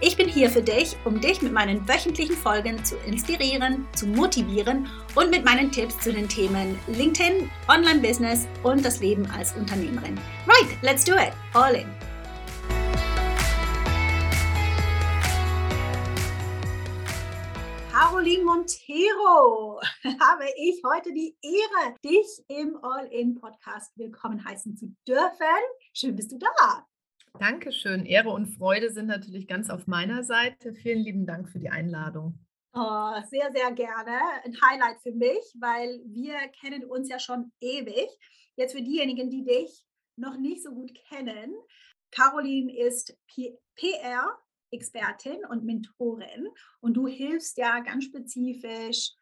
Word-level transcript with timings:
Ich 0.00 0.16
bin 0.16 0.28
hier 0.28 0.48
für 0.48 0.62
dich, 0.62 0.96
um 1.04 1.20
dich 1.20 1.42
mit 1.42 1.52
meinen 1.52 1.88
wöchentlichen 1.88 2.36
Folgen 2.36 2.84
zu 2.84 2.96
inspirieren, 2.98 3.84
zu 3.96 4.06
motivieren 4.06 4.88
und 5.16 5.28
mit 5.28 5.44
meinen 5.44 5.72
Tipps 5.72 5.98
zu 5.98 6.12
den 6.12 6.28
Themen 6.28 6.78
LinkedIn, 6.86 7.50
Online-Business 7.66 8.46
und 8.62 8.84
das 8.84 9.00
Leben 9.00 9.26
als 9.32 9.56
Unternehmerin. 9.56 10.16
Right, 10.46 10.80
let's 10.82 11.04
do 11.04 11.14
it. 11.14 11.32
All 11.52 11.74
in. 11.74 11.88
Caroline 17.90 18.44
Montero 18.44 19.80
habe 20.20 20.44
ich 20.58 20.80
heute 20.86 21.12
die 21.12 21.36
Ehre, 21.42 21.96
dich 22.04 22.44
im 22.46 22.78
All-In-Podcast 22.82 23.98
willkommen 23.98 24.44
heißen 24.44 24.76
zu 24.76 24.94
dürfen. 25.08 25.58
Schön 25.92 26.14
bist 26.14 26.30
du 26.30 26.38
da. 26.38 26.86
Dankeschön. 27.38 28.06
Ehre 28.06 28.30
und 28.30 28.46
Freude 28.46 28.90
sind 28.90 29.06
natürlich 29.06 29.46
ganz 29.46 29.70
auf 29.70 29.86
meiner 29.86 30.24
Seite. 30.24 30.74
Vielen 30.74 31.00
lieben 31.00 31.26
Dank 31.26 31.48
für 31.48 31.58
die 31.58 31.70
Einladung. 31.70 32.38
Oh, 32.74 33.12
sehr, 33.28 33.50
sehr 33.52 33.72
gerne. 33.72 34.18
Ein 34.44 34.56
Highlight 34.60 35.00
für 35.02 35.12
mich, 35.12 35.54
weil 35.58 36.00
wir 36.06 36.36
kennen 36.60 36.84
uns 36.84 37.08
ja 37.08 37.18
schon 37.18 37.52
ewig. 37.60 38.08
Jetzt 38.56 38.74
für 38.74 38.82
diejenigen, 38.82 39.30
die 39.30 39.44
dich 39.44 39.84
noch 40.16 40.36
nicht 40.36 40.62
so 40.62 40.70
gut 40.70 40.92
kennen. 41.08 41.54
Caroline 42.10 42.76
ist 42.76 43.16
PR-Expertin 43.76 45.44
und 45.48 45.64
Mentorin 45.64 46.48
und 46.80 46.94
du 46.94 47.06
hilfst 47.06 47.58
ja 47.58 47.80
ganz 47.80 48.04
spezifisch 48.04 49.12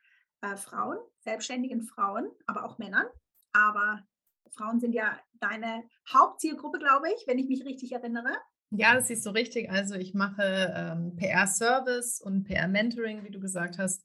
äh, 0.43 0.57
Frauen, 0.57 0.99
selbstständigen 1.21 1.83
Frauen, 1.83 2.31
aber 2.47 2.65
auch 2.65 2.79
Männern. 2.79 3.07
Aber 3.53 4.03
Frauen 4.53 4.81
sind 4.81 4.93
ja 4.93 5.19
deine 5.41 5.85
Hauptzielgruppe, 6.13 6.79
glaube 6.79 7.09
ich, 7.15 7.27
wenn 7.27 7.39
ich 7.39 7.49
mich 7.49 7.65
richtig 7.65 7.93
erinnere. 7.93 8.31
Ja, 8.71 8.95
das 8.95 9.11
ist 9.11 9.23
so 9.23 9.31
richtig. 9.31 9.71
Also 9.71 9.95
ich 9.95 10.15
mache 10.15 10.75
ähm, 10.77 11.17
PR-Service 11.17 12.21
und 12.21 12.45
PR-Mentoring, 12.45 13.25
wie 13.25 13.31
du 13.31 13.41
gesagt 13.41 13.79
hast, 13.79 14.05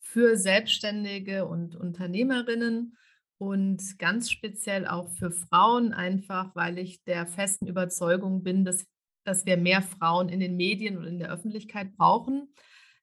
für 0.00 0.36
Selbstständige 0.36 1.46
und 1.46 1.76
Unternehmerinnen 1.76 2.96
und 3.36 3.98
ganz 3.98 4.30
speziell 4.30 4.86
auch 4.86 5.10
für 5.10 5.30
Frauen, 5.30 5.92
einfach 5.92 6.54
weil 6.56 6.78
ich 6.78 7.04
der 7.04 7.26
festen 7.26 7.66
Überzeugung 7.66 8.42
bin, 8.42 8.64
dass, 8.64 8.86
dass 9.24 9.46
wir 9.46 9.56
mehr 9.56 9.82
Frauen 9.82 10.28
in 10.28 10.40
den 10.40 10.56
Medien 10.56 10.96
und 10.96 11.04
in 11.04 11.18
der 11.18 11.30
Öffentlichkeit 11.30 11.94
brauchen. 11.96 12.52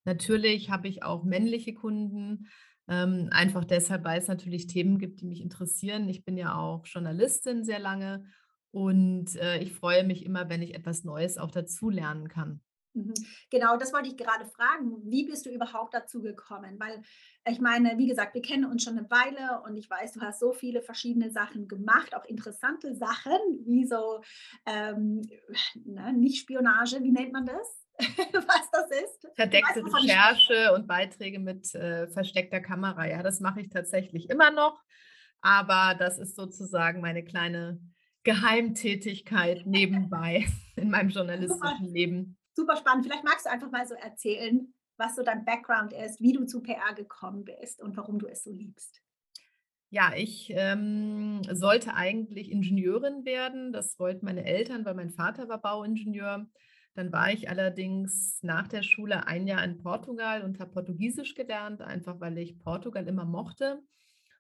Natürlich 0.04 0.72
habe 0.72 0.88
ich 0.88 1.04
auch 1.04 1.24
männliche 1.24 1.74
Kunden, 1.74 2.48
ähm, 2.88 3.30
einfach 3.32 3.66
deshalb, 3.66 4.04
weil 4.04 4.20
es 4.20 4.28
natürlich 4.28 4.68
Themen 4.68 5.00
gibt, 5.00 5.22
die 5.22 5.26
mich 5.26 5.42
interessieren. 5.42 6.08
Ich 6.10 6.24
bin 6.24 6.38
ja 6.38 6.56
auch 6.56 6.86
Journalistin 6.86 7.64
sehr 7.64 7.80
lange 7.80 8.26
und 8.72 9.36
äh, 9.38 9.60
ich 9.60 9.74
freue 9.74 10.04
mich 10.04 10.26
immer, 10.26 10.50
wenn 10.50 10.62
ich 10.62 10.76
etwas 10.76 11.04
Neues 11.04 11.38
auch 11.38 11.52
dazu 11.52 11.90
lernen 11.90 12.28
kann. 12.28 12.62
Mhm. 12.96 13.14
Genau, 13.52 13.78
das 13.78 13.94
wollte 13.94 14.08
ich 14.08 14.18
gerade 14.18 14.46
fragen. 14.46 14.98
Wie 15.04 15.26
bist 15.26 15.46
du 15.46 15.50
überhaupt 15.50 15.94
dazu 15.94 16.22
gekommen? 16.22 16.80
Weil 16.80 17.02
ich 17.48 17.60
meine, 17.60 17.98
wie 17.98 18.08
gesagt, 18.08 18.34
wir 18.34 18.42
kennen 18.42 18.66
uns 18.66 18.84
schon 18.84 18.98
eine 18.98 19.10
Weile 19.10 19.62
und 19.66 19.76
ich 19.78 19.90
weiß, 19.90 20.14
du 20.14 20.22
hast 20.22 20.40
so 20.40 20.54
viele 20.54 20.82
verschiedene 20.82 21.30
Sachen 21.30 21.68
gemacht, 21.68 22.16
auch 22.16 22.26
interessante 22.26 22.96
Sachen, 22.96 23.38
wie 23.66 23.86
so, 23.86 24.22
ähm, 24.66 25.22
ne, 25.84 26.14
nicht 26.14 26.40
Spionage, 26.40 27.04
wie 27.04 27.12
nennt 27.12 27.34
man 27.34 27.46
das? 27.46 27.85
was 28.34 28.72
das 28.72 28.92
ist. 28.92 29.28
Verdeckte 29.36 29.84
Recherche 29.84 30.74
und 30.74 30.88
Beiträge 30.88 31.40
mit 31.40 31.74
äh, 31.76 32.08
versteckter 32.08 32.60
Kamera. 32.60 33.08
Ja, 33.08 33.24
das 33.24 33.40
mache 33.40 33.62
ich 33.62 33.70
tatsächlich 33.70 34.30
immer 34.30 34.52
noch. 34.52 34.82
Aber 35.42 35.96
das 35.98 36.18
ist 36.18 36.36
sozusagen 36.36 37.02
meine 37.02 37.24
kleine 37.24 37.80
Geheimtätigkeit 38.24 39.62
nebenbei 39.66 40.46
in 40.76 40.90
meinem 40.90 41.10
journalistischen 41.10 41.78
super, 41.78 41.92
Leben. 41.94 42.38
Super 42.54 42.76
spannend. 42.78 43.06
Vielleicht 43.06 43.24
magst 43.24 43.46
du 43.46 43.52
einfach 43.52 43.72
mal 43.72 43.88
so 43.88 43.96
erzählen, 43.96 44.74
was 44.98 45.16
so 45.16 45.24
dein 45.24 45.46
Background 45.46 45.94
ist, 45.94 46.22
wie 46.22 46.34
du 46.34 46.46
zu 46.46 46.62
PR 46.62 46.94
gekommen 46.96 47.44
bist 47.46 47.82
und 47.82 47.96
warum 47.98 48.20
du 48.20 48.28
es 48.28 48.44
so 48.44 48.52
liebst. 48.52 49.02
Ja, 49.90 50.14
ich 50.16 50.52
ähm, 50.56 51.42
sollte 51.52 51.94
eigentlich 51.94 52.52
Ingenieurin 52.52 53.24
werden. 53.24 53.72
Das 53.72 54.00
wollten 54.00 54.26
meine 54.26 54.44
Eltern, 54.44 54.84
weil 54.84 54.96
mein 54.96 55.12
Vater 55.12 55.48
war 55.48 55.62
Bauingenieur. 55.62 56.48
Dann 56.96 57.12
war 57.12 57.32
ich 57.32 57.50
allerdings 57.50 58.40
nach 58.42 58.68
der 58.68 58.82
Schule 58.82 59.28
ein 59.28 59.48
Jahr 59.48 59.64
in 59.64 59.78
Portugal 59.78 60.44
und 60.44 60.60
habe 60.60 60.72
Portugiesisch 60.72 61.36
gelernt, 61.36 61.82
einfach 61.82 62.20
weil 62.22 62.38
ich 62.38 62.58
Portugal 62.60 63.08
immer 63.08 63.26
mochte 63.26 63.82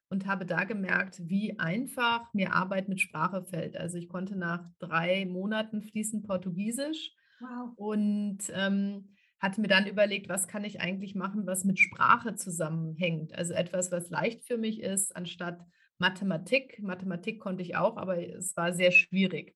und 0.10 0.26
habe 0.26 0.46
da 0.46 0.64
gemerkt, 0.64 1.20
wie 1.26 1.60
einfach 1.60 2.34
mir 2.34 2.54
Arbeit 2.54 2.88
mit 2.88 3.02
Sprache 3.02 3.44
fällt. 3.44 3.76
Also 3.76 3.98
ich 3.98 4.08
konnte 4.08 4.38
nach 4.38 4.64
drei 4.80 5.26
Monaten 5.26 5.82
fließend 5.82 6.26
Portugiesisch 6.26 7.12
wow. 7.42 7.74
und 7.76 8.40
ähm, 8.54 9.16
hatte 9.40 9.60
mir 9.60 9.68
dann 9.68 9.88
überlegt, 9.88 10.30
was 10.30 10.48
kann 10.48 10.64
ich 10.64 10.80
eigentlich 10.80 11.14
machen, 11.14 11.46
was 11.46 11.66
mit 11.66 11.80
Sprache 11.80 12.36
zusammenhängt. 12.36 13.36
Also 13.36 13.54
etwas, 13.54 13.92
was 13.92 14.10
leicht 14.10 14.46
für 14.46 14.58
mich 14.58 14.82
ist, 14.82 15.16
anstatt 15.16 15.60
Mathematik. 15.98 16.80
Mathematik 16.82 17.42
konnte 17.42 17.64
ich 17.64 17.76
auch, 17.76 17.98
aber 17.98 18.18
es 18.18 18.56
war 18.56 18.74
sehr 18.74 18.92
schwierig. 18.92 19.56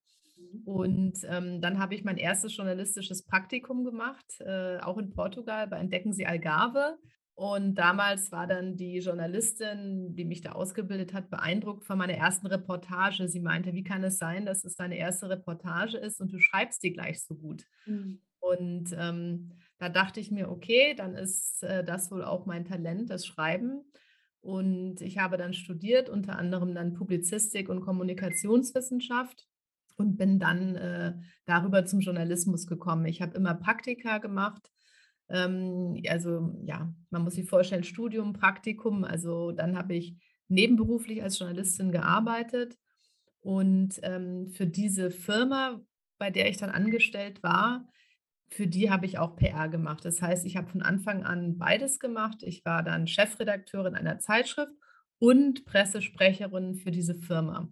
Und 0.65 1.19
ähm, 1.25 1.61
dann 1.61 1.79
habe 1.79 1.95
ich 1.95 2.03
mein 2.03 2.17
erstes 2.17 2.55
journalistisches 2.55 3.23
Praktikum 3.23 3.83
gemacht, 3.83 4.25
äh, 4.39 4.77
auch 4.79 4.97
in 4.97 5.11
Portugal 5.11 5.67
bei 5.67 5.77
Entdecken 5.77 6.13
Sie 6.13 6.25
Algarve. 6.25 6.97
Und 7.35 7.75
damals 7.75 8.33
war 8.33 8.47
dann 8.47 8.75
die 8.75 8.97
Journalistin, 8.97 10.13
die 10.13 10.25
mich 10.25 10.41
da 10.41 10.51
ausgebildet 10.51 11.13
hat, 11.13 11.29
beeindruckt 11.29 11.85
von 11.85 11.97
meiner 11.97 12.15
ersten 12.15 12.47
Reportage. 12.47 13.29
Sie 13.29 13.39
meinte, 13.39 13.73
wie 13.73 13.83
kann 13.83 14.03
es 14.03 14.17
sein, 14.17 14.45
dass 14.45 14.65
es 14.65 14.75
deine 14.75 14.97
erste 14.97 15.29
Reportage 15.29 15.97
ist 15.97 16.19
und 16.19 16.33
du 16.33 16.39
schreibst 16.39 16.83
die 16.83 16.91
gleich 16.91 17.23
so 17.23 17.35
gut? 17.35 17.63
Mhm. 17.85 18.19
Und 18.39 18.93
ähm, 18.97 19.51
da 19.77 19.87
dachte 19.87 20.19
ich 20.19 20.31
mir, 20.31 20.49
okay, 20.49 20.93
dann 20.95 21.15
ist 21.15 21.63
äh, 21.63 21.83
das 21.85 22.11
wohl 22.11 22.25
auch 22.25 22.45
mein 22.45 22.65
Talent, 22.65 23.09
das 23.09 23.25
Schreiben. 23.25 23.85
Und 24.41 25.01
ich 25.01 25.17
habe 25.17 25.37
dann 25.37 25.53
studiert, 25.53 26.09
unter 26.09 26.37
anderem 26.37 26.73
dann 26.73 26.93
Publizistik 26.93 27.69
und 27.69 27.81
Kommunikationswissenschaft 27.81 29.47
und 29.99 30.17
bin 30.17 30.39
dann 30.39 30.75
äh, 30.75 31.13
darüber 31.45 31.85
zum 31.85 31.99
Journalismus 31.99 32.67
gekommen. 32.67 33.05
Ich 33.05 33.21
habe 33.21 33.35
immer 33.35 33.53
Praktika 33.53 34.17
gemacht. 34.17 34.71
Ähm, 35.29 36.01
also 36.07 36.55
ja, 36.65 36.93
man 37.09 37.23
muss 37.23 37.35
sich 37.35 37.49
vorstellen, 37.49 37.83
Studium, 37.83 38.33
Praktikum. 38.33 39.03
Also 39.03 39.51
dann 39.51 39.77
habe 39.77 39.95
ich 39.95 40.15
nebenberuflich 40.47 41.21
als 41.23 41.39
Journalistin 41.39 41.91
gearbeitet. 41.91 42.77
Und 43.41 43.99
ähm, 44.03 44.49
für 44.49 44.67
diese 44.67 45.11
Firma, 45.11 45.81
bei 46.17 46.29
der 46.29 46.49
ich 46.49 46.57
dann 46.57 46.69
angestellt 46.69 47.41
war, 47.43 47.87
für 48.49 48.67
die 48.67 48.89
habe 48.89 49.05
ich 49.05 49.19
auch 49.19 49.35
PR 49.35 49.69
gemacht. 49.69 50.03
Das 50.03 50.21
heißt, 50.21 50.45
ich 50.45 50.57
habe 50.57 50.67
von 50.67 50.81
Anfang 50.81 51.23
an 51.23 51.57
beides 51.57 51.99
gemacht. 51.99 52.41
Ich 52.41 52.65
war 52.65 52.83
dann 52.83 53.07
Chefredakteurin 53.07 53.95
einer 53.95 54.19
Zeitschrift 54.19 54.73
und 55.19 55.65
Pressesprecherin 55.65 56.75
für 56.75 56.91
diese 56.91 57.15
Firma. 57.15 57.69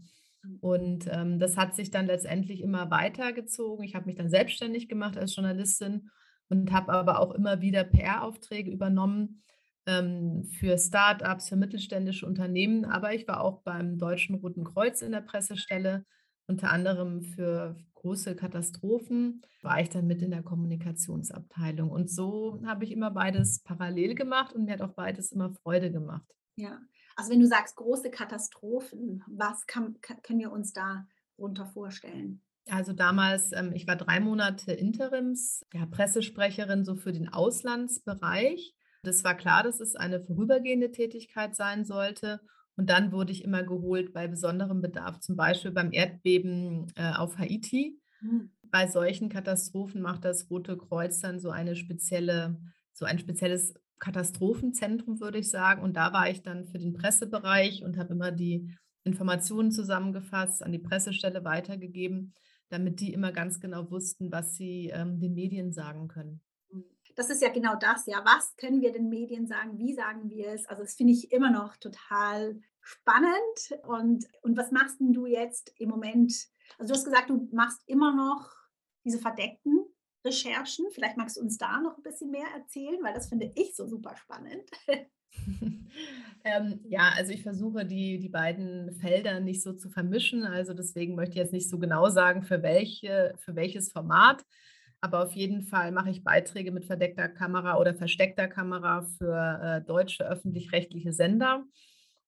Und 0.61 1.07
ähm, 1.11 1.39
das 1.39 1.57
hat 1.57 1.75
sich 1.75 1.91
dann 1.91 2.07
letztendlich 2.07 2.61
immer 2.61 2.89
weitergezogen. 2.91 3.83
Ich 3.83 3.95
habe 3.95 4.05
mich 4.05 4.15
dann 4.15 4.29
selbstständig 4.29 4.87
gemacht 4.89 5.17
als 5.17 5.35
Journalistin 5.35 6.09
und 6.49 6.71
habe 6.71 6.93
aber 6.93 7.19
auch 7.19 7.33
immer 7.33 7.61
wieder 7.61 7.83
PR-Aufträge 7.83 8.71
übernommen 8.71 9.43
ähm, 9.85 10.43
für 10.59 10.77
Startups, 10.77 11.49
für 11.49 11.55
mittelständische 11.55 12.25
Unternehmen. 12.25 12.85
Aber 12.85 13.13
ich 13.13 13.27
war 13.27 13.41
auch 13.41 13.61
beim 13.63 13.97
Deutschen 13.97 14.35
Roten 14.35 14.63
Kreuz 14.63 15.01
in 15.01 15.11
der 15.11 15.21
Pressestelle 15.21 16.05
Unter 16.47 16.71
anderem 16.71 17.21
für 17.21 17.75
große 17.95 18.35
Katastrophen 18.35 19.41
war 19.61 19.81
ich 19.81 19.89
dann 19.89 20.07
mit 20.07 20.21
in 20.21 20.31
der 20.31 20.43
Kommunikationsabteilung. 20.43 21.89
Und 21.89 22.09
so 22.09 22.61
habe 22.65 22.85
ich 22.85 22.91
immer 22.91 23.11
beides 23.11 23.63
parallel 23.63 24.15
gemacht 24.15 24.55
und 24.55 24.65
mir 24.65 24.73
hat 24.73 24.81
auch 24.81 24.93
beides 24.93 25.31
immer 25.31 25.51
Freude 25.51 25.91
gemacht. 25.91 26.25
Ja, 26.57 26.81
also 27.15 27.31
wenn 27.31 27.39
du 27.39 27.47
sagst 27.47 27.75
große 27.75 28.11
Katastrophen, 28.11 29.23
was 29.27 29.65
kann, 29.67 29.99
können 30.01 30.39
wir 30.39 30.51
uns 30.51 30.73
da 30.73 31.07
runter 31.37 31.67
vorstellen? 31.67 32.41
Also 32.69 32.93
damals, 32.93 33.51
ähm, 33.53 33.71
ich 33.73 33.87
war 33.87 33.95
drei 33.95 34.19
Monate 34.19 34.73
Interims, 34.73 35.65
ja, 35.73 35.85
Pressesprecherin 35.85 36.83
so 36.83 36.95
für 36.95 37.13
den 37.13 37.29
Auslandsbereich. 37.29 38.75
Das 39.03 39.23
war 39.23 39.35
klar, 39.35 39.63
dass 39.63 39.79
es 39.79 39.95
eine 39.95 40.19
vorübergehende 40.19 40.91
Tätigkeit 40.91 41.55
sein 41.55 41.85
sollte. 41.85 42.41
Und 42.75 42.89
dann 42.89 43.11
wurde 43.11 43.31
ich 43.31 43.43
immer 43.43 43.63
geholt 43.63 44.13
bei 44.13 44.27
besonderem 44.27 44.81
Bedarf, 44.81 45.19
zum 45.19 45.35
Beispiel 45.35 45.71
beim 45.71 45.91
Erdbeben 45.91 46.91
äh, 46.95 47.13
auf 47.13 47.37
Haiti. 47.37 47.99
Mhm. 48.21 48.51
Bei 48.63 48.87
solchen 48.87 49.29
Katastrophen 49.29 50.01
macht 50.01 50.25
das 50.25 50.49
Rote 50.49 50.77
Kreuz 50.77 51.21
dann 51.21 51.39
so 51.39 51.49
eine 51.49 51.75
spezielle, 51.75 52.59
so 52.93 53.05
ein 53.05 53.17
spezielles 53.17 53.73
Katastrophenzentrum, 53.99 55.19
würde 55.19 55.39
ich 55.39 55.49
sagen. 55.49 55.81
Und 55.81 55.97
da 55.97 56.13
war 56.13 56.29
ich 56.29 56.43
dann 56.43 56.65
für 56.65 56.77
den 56.77 56.93
Pressebereich 56.93 57.83
und 57.83 57.97
habe 57.97 58.13
immer 58.13 58.31
die 58.31 58.73
Informationen 59.03 59.71
zusammengefasst, 59.71 60.63
an 60.63 60.71
die 60.71 60.79
Pressestelle 60.79 61.43
weitergegeben, 61.43 62.33
damit 62.69 62.99
die 62.99 63.13
immer 63.13 63.31
ganz 63.31 63.59
genau 63.59 63.89
wussten, 63.89 64.31
was 64.31 64.55
sie 64.55 64.91
ähm, 64.93 65.19
den 65.19 65.33
Medien 65.33 65.71
sagen 65.71 66.07
können 66.07 66.41
das 67.17 67.31
ist 67.31 67.41
ja 67.41 67.49
genau 67.49 67.75
das, 67.75 68.05
ja. 68.05 68.23
Was 68.23 68.55
können 68.57 68.79
wir 68.79 68.93
den 68.93 69.09
Medien 69.09 69.47
sagen? 69.47 69.79
Wie 69.79 69.93
sagen 69.95 70.29
wir 70.29 70.49
es? 70.49 70.67
Also, 70.67 70.83
das 70.83 70.93
finde 70.93 71.13
ich 71.13 71.31
immer 71.31 71.49
noch 71.49 71.75
total 71.77 72.61
spannend. 72.79 73.81
Und, 73.83 74.25
und 74.43 74.55
was 74.55 74.71
machst 74.71 74.99
denn 74.99 75.13
du 75.13 75.25
jetzt 75.25 75.73
im 75.77 75.89
Moment? 75.89 76.31
Also, 76.77 76.93
du 76.93 76.97
hast 76.97 77.05
gesagt, 77.05 77.31
du 77.31 77.49
machst 77.51 77.81
immer 77.87 78.15
noch 78.15 78.51
diese 79.03 79.17
verdeckten 79.17 79.83
Recherchen. 80.27 80.85
Vielleicht 80.91 81.17
magst 81.17 81.37
du 81.37 81.41
uns 81.41 81.57
da 81.57 81.79
noch 81.79 81.97
ein 81.97 82.03
bisschen 82.03 82.31
mehr 82.31 82.47
erzählen, 82.55 82.99
weil 83.01 83.13
das 83.13 83.29
finde 83.29 83.51
ich 83.55 83.75
so 83.75 83.87
super 83.87 84.15
spannend. 84.15 84.69
ähm, 86.43 86.79
ja, 86.87 87.11
also 87.15 87.31
ich 87.31 87.43
versuche 87.43 87.85
die, 87.85 88.19
die 88.19 88.29
beiden 88.29 88.91
Felder 88.93 89.39
nicht 89.39 89.61
so 89.61 89.73
zu 89.73 89.89
vermischen. 89.89 90.43
Also 90.43 90.73
deswegen 90.73 91.15
möchte 91.15 91.31
ich 91.31 91.39
jetzt 91.39 91.53
nicht 91.53 91.69
so 91.69 91.79
genau 91.79 92.09
sagen, 92.09 92.43
für, 92.43 92.61
welche, 92.63 93.33
für 93.39 93.55
welches 93.55 93.91
Format. 93.91 94.43
Aber 94.99 95.23
auf 95.23 95.33
jeden 95.33 95.61
Fall 95.61 95.91
mache 95.91 96.09
ich 96.09 96.23
Beiträge 96.23 96.71
mit 96.71 96.85
verdeckter 96.85 97.29
Kamera 97.29 97.77
oder 97.77 97.93
versteckter 97.93 98.47
Kamera 98.47 99.03
für 99.03 99.59
äh, 99.63 99.81
deutsche 99.85 100.27
öffentlich-rechtliche 100.27 101.13
Sender. 101.13 101.63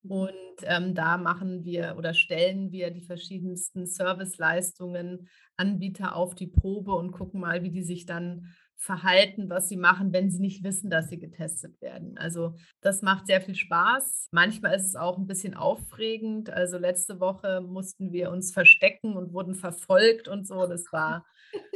Und 0.10 0.34
ähm, 0.64 0.96
da 0.96 1.18
machen 1.18 1.64
wir 1.64 1.94
oder 1.96 2.16
stellen 2.16 2.72
wir 2.72 2.90
die 2.90 3.04
verschiedensten 3.04 3.86
Serviceleistungen 3.86 5.30
Anbieter 5.56 6.16
auf 6.16 6.34
die 6.34 6.48
Probe 6.48 6.96
und 6.96 7.12
gucken 7.12 7.40
mal, 7.40 7.62
wie 7.62 7.70
die 7.70 7.84
sich 7.84 8.08
dann 8.08 8.48
verhalten, 8.76 9.52
was 9.52 9.70
sie 9.70 9.78
machen, 9.78 10.12
wenn 10.12 10.32
sie 10.32 10.40
nicht 10.40 10.64
wissen, 10.64 10.90
dass 10.90 11.10
sie 11.10 11.20
getestet 11.20 11.80
werden. 11.80 12.18
Also 12.18 12.56
das 12.82 13.04
macht 13.04 13.28
sehr 13.28 13.40
viel 13.40 13.54
Spaß. 13.54 14.30
Manchmal 14.32 14.78
ist 14.78 14.88
es 14.88 14.96
auch 14.96 15.20
ein 15.20 15.28
bisschen 15.28 15.54
aufregend. 15.54 16.50
Also 16.50 16.80
letzte 16.80 17.20
Woche 17.20 17.62
mussten 17.62 18.12
wir 18.12 18.32
uns 18.32 18.52
verstecken 18.52 19.16
und 19.16 19.32
wurden 19.32 19.54
verfolgt 19.54 20.28
und 20.28 20.48
so. 20.48 20.66
Das 20.66 20.86
war, 20.92 21.24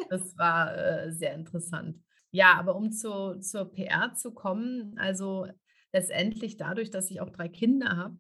das 0.09 0.35
war 0.39 0.75
äh, 0.75 1.11
sehr 1.11 1.35
interessant. 1.35 1.99
Ja, 2.31 2.55
aber 2.55 2.75
um 2.75 2.91
zu, 2.91 3.39
zur 3.41 3.71
PR 3.71 4.15
zu 4.15 4.33
kommen, 4.33 4.97
also 4.97 5.45
letztendlich 5.93 6.57
dadurch, 6.57 6.89
dass 6.89 7.09
ich 7.09 7.21
auch 7.21 7.29
drei 7.29 7.47
Kinder 7.47 7.95
habe, 7.95 8.17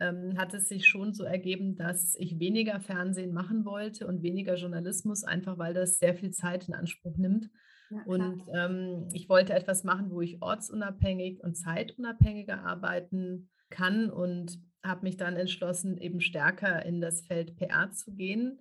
ähm, 0.00 0.36
hat 0.36 0.52
es 0.54 0.68
sich 0.68 0.86
schon 0.86 1.14
so 1.14 1.24
ergeben, 1.24 1.76
dass 1.76 2.16
ich 2.18 2.38
weniger 2.38 2.80
Fernsehen 2.80 3.32
machen 3.32 3.64
wollte 3.64 4.06
und 4.06 4.22
weniger 4.22 4.56
Journalismus, 4.56 5.24
einfach 5.24 5.56
weil 5.56 5.72
das 5.72 5.98
sehr 5.98 6.14
viel 6.14 6.32
Zeit 6.32 6.68
in 6.68 6.74
Anspruch 6.74 7.16
nimmt. 7.16 7.48
Ja, 7.90 8.02
und 8.06 8.42
ähm, 8.54 9.08
ich 9.12 9.28
wollte 9.28 9.54
etwas 9.54 9.84
machen, 9.84 10.10
wo 10.10 10.20
ich 10.20 10.42
ortsunabhängig 10.42 11.42
und 11.42 11.54
zeitunabhängiger 11.54 12.64
arbeiten 12.64 13.50
kann 13.70 14.10
und 14.10 14.58
habe 14.82 15.02
mich 15.02 15.16
dann 15.16 15.36
entschlossen, 15.36 15.96
eben 15.98 16.20
stärker 16.20 16.84
in 16.84 17.00
das 17.00 17.22
Feld 17.22 17.56
PR 17.56 17.90
zu 17.92 18.14
gehen. 18.14 18.60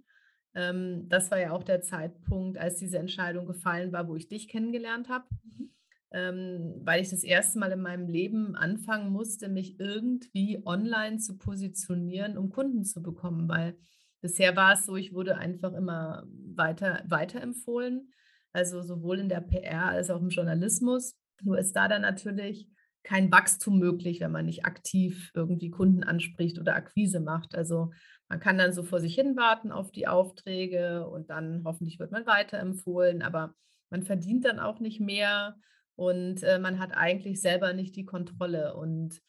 Ähm, 0.56 1.07
das 1.09 1.31
war 1.31 1.39
ja 1.39 1.51
auch 1.51 1.63
der 1.63 1.81
Zeitpunkt, 1.81 2.57
als 2.57 2.77
diese 2.77 2.99
Entscheidung 2.99 3.45
gefallen 3.45 3.91
war, 3.91 4.07
wo 4.07 4.15
ich 4.15 4.27
dich 4.27 4.47
kennengelernt 4.47 5.09
habe, 5.09 5.25
mhm. 5.44 5.71
Ähm, 6.13 6.81
weil 6.83 7.01
ich 7.01 7.10
das 7.10 7.24
erste 7.24 7.60
Mal 7.60 7.71
in 7.71 7.81
meinem 7.81 8.07
Leben 8.07 8.56
anfangen 8.56 9.12
musste, 9.12 9.50
mich 9.50 9.80
irgendwie 9.80 10.62
online 10.65 11.18
zu 11.18 11.38
positionieren, 11.38 12.38
um 12.38 12.50
Kunden 12.50 12.86
zu 12.86 13.01
bekommen, 13.01 13.50
weil 13.50 13.75
bisher 14.21 14.56
war 14.56 14.74
es 14.74 14.86
so, 14.86 14.95
ich 14.95 15.13
wurde 15.13 15.38
einfach 15.38 15.74
immer 15.74 16.24
weiter 16.30 17.04
weiterempfohlen 17.07 18.13
also 18.54 18.83
sowohl 18.83 19.19
in 19.19 19.30
der 19.30 19.42
PR 19.42 19.88
als 19.88 20.10
auch 20.10 20.21
im 20.21 20.30
Journalismus. 20.30 21.18
Nur 21.42 21.57
ist 21.57 21.74
da 21.74 21.88
dann 21.88 22.04
natürlich 22.04 22.69
kein 23.01 23.31
Wachstum 23.31 23.80
möglich, 23.80 24.21
wenn 24.21 24.31
man 24.31 24.45
nicht 24.45 24.63
aktiv 24.63 25.31
irgendwie 25.33 25.71
Kunden 25.71 26.04
anspricht 26.04 26.59
oder 26.59 26.75
Akquise 26.75 27.19
macht. 27.19 27.56
Also 27.56 27.92
man 28.30 28.39
kann 28.39 28.57
dann 28.57 28.71
so 28.71 28.83
vor 28.83 29.01
sich 29.01 29.16
hin 29.16 29.36
warten 29.36 29.71
auf 29.71 29.92
die 29.92 30.07
Aufträge 30.07 31.06
und 31.07 31.30
dann 31.30 31.63
hoffentlich 31.66 32.00
wird 32.00 32.12
man 32.12 32.25
weiterempfohlen, 32.25 33.21
aber 33.21 33.56
man 33.89 34.04
verdient 34.04 34.45
dann 34.45 34.59
auch 34.59 34.80
nicht 34.80 35.01
mehr 35.01 35.57
und 35.95 36.44
äh, 36.44 36.60
man 36.60 36.80
hat 36.80 36.95
eigentlich 36.95 37.42
selber 37.42 37.74
nicht 37.74 37.95
die 37.95 38.06
Kontrolle. 38.06 38.75
Und 38.75 39.22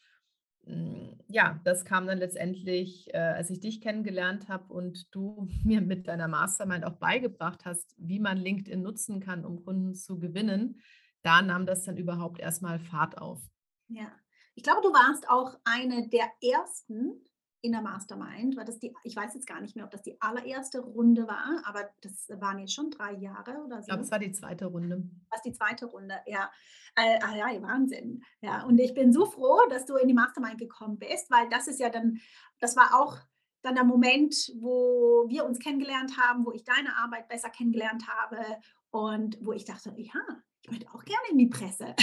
hm, 0.64 1.18
ja, 1.28 1.60
das 1.64 1.84
kam 1.84 2.06
dann 2.06 2.18
letztendlich, 2.18 3.12
äh, 3.12 3.18
als 3.18 3.50
ich 3.50 3.60
dich 3.60 3.80
kennengelernt 3.80 4.48
habe 4.48 4.72
und 4.72 5.14
du 5.14 5.48
mir 5.64 5.80
mit 5.80 6.08
deiner 6.08 6.28
Mastermind 6.28 6.84
auch 6.84 6.96
beigebracht 6.96 7.64
hast, 7.64 7.94
wie 7.98 8.20
man 8.20 8.38
LinkedIn 8.38 8.82
nutzen 8.82 9.20
kann, 9.20 9.44
um 9.44 9.64
Kunden 9.64 9.94
zu 9.94 10.18
gewinnen. 10.18 10.80
Da 11.22 11.42
nahm 11.42 11.66
das 11.66 11.84
dann 11.84 11.96
überhaupt 11.96 12.38
erstmal 12.38 12.78
Fahrt 12.78 13.18
auf. 13.18 13.40
Ja, 13.88 14.12
ich 14.54 14.62
glaube, 14.62 14.82
du 14.82 14.92
warst 14.92 15.28
auch 15.28 15.58
eine 15.64 16.08
der 16.08 16.30
ersten, 16.42 17.24
in 17.64 17.72
der 17.72 17.80
Mastermind, 17.80 18.58
war 18.58 18.64
das 18.66 18.78
die, 18.78 18.94
ich 19.04 19.16
weiß 19.16 19.32
jetzt 19.32 19.46
gar 19.46 19.58
nicht 19.62 19.74
mehr, 19.74 19.86
ob 19.86 19.90
das 19.90 20.02
die 20.02 20.20
allererste 20.20 20.80
Runde 20.80 21.26
war, 21.26 21.62
aber 21.64 21.88
das 22.02 22.28
waren 22.38 22.58
jetzt 22.58 22.74
schon 22.74 22.90
drei 22.90 23.14
Jahre 23.14 23.56
oder 23.64 23.76
so. 23.76 23.80
Ich 23.80 23.86
glaube, 23.86 24.02
es 24.02 24.10
war 24.10 24.18
die 24.18 24.32
zweite 24.32 24.66
Runde. 24.66 25.02
Was 25.30 25.40
die 25.40 25.52
zweite 25.54 25.86
Runde, 25.86 26.14
ja. 26.26 26.50
Äh, 26.94 27.18
ah, 27.22 27.34
ja, 27.34 27.62
Wahnsinn. 27.62 28.22
Ja, 28.42 28.64
und 28.64 28.78
ich 28.78 28.92
bin 28.92 29.14
so 29.14 29.24
froh, 29.24 29.60
dass 29.70 29.86
du 29.86 29.96
in 29.96 30.08
die 30.08 30.14
Mastermind 30.14 30.58
gekommen 30.58 30.98
bist, 30.98 31.30
weil 31.30 31.48
das 31.48 31.66
ist 31.66 31.80
ja 31.80 31.88
dann, 31.88 32.20
das 32.60 32.76
war 32.76 33.00
auch 33.00 33.16
dann 33.62 33.76
der 33.76 33.84
Moment, 33.84 34.52
wo 34.60 35.24
wir 35.28 35.46
uns 35.46 35.58
kennengelernt 35.58 36.18
haben, 36.18 36.44
wo 36.44 36.52
ich 36.52 36.64
deine 36.64 36.94
Arbeit 36.98 37.28
besser 37.28 37.48
kennengelernt 37.48 38.06
habe 38.06 38.44
und 38.90 39.38
wo 39.40 39.52
ich 39.52 39.64
dachte, 39.64 39.94
ja, 39.96 40.20
ich 40.64 40.70
möchte 40.70 40.88
auch 40.94 41.04
gerne 41.04 41.28
in 41.30 41.36
die 41.36 41.46
Presse. 41.46 41.94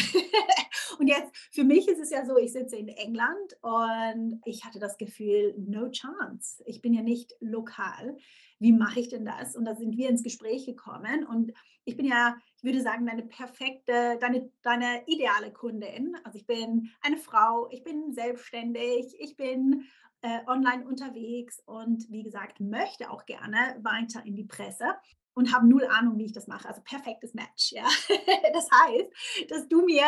und 1.00 1.08
jetzt, 1.08 1.36
für 1.52 1.64
mich 1.64 1.88
ist 1.88 2.00
es 2.00 2.12
ja 2.12 2.26
so, 2.26 2.38
ich 2.38 2.54
sitze 2.54 2.76
in 2.76 2.90
England 2.90 3.58
und 3.62 4.40
ich 4.46 4.64
hatte 4.64 4.78
das 4.78 4.98
Gefühl, 4.98 5.56
no 5.58 5.90
chance. 5.90 6.64
Ich 6.68 6.80
bin 6.80 6.94
ja 6.94 7.02
nicht 7.02 7.34
lokal. 7.40 8.18
Wie 8.60 8.72
mache 8.72 9.00
ich 9.00 9.10
denn 9.10 9.26
das? 9.26 9.56
Und 9.56 9.66
da 9.66 9.74
sind 9.74 9.98
wir 9.98 10.10
ins 10.10 10.22
Gespräch 10.22 10.68
gekommen 10.68 11.26
und 11.26 11.52
ich 11.86 11.98
bin 11.98 12.06
ja, 12.06 12.38
ich 12.58 12.64
würde 12.64 12.82
sagen, 12.82 13.08
deine 13.08 13.24
perfekte, 13.24 14.20
deine, 14.22 14.52
deine 14.62 15.02
ideale 15.08 15.52
Kundin. 15.52 16.16
Also 16.24 16.38
ich 16.38 16.46
bin 16.46 16.92
eine 17.02 17.18
Frau, 17.18 17.68
ich 17.72 17.84
bin 17.84 18.14
selbstständig, 18.14 19.16
ich 19.18 19.36
bin 19.38 19.86
äh, 20.22 20.42
online 20.46 20.86
unterwegs 20.86 21.60
und 21.66 22.12
wie 22.12 22.22
gesagt, 22.22 22.60
möchte 22.60 23.10
auch 23.10 23.26
gerne 23.26 23.80
weiter 23.82 24.24
in 24.24 24.36
die 24.36 24.46
Presse 24.46 24.86
und 25.34 25.54
habe 25.54 25.68
null 25.68 25.86
Ahnung, 25.86 26.18
wie 26.18 26.26
ich 26.26 26.34
das 26.34 26.48
mache. 26.48 26.68
Also 26.68 26.82
perfektes 26.82 27.34
Match, 27.34 27.72
ja. 27.72 27.84
Das 28.54 28.68
heißt, 28.72 29.50
dass 29.50 29.68
du 29.68 29.84
mir 29.84 30.06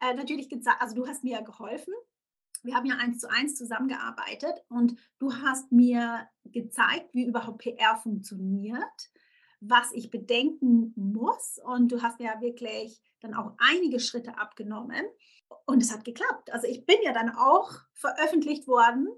äh, 0.00 0.14
natürlich 0.14 0.48
gesagt, 0.48 0.80
also 0.80 0.94
du 0.94 1.06
hast 1.06 1.24
mir 1.24 1.42
geholfen. 1.42 1.94
Wir 2.62 2.74
haben 2.74 2.86
ja 2.86 2.96
eins 2.96 3.18
zu 3.18 3.30
eins 3.30 3.54
zusammengearbeitet 3.56 4.64
und 4.68 4.96
du 5.18 5.34
hast 5.34 5.70
mir 5.70 6.28
gezeigt, 6.44 7.12
wie 7.12 7.26
überhaupt 7.26 7.58
PR 7.58 7.96
funktioniert, 7.96 9.10
was 9.60 9.92
ich 9.92 10.10
bedenken 10.10 10.92
muss 10.96 11.60
und 11.62 11.92
du 11.92 12.02
hast 12.02 12.20
ja 12.20 12.40
wirklich 12.40 13.02
dann 13.20 13.34
auch 13.34 13.52
einige 13.58 14.00
Schritte 14.00 14.38
abgenommen 14.38 15.04
und 15.66 15.82
es 15.82 15.92
hat 15.92 16.04
geklappt. 16.04 16.52
Also 16.52 16.66
ich 16.66 16.86
bin 16.86 16.96
ja 17.02 17.12
dann 17.12 17.30
auch 17.30 17.70
veröffentlicht 17.92 18.66
worden, 18.66 19.08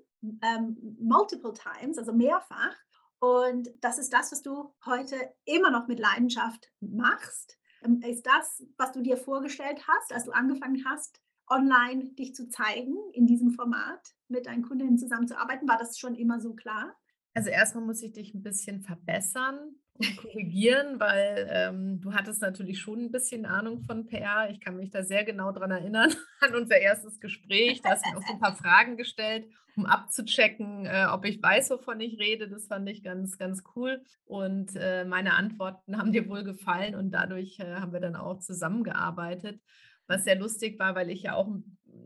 ähm, 0.42 0.96
multiple 1.00 1.52
times, 1.52 1.98
also 1.98 2.12
mehrfach 2.12 2.74
und 3.20 3.68
das 3.80 3.98
ist 3.98 4.12
das, 4.12 4.32
was 4.32 4.42
du 4.42 4.74
heute 4.84 5.16
immer 5.44 5.70
noch 5.70 5.88
mit 5.88 5.98
Leidenschaft 5.98 6.70
machst. 6.80 7.58
Ähm, 7.84 8.00
ist 8.02 8.26
das, 8.26 8.64
was 8.76 8.92
du 8.92 9.02
dir 9.02 9.16
vorgestellt 9.16 9.86
hast, 9.86 10.12
als 10.12 10.24
du 10.24 10.32
angefangen 10.32 10.84
hast, 10.86 11.20
online 11.48 12.10
dich 12.14 12.34
zu 12.34 12.48
zeigen, 12.48 12.96
in 13.12 13.26
diesem 13.26 13.50
Format 13.50 14.14
mit 14.28 14.46
deinen 14.46 14.62
Kundinnen 14.62 14.98
zusammenzuarbeiten? 14.98 15.68
War 15.68 15.78
das 15.78 15.98
schon 15.98 16.14
immer 16.14 16.40
so 16.40 16.54
klar? 16.54 16.96
Also 17.34 17.50
erstmal 17.50 17.84
muss 17.84 18.02
ich 18.02 18.12
dich 18.12 18.34
ein 18.34 18.42
bisschen 18.42 18.82
verbessern 18.82 19.76
korrigieren, 20.16 21.00
weil 21.00 21.48
ähm, 21.50 22.00
du 22.00 22.12
hattest 22.12 22.42
natürlich 22.42 22.80
schon 22.80 23.04
ein 23.04 23.10
bisschen 23.10 23.46
Ahnung 23.46 23.80
von 23.80 24.06
PR. 24.06 24.48
Ich 24.50 24.60
kann 24.60 24.76
mich 24.76 24.90
da 24.90 25.02
sehr 25.02 25.24
genau 25.24 25.52
dran 25.52 25.70
erinnern, 25.70 26.12
an 26.40 26.54
unser 26.54 26.78
erstes 26.78 27.20
Gespräch. 27.20 27.80
Da 27.82 27.90
hast 27.90 28.04
du 28.04 28.10
mir 28.10 28.18
auch 28.18 28.26
so 28.26 28.32
ein 28.32 28.40
paar 28.40 28.56
Fragen 28.56 28.96
gestellt, 28.96 29.46
um 29.76 29.86
abzuchecken, 29.86 30.86
äh, 30.86 31.06
ob 31.10 31.24
ich 31.24 31.42
weiß, 31.42 31.70
wovon 31.70 32.00
ich 32.00 32.18
rede. 32.18 32.48
Das 32.48 32.66
fand 32.66 32.88
ich 32.88 33.02
ganz, 33.02 33.38
ganz 33.38 33.62
cool. 33.74 34.02
Und 34.24 34.76
äh, 34.76 35.04
meine 35.04 35.34
Antworten 35.34 35.98
haben 35.98 36.12
dir 36.12 36.28
wohl 36.28 36.44
gefallen 36.44 36.94
und 36.94 37.10
dadurch 37.10 37.58
äh, 37.60 37.76
haben 37.76 37.92
wir 37.92 38.00
dann 38.00 38.16
auch 38.16 38.38
zusammengearbeitet, 38.38 39.60
was 40.06 40.24
sehr 40.24 40.36
lustig 40.36 40.78
war, 40.78 40.94
weil 40.94 41.10
ich 41.10 41.22
ja 41.22 41.34
auch 41.34 41.48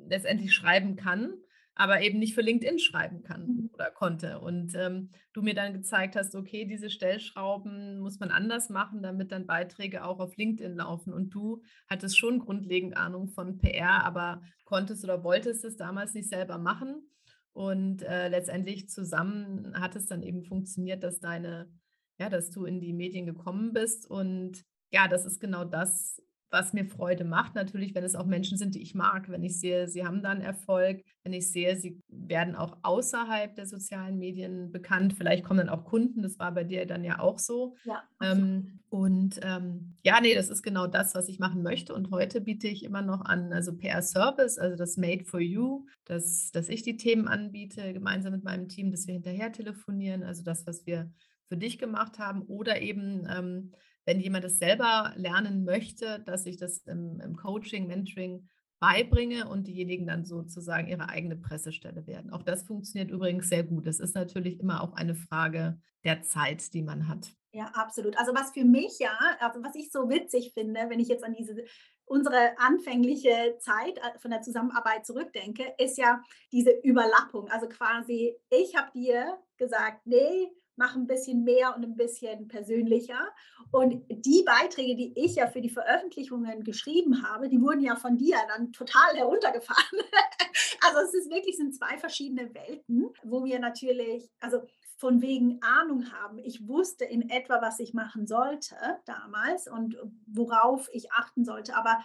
letztendlich 0.09 0.55
schreiben 0.55 0.97
kann 0.97 1.35
aber 1.75 2.03
eben 2.03 2.19
nicht 2.19 2.35
für 2.35 2.43
LinkedIn 2.43 2.79
schreiben 2.79 3.23
kann 3.23 3.47
mhm. 3.47 3.71
oder 3.73 3.91
konnte. 3.91 4.41
Und 4.41 4.75
ähm, 4.75 5.11
du 5.33 5.43
mir 5.43 5.55
dann 5.55 5.73
gezeigt 5.73 6.17
hast, 6.17 6.35
okay, 6.35 6.65
diese 6.65 6.91
Stellschrauben 6.91 8.01
muss 8.01 8.21
man 8.21 8.31
anders 8.31 8.69
machen, 8.69 9.03
damit 9.03 9.33
dann 9.33 9.47
Beiträge 9.47 10.05
auch 10.05 10.19
auf 10.19 10.37
LinkedIn 10.37 10.77
laufen. 10.77 11.13
Und 11.13 11.31
du 11.31 11.63
hattest 11.89 12.19
schon 12.19 12.39
grundlegend 12.39 12.97
Ahnung 12.97 13.29
von 13.29 13.59
PR, 13.59 14.05
aber 14.05 14.43
konntest 14.65 15.05
oder 15.05 15.25
wolltest 15.25 15.65
es 15.65 15.77
damals 15.77 16.15
nicht 16.15 16.29
selber 16.29 16.59
machen. 16.59 17.09
Und 17.53 18.03
äh, 18.03 18.29
letztendlich 18.29 18.89
zusammen 18.89 19.73
hat 19.79 19.97
es 19.97 20.07
dann 20.07 20.23
eben 20.23 20.45
funktioniert, 20.45 21.03
dass 21.03 21.19
deine, 21.19 21.71
ja, 22.19 22.29
dass 22.29 22.51
du 22.51 22.65
in 22.65 22.81
die 22.81 22.93
Medien 22.93 23.27
gekommen 23.27 23.73
bist. 23.73 24.09
Und 24.09 24.65
ja, 24.91 25.09
das 25.09 25.25
ist 25.25 25.41
genau 25.41 25.65
das, 25.65 26.23
was 26.51 26.73
mir 26.73 26.85
Freude 26.85 27.25
macht. 27.25 27.55
Natürlich, 27.55 27.95
wenn 27.95 28.05
es 28.05 28.15
auch 28.15 28.27
Menschen 28.27 28.59
sind, 28.59 28.75
die 28.75 28.83
ich 28.83 28.95
mag, 28.95 29.29
wenn 29.29 29.43
ich 29.43 29.59
sehe, 29.59 29.89
sie 29.89 30.05
haben 30.05 30.23
dann 30.23 30.41
Erfolg, 30.41 31.03
wenn 31.23 31.33
ich 31.33 31.51
sehe, 31.51 31.77
sie 31.77 32.01
werden 32.09 32.57
auch 32.57 32.79
außerhalb 32.83 33.55
der 33.55 33.67
sozialen 33.67 34.19
Medien 34.19 34.73
bekannt. 34.73 35.15
Vielleicht 35.15 35.45
kommen 35.45 35.59
dann 35.59 35.69
auch 35.69 35.85
Kunden, 35.85 36.23
das 36.23 36.39
war 36.39 36.53
bei 36.53 36.65
dir 36.65 36.87
dann 36.87 37.05
ja 37.05 37.21
auch 37.21 37.39
so. 37.39 37.77
Ja, 37.85 38.03
ähm, 38.23 38.81
und 38.89 39.39
ähm, 39.43 39.95
ja, 40.03 40.21
nee, 40.21 40.35
das 40.35 40.49
ist 40.49 40.63
genau 40.63 40.89
das, 40.89 41.15
was 41.15 41.29
ich 41.29 41.39
machen 41.39 41.63
möchte. 41.63 41.95
Und 41.95 42.11
heute 42.11 42.41
biete 42.41 42.67
ich 42.67 42.85
immer 42.85 43.03
noch 43.03 43.25
an, 43.25 43.53
also 43.53 43.77
PR-Service, 43.77 44.59
also 44.59 44.77
das 44.77 44.97
Made 44.97 45.25
for 45.25 45.41
You, 45.41 45.87
dass, 46.05 46.51
dass 46.51 46.69
ich 46.69 46.83
die 46.83 46.97
Themen 46.97 47.29
anbiete, 47.29 47.93
gemeinsam 47.93 48.33
mit 48.33 48.43
meinem 48.43 48.69
Team, 48.69 48.91
dass 48.91 49.07
wir 49.07 49.15
hinterher 49.15 49.53
telefonieren, 49.53 50.25
also 50.25 50.43
das, 50.43 50.67
was 50.67 50.87
wir 50.87 51.13
für 51.49 51.57
dich 51.57 51.79
gemacht 51.79 52.19
haben 52.19 52.43
oder 52.43 52.81
eben 52.81 53.27
ähm, 53.29 53.73
wenn 54.05 54.21
jemand 54.21 54.45
es 54.45 54.59
selber 54.59 55.13
lernen 55.17 55.65
möchte, 55.65 56.21
dass 56.21 56.47
ich 56.47 56.57
das 56.57 56.79
im, 56.87 57.21
im 57.21 57.37
Coaching, 57.37 57.87
Mentoring 57.87 58.49
beibringe 58.81 59.47
und 59.49 59.67
diejenigen 59.67 60.07
dann 60.07 60.25
sozusagen 60.25 60.89
ihre 60.89 61.09
eigene 61.09 61.37
Pressestelle 61.37 62.07
werden. 62.07 62.31
Auch 62.33 62.43
das 62.43 62.63
funktioniert 62.63 63.11
übrigens 63.11 63.49
sehr 63.49 63.63
gut. 63.63 63.87
Es 63.87 64.01
ist 64.01 64.15
natürlich 64.15 64.59
immer 64.59 64.83
auch 64.83 64.95
eine 64.95 65.15
Frage 65.15 65.79
der 66.03 66.23
Zeit, 66.23 66.73
die 66.73 66.83
man 66.83 67.07
hat. 67.07 67.31
Ja, 67.53 67.67
absolut. 67.75 68.17
Also 68.19 68.33
was 68.33 68.53
für 68.53 68.65
mich 68.65 68.99
ja, 68.99 69.19
also 69.41 69.63
was 69.63 69.75
ich 69.75 69.91
so 69.91 70.09
witzig 70.09 70.53
finde, 70.55 70.81
wenn 70.89 71.01
ich 71.01 71.09
jetzt 71.09 71.25
an 71.25 71.35
diese 71.35 71.65
unsere 72.11 72.59
anfängliche 72.59 73.57
Zeit 73.61 73.99
äh, 73.99 74.19
von 74.19 74.33
der 74.33 74.43
Zusammenarbeit 74.43 75.07
zurückdenke, 75.07 75.75
ist 75.79 75.97
ja 75.97 76.21
diese 76.51 76.71
Überlappung. 76.83 77.49
Also 77.51 77.69
quasi, 77.69 78.37
ich 78.51 78.75
habe 78.77 78.91
dir 78.93 79.39
gesagt, 79.59 80.07
nee, 80.07 80.51
mach 80.81 80.97
ein 80.97 81.07
bisschen 81.07 81.45
mehr 81.45 81.77
und 81.77 81.85
ein 81.85 81.95
bisschen 81.95 82.49
persönlicher. 82.49 83.29
Und 83.71 84.03
die 84.09 84.43
Beiträge, 84.45 84.97
die 84.97 85.13
ich 85.15 85.37
ja 85.37 85.47
für 85.47 85.61
die 85.61 85.69
Veröffentlichungen 85.69 86.65
geschrieben 86.65 87.23
habe, 87.23 87.51
die 87.51 87.61
wurden 87.61 87.83
ja 87.83 87.97
von 87.97 88.17
dir 88.17 88.39
dann 88.49 88.73
total 88.73 89.15
heruntergefahren. 89.15 90.01
also 90.87 91.01
es 91.01 91.13
ist 91.13 91.31
wirklich 91.31 91.59
sind 91.59 91.75
zwei 91.75 91.99
verschiedene 91.99 92.53
Welten, 92.55 93.11
wo 93.23 93.45
wir 93.45 93.59
natürlich, 93.59 94.31
also 94.41 94.63
von 94.97 95.21
wegen 95.21 95.61
Ahnung 95.63 96.11
haben. 96.13 96.39
Ich 96.39 96.67
wusste 96.67 97.05
in 97.05 97.29
etwa, 97.29 97.61
was 97.61 97.79
ich 97.79 97.93
machen 97.93 98.27
sollte 98.27 98.75
damals 99.05 99.69
und 99.69 99.99
worauf 100.27 100.89
ich 100.93 101.13
achten 101.13 101.45
sollte, 101.45 101.77
aber 101.77 102.03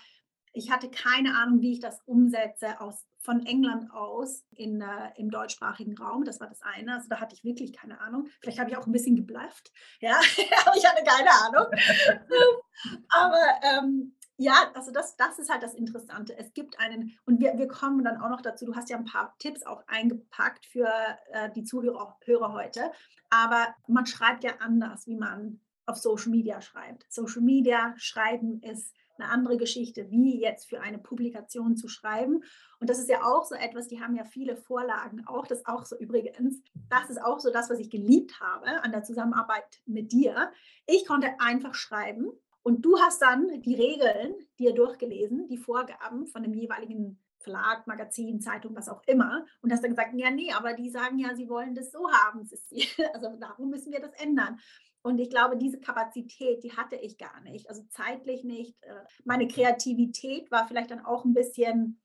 ich 0.56 0.72
hatte 0.72 0.90
keine 0.90 1.38
Ahnung, 1.38 1.62
wie 1.62 1.74
ich 1.74 1.80
das 1.80 2.02
umsetze 2.06 2.80
aus 2.80 3.06
von 3.20 3.46
England 3.46 3.92
aus 3.92 4.46
in, 4.52 4.82
äh, 4.82 5.12
im 5.18 5.32
deutschsprachigen 5.32 5.98
Raum. 5.98 6.24
Das 6.24 6.40
war 6.40 6.48
das 6.48 6.62
eine. 6.62 6.94
Also 6.94 7.08
da 7.10 7.20
hatte 7.20 7.36
ich 7.36 7.44
wirklich 7.44 7.74
keine 7.74 8.00
Ahnung. 8.00 8.28
Vielleicht 8.40 8.60
habe 8.60 8.70
ich 8.70 8.78
auch 8.78 8.86
ein 8.86 8.92
bisschen 8.92 9.16
geblufft. 9.16 9.72
Ja, 10.00 10.20
ich 10.76 10.86
hatte 10.86 11.04
keine 11.04 11.32
Ahnung. 11.32 11.68
Aber 13.10 13.44
ähm, 13.64 14.16
ja, 14.38 14.72
also 14.76 14.92
das, 14.92 15.16
das 15.18 15.40
ist 15.40 15.50
halt 15.50 15.64
das 15.64 15.74
Interessante. 15.74 16.38
Es 16.38 16.54
gibt 16.54 16.80
einen, 16.80 17.18
und 17.26 17.40
wir, 17.40 17.58
wir 17.58 17.68
kommen 17.68 18.04
dann 18.04 18.22
auch 18.22 18.30
noch 18.30 18.42
dazu, 18.42 18.66
du 18.66 18.76
hast 18.76 18.90
ja 18.90 18.98
ein 18.98 19.06
paar 19.06 19.36
Tipps 19.40 19.64
auch 19.66 19.84
eingepackt 19.88 20.66
für 20.66 20.90
äh, 21.32 21.50
die 21.56 21.64
Zuhörer 21.64 22.18
Hörer 22.26 22.54
heute, 22.54 22.92
aber 23.30 23.74
man 23.88 24.06
schreibt 24.06 24.44
ja 24.44 24.58
anders, 24.60 25.08
wie 25.08 25.16
man 25.16 25.62
auf 25.86 25.98
Social 25.98 26.32
Media 26.32 26.62
schreibt. 26.62 27.06
Social 27.10 27.42
Media 27.42 27.94
schreiben 27.98 28.62
ist 28.62 28.94
eine 29.18 29.30
andere 29.30 29.58
Geschichte, 29.58 30.10
wie 30.10 30.40
jetzt 30.40 30.70
für 30.70 30.82
eine 30.82 30.98
Publikation 30.98 31.76
zu 31.76 31.88
schreiben. 31.88 32.44
Und 32.80 32.90
das 32.90 33.00
ist 33.00 33.10
ja 33.10 33.24
auch 33.24 33.46
so 33.46 33.56
etwas, 33.56 33.88
die 33.88 34.02
haben 34.02 34.16
ja 34.16 34.24
viele 34.24 34.56
Vorlagen 34.56 35.26
auch. 35.28 35.48
Das 35.48 35.66
auch 35.66 35.86
so 35.86 35.98
übrigens, 35.98 36.62
das 36.90 37.10
ist 37.10 37.22
auch 37.22 37.40
so 37.40 37.52
das, 37.52 37.70
was 37.70 37.80
ich 37.80 37.90
geliebt 37.90 38.40
habe 38.40 38.84
an 38.84 38.92
der 38.92 39.04
Zusammenarbeit 39.04 39.82
mit 39.86 40.12
dir. 40.12 40.52
Ich 40.86 41.06
konnte 41.06 41.40
einfach 41.40 41.74
schreiben 41.74 42.32
und 42.64 42.84
du 42.84 43.00
hast 43.00 43.22
dann 43.22 43.62
die 43.62 43.76
Regeln 43.76 44.36
dir 44.58 44.74
durchgelesen, 44.74 45.48
die 45.48 45.58
Vorgaben 45.58 46.26
von 46.26 46.44
dem 46.44 46.54
jeweiligen 46.54 47.20
Verlag, 47.38 47.86
Magazin, 47.86 48.42
Zeitung, 48.42 48.76
was 48.76 48.90
auch 48.90 49.04
immer. 49.06 49.46
Und 49.62 49.72
hast 49.72 49.84
dann 49.84 49.92
gesagt, 49.92 50.14
ja, 50.16 50.32
nee, 50.32 50.52
aber 50.52 50.74
die 50.74 50.90
sagen 50.90 51.20
ja, 51.20 51.36
sie 51.36 51.48
wollen 51.48 51.76
das 51.76 51.92
so 51.92 52.12
haben. 52.12 52.50
Also 53.14 53.38
darum 53.40 53.70
müssen 53.70 53.94
wir 53.94 54.00
das 54.00 54.14
ändern. 54.14 54.60
Und 55.06 55.20
ich 55.20 55.30
glaube, 55.30 55.56
diese 55.56 55.80
Kapazität, 55.80 56.64
die 56.64 56.76
hatte 56.76 56.96
ich 56.96 57.20
gar 57.20 57.40
nicht. 57.42 57.70
Also 57.70 57.84
zeitlich 57.90 58.44
nicht. 58.44 58.76
Äh, 58.82 59.04
meine 59.24 59.48
Kreativität 59.48 60.50
war 60.50 60.68
vielleicht 60.68 60.90
dann 60.90 61.06
auch 61.06 61.26
ein 61.26 61.36
bisschen, 61.36 62.02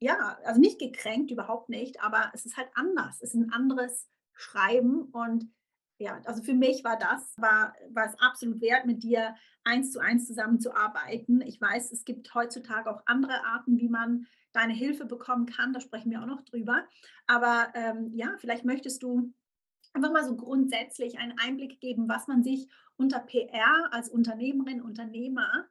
ja, 0.00 0.36
also 0.44 0.60
nicht 0.60 0.78
gekränkt, 0.78 1.30
überhaupt 1.30 1.70
nicht, 1.70 2.02
aber 2.02 2.30
es 2.34 2.44
ist 2.44 2.58
halt 2.58 2.68
anders. 2.74 3.22
Es 3.22 3.32
ist 3.32 3.40
ein 3.40 3.52
anderes 3.54 4.06
Schreiben 4.34 5.04
und 5.12 5.50
ja, 5.96 6.20
also 6.26 6.42
für 6.42 6.52
mich 6.52 6.84
war 6.84 6.98
das, 6.98 7.32
war, 7.38 7.72
war 7.88 8.04
es 8.04 8.20
absolut 8.20 8.60
wert, 8.60 8.84
mit 8.84 9.02
dir 9.02 9.34
eins 9.64 9.90
zu 9.90 10.00
eins 10.00 10.26
zusammenzuarbeiten. 10.26 11.40
Ich 11.40 11.58
weiß, 11.58 11.90
es 11.90 12.04
gibt 12.04 12.34
heutzutage 12.34 12.90
auch 12.90 13.00
andere 13.06 13.46
Arten, 13.46 13.78
wie 13.78 13.88
man 13.88 14.26
deine 14.52 14.74
Hilfe 14.74 15.06
bekommen 15.06 15.46
kann. 15.46 15.72
Da 15.72 15.80
sprechen 15.80 16.10
wir 16.10 16.20
auch 16.20 16.26
noch 16.26 16.42
drüber. 16.42 16.86
Aber 17.26 17.68
ähm, 17.74 18.10
ja, 18.12 18.34
vielleicht 18.36 18.66
möchtest 18.66 19.02
du 19.02 19.32
einfach 19.92 20.12
mal 20.12 20.24
so 20.24 20.36
grundsätzlich 20.36 21.18
einen 21.18 21.38
Einblick 21.38 21.80
geben, 21.80 22.08
was 22.08 22.28
man 22.28 22.42
sich 22.42 22.68
unter 22.96 23.20
PR 23.20 23.92
als 23.92 24.08
Unternehmerin, 24.08 24.82
Unternehmer 24.82 25.66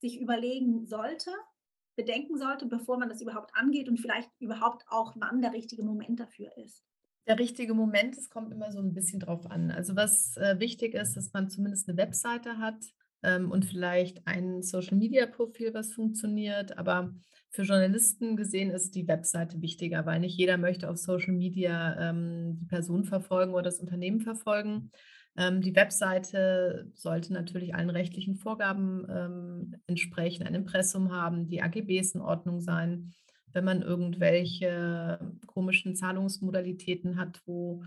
sich 0.00 0.20
überlegen 0.20 0.84
sollte, 0.86 1.30
bedenken 1.96 2.38
sollte, 2.38 2.66
bevor 2.66 2.98
man 2.98 3.08
das 3.08 3.20
überhaupt 3.20 3.54
angeht 3.54 3.88
und 3.88 3.98
vielleicht 3.98 4.30
überhaupt 4.40 4.84
auch, 4.88 5.14
wann 5.16 5.42
der 5.42 5.52
richtige 5.52 5.84
Moment 5.84 6.20
dafür 6.20 6.56
ist. 6.56 6.82
Der 7.26 7.38
richtige 7.38 7.74
Moment, 7.74 8.16
es 8.16 8.30
kommt 8.30 8.52
immer 8.52 8.72
so 8.72 8.80
ein 8.80 8.94
bisschen 8.94 9.20
drauf 9.20 9.46
an. 9.46 9.70
Also 9.70 9.94
was 9.94 10.36
äh, 10.36 10.58
wichtig 10.58 10.94
ist, 10.94 11.16
dass 11.16 11.32
man 11.32 11.48
zumindest 11.48 11.88
eine 11.88 11.96
Webseite 11.96 12.58
hat 12.58 12.82
ähm, 13.22 13.52
und 13.52 13.64
vielleicht 13.64 14.26
ein 14.26 14.62
Social-Media-Profil, 14.62 15.72
was 15.72 15.92
funktioniert. 15.92 16.76
Aber 16.78 17.14
für 17.52 17.62
Journalisten 17.62 18.36
gesehen 18.36 18.70
ist 18.70 18.94
die 18.94 19.06
Webseite 19.06 19.60
wichtiger, 19.60 20.06
weil 20.06 20.20
nicht 20.20 20.38
jeder 20.38 20.56
möchte 20.56 20.88
auf 20.88 20.96
Social 20.96 21.34
Media 21.34 22.10
ähm, 22.10 22.56
die 22.56 22.64
Person 22.64 23.04
verfolgen 23.04 23.52
oder 23.52 23.64
das 23.64 23.78
Unternehmen 23.78 24.20
verfolgen. 24.20 24.90
Ähm, 25.36 25.60
die 25.60 25.76
Webseite 25.76 26.90
sollte 26.94 27.34
natürlich 27.34 27.74
allen 27.74 27.90
rechtlichen 27.90 28.36
Vorgaben 28.36 29.06
ähm, 29.10 29.74
entsprechen, 29.86 30.46
ein 30.46 30.54
Impressum 30.54 31.12
haben, 31.12 31.46
die 31.46 31.62
AGBs 31.62 32.14
in 32.14 32.22
Ordnung 32.22 32.62
sein. 32.62 33.12
Wenn 33.52 33.64
man 33.64 33.82
irgendwelche 33.82 35.18
komischen 35.46 35.94
Zahlungsmodalitäten 35.94 37.18
hat, 37.18 37.42
wo, 37.44 37.82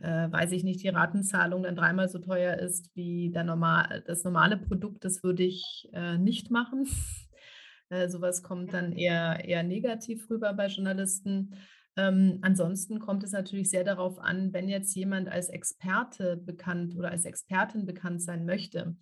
äh, 0.00 0.32
weiß 0.32 0.50
ich 0.50 0.64
nicht, 0.64 0.82
die 0.82 0.88
Ratenzahlung 0.88 1.62
dann 1.62 1.76
dreimal 1.76 2.08
so 2.08 2.18
teuer 2.18 2.56
ist 2.56 2.90
wie 2.96 3.30
der 3.30 3.44
normal, 3.44 4.02
das 4.04 4.24
normale 4.24 4.56
Produkt, 4.56 5.04
das 5.04 5.22
würde 5.22 5.44
ich 5.44 5.88
äh, 5.92 6.18
nicht 6.18 6.50
machen. 6.50 6.88
Äh, 7.88 8.08
sowas 8.08 8.42
kommt 8.42 8.72
dann 8.72 8.92
eher, 8.92 9.44
eher 9.44 9.62
negativ 9.62 10.28
rüber 10.30 10.52
bei 10.54 10.66
Journalisten. 10.66 11.54
Ähm, 11.96 12.38
ansonsten 12.42 12.98
kommt 12.98 13.24
es 13.24 13.32
natürlich 13.32 13.70
sehr 13.70 13.84
darauf 13.84 14.18
an, 14.18 14.52
wenn 14.52 14.68
jetzt 14.68 14.94
jemand 14.94 15.28
als 15.28 15.48
Experte 15.48 16.36
bekannt 16.36 16.94
oder 16.96 17.10
als 17.10 17.24
Expertin 17.24 17.86
bekannt 17.86 18.22
sein 18.22 18.44
möchte, 18.44 18.96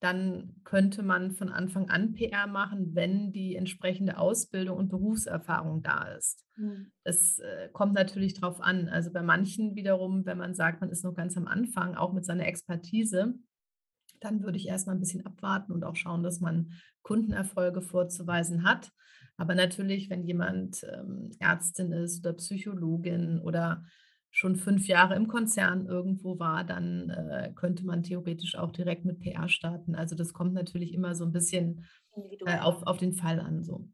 dann 0.00 0.54
könnte 0.62 1.02
man 1.02 1.32
von 1.32 1.48
Anfang 1.48 1.90
an 1.90 2.12
PR 2.12 2.46
machen, 2.46 2.94
wenn 2.94 3.32
die 3.32 3.56
entsprechende 3.56 4.18
Ausbildung 4.18 4.76
und 4.76 4.88
Berufserfahrung 4.90 5.82
da 5.82 6.04
ist. 6.16 6.44
Mhm. 6.56 6.92
Es 7.02 7.40
äh, 7.40 7.68
kommt 7.72 7.94
natürlich 7.94 8.34
darauf 8.34 8.60
an. 8.60 8.88
Also 8.88 9.12
bei 9.12 9.22
manchen 9.22 9.74
wiederum, 9.74 10.24
wenn 10.24 10.38
man 10.38 10.54
sagt, 10.54 10.80
man 10.80 10.90
ist 10.90 11.04
noch 11.04 11.14
ganz 11.14 11.36
am 11.36 11.48
Anfang, 11.48 11.96
auch 11.96 12.12
mit 12.12 12.24
seiner 12.24 12.46
Expertise, 12.46 13.34
dann 14.20 14.42
würde 14.42 14.58
ich 14.58 14.68
erstmal 14.68 14.96
ein 14.96 15.00
bisschen 15.00 15.24
abwarten 15.24 15.72
und 15.72 15.84
auch 15.84 15.96
schauen, 15.96 16.22
dass 16.22 16.40
man 16.40 16.72
Kundenerfolge 17.02 17.82
vorzuweisen 17.82 18.64
hat. 18.64 18.92
Aber 19.36 19.54
natürlich, 19.54 20.10
wenn 20.10 20.24
jemand 20.24 20.84
ähm, 20.92 21.30
Ärztin 21.38 21.92
ist 21.92 22.24
oder 22.24 22.34
Psychologin 22.34 23.38
oder 23.38 23.84
schon 24.30 24.56
fünf 24.56 24.86
Jahre 24.88 25.14
im 25.14 25.28
Konzern 25.28 25.86
irgendwo 25.86 26.38
war, 26.38 26.64
dann 26.64 27.10
äh, 27.10 27.52
könnte 27.54 27.86
man 27.86 28.02
theoretisch 28.02 28.56
auch 28.56 28.72
direkt 28.72 29.04
mit 29.04 29.20
PR 29.20 29.48
starten. 29.48 29.94
Also 29.94 30.16
das 30.16 30.32
kommt 30.32 30.54
natürlich 30.54 30.92
immer 30.92 31.14
so 31.14 31.24
ein 31.24 31.32
bisschen 31.32 31.84
äh, 32.46 32.58
auf, 32.58 32.82
auf 32.82 32.98
den 32.98 33.14
Fall 33.14 33.40
an. 33.40 33.64
So. 33.64 33.88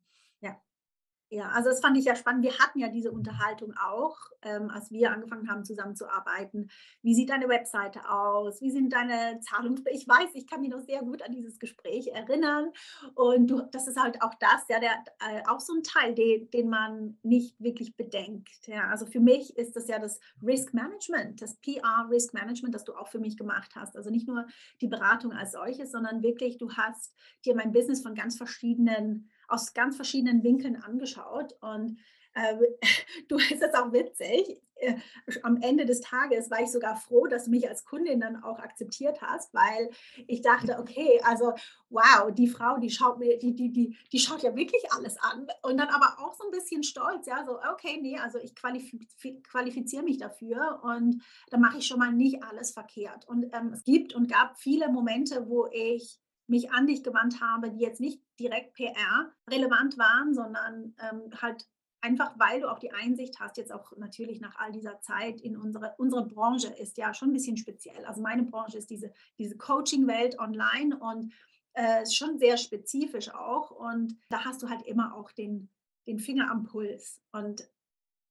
Ja, 1.31 1.49
also 1.51 1.71
das 1.71 1.81
fand 1.81 1.97
ich 1.97 2.05
ja 2.05 2.15
spannend. 2.15 2.45
Wir 2.45 2.59
hatten 2.59 2.79
ja 2.79 2.89
diese 2.89 3.11
Unterhaltung 3.11 3.75
auch, 3.77 4.17
ähm, 4.43 4.71
als 4.71 4.91
wir 4.93 5.11
angefangen 5.11 5.51
haben 5.51 5.65
zusammenzuarbeiten. 5.65 6.71
Wie 7.03 7.15
sieht 7.15 7.31
deine 7.31 7.49
Webseite 7.49 8.09
aus? 8.09 8.61
Wie 8.61 8.71
sind 8.71 8.93
deine 8.93 9.41
Zahlungs... 9.41 9.83
Ich 9.95 10.09
weiß, 10.09 10.31
ich 10.35 10.47
kann 10.47 10.61
mich 10.61 10.71
noch 10.71 10.81
sehr 10.81 11.01
gut 11.01 11.23
an 11.23 11.33
dieses 11.33 11.59
Gespräch 11.59 12.09
erinnern. 12.09 12.71
Und 13.15 13.49
du, 13.49 13.63
das 13.71 13.87
ist 13.87 14.01
halt 14.01 14.23
auch 14.23 14.35
das, 14.35 14.67
ja, 14.69 14.81
der, 14.81 15.05
äh, 15.21 15.43
auch 15.49 15.61
so 15.61 15.73
ein 15.75 15.83
Teil, 15.83 16.15
den, 16.15 16.51
den 16.51 16.69
man 16.69 17.19
nicht 17.23 17.59
wirklich 17.61 17.97
bedenkt. 17.97 18.67
Ja, 18.67 18.89
also 18.89 19.07
für 19.07 19.21
mich 19.21 19.57
ist 19.57 19.77
das 19.77 19.89
ja 19.89 19.99
das 19.99 20.21
Risk 20.43 20.75
Management, 20.75 21.41
das 21.41 21.57
PR 21.57 22.07
Risk 22.11 22.35
Management, 22.35 22.75
das 22.75 22.85
du 22.85 22.95
auch 22.95 23.09
für 23.09 23.21
mich 23.21 23.37
gemacht 23.37 23.73
hast. 23.77 23.97
Also 23.97 24.11
nicht 24.11 24.29
nur 24.29 24.47
die 24.81 24.89
Beratung 24.89 25.33
als 25.33 25.53
solches, 25.53 25.93
sondern 25.93 26.23
wirklich, 26.23 26.59
du 26.59 26.73
hast 26.73 27.15
dir 27.45 27.55
mein 27.55 27.73
Business 27.73 28.03
von 28.03 28.15
ganz 28.15 28.37
verschiedenen 28.37 29.31
aus 29.49 29.75
ganz 29.75 29.97
verschiedenen 29.97 30.43
Winkeln 30.43 30.77
angeschaut 30.77 31.55
und 31.61 31.99
äh, 32.35 32.57
du 33.29 33.37
ist 33.37 33.63
es 33.63 33.75
auch 33.75 33.93
witzig. 33.93 34.61
Äh, 34.77 34.97
am 35.43 35.61
Ende 35.63 35.87
des 35.87 36.01
Tages 36.01 36.51
war 36.51 36.61
ich 36.61 36.71
sogar 36.71 36.97
froh, 36.97 37.27
dass 37.27 37.45
du 37.45 37.51
mich 37.51 37.69
als 37.69 37.85
Kundin 37.85 38.21
dann 38.21 38.43
auch 38.43 38.59
akzeptiert 38.59 39.23
hast, 39.23 39.55
weil 39.55 39.91
ich 40.27 40.43
dachte, 40.43 40.79
okay, 40.79 41.21
also 41.25 41.55
wow, 41.91 42.33
die 42.33 42.49
Frau, 42.49 42.79
die 42.79 42.91
schaut 42.91 43.19
mir, 43.19 43.39
die, 43.39 43.55
die, 43.55 43.71
die, 43.73 43.97
die 44.13 44.19
schaut 44.19 44.43
ja 44.43 44.55
wirklich 44.57 44.93
alles 44.93 45.17
an. 45.19 45.47
Und 45.63 45.79
dann 45.79 45.89
aber 45.89 46.19
auch 46.19 46.35
so 46.35 46.45
ein 46.45 46.51
bisschen 46.51 46.83
stolz, 46.83 47.27
ja, 47.27 47.45
so, 47.45 47.59
okay, 47.73 47.99
nee, 48.03 48.19
also 48.19 48.39
ich 48.39 48.55
qualifiziere 48.55 50.03
mich 50.03 50.19
dafür 50.19 50.81
und 50.83 51.23
dann 51.51 51.61
mache 51.61 51.79
ich 51.79 51.87
schon 51.87 52.01
mal 52.01 52.13
nicht 52.13 52.43
alles 52.43 52.73
verkehrt. 52.73 53.27
Und 53.29 53.47
ähm, 53.55 53.73
es 53.73 53.85
gibt 53.85 54.15
und 54.15 54.29
gab 54.29 54.59
viele 54.59 54.89
Momente, 54.91 55.49
wo 55.49 55.69
ich 55.73 56.19
mich 56.47 56.73
an 56.73 56.87
dich 56.87 57.03
gewandt 57.03 57.41
habe, 57.41 57.71
die 57.71 57.81
jetzt 57.81 58.01
nicht 58.01 58.21
direkt 58.39 58.75
PR 58.75 59.33
relevant 59.51 59.99
waren, 59.99 60.35
sondern 60.35 60.95
ähm, 61.01 61.31
halt 61.41 61.67
einfach, 62.05 62.35
weil 62.39 62.61
du 62.61 62.71
auch 62.71 62.79
die 62.79 62.93
Einsicht 62.93 63.41
hast, 63.41 63.57
jetzt 63.57 63.73
auch 63.73 63.97
natürlich 63.97 64.41
nach 64.41 64.57
all 64.59 64.73
dieser 64.73 65.01
Zeit 65.01 65.41
in 65.41 65.57
unsere, 65.57 65.95
unsere 65.97 66.27
Branche 66.27 66.69
ist 66.69 66.99
ja 66.99 67.15
schon 67.15 67.31
ein 67.31 67.33
bisschen 67.33 67.57
speziell. 67.57 68.05
Also 68.05 68.21
meine 68.21 68.43
Branche 68.43 68.77
ist 68.77 68.91
diese, 68.91 69.13
diese 69.39 69.57
Coaching-Welt 69.57 70.39
online 70.39 70.99
und 70.99 71.33
äh, 71.73 72.05
schon 72.07 72.39
sehr 72.39 72.59
spezifisch 72.59 73.33
auch. 73.33 73.71
Und 73.71 74.17
da 74.29 74.45
hast 74.45 74.63
du 74.63 74.69
halt 74.69 74.83
immer 74.83 75.17
auch 75.17 75.33
den, 75.33 75.71
den 76.07 76.19
Finger 76.19 76.51
am 76.51 76.65
Puls. 76.65 77.23
Und 77.33 77.67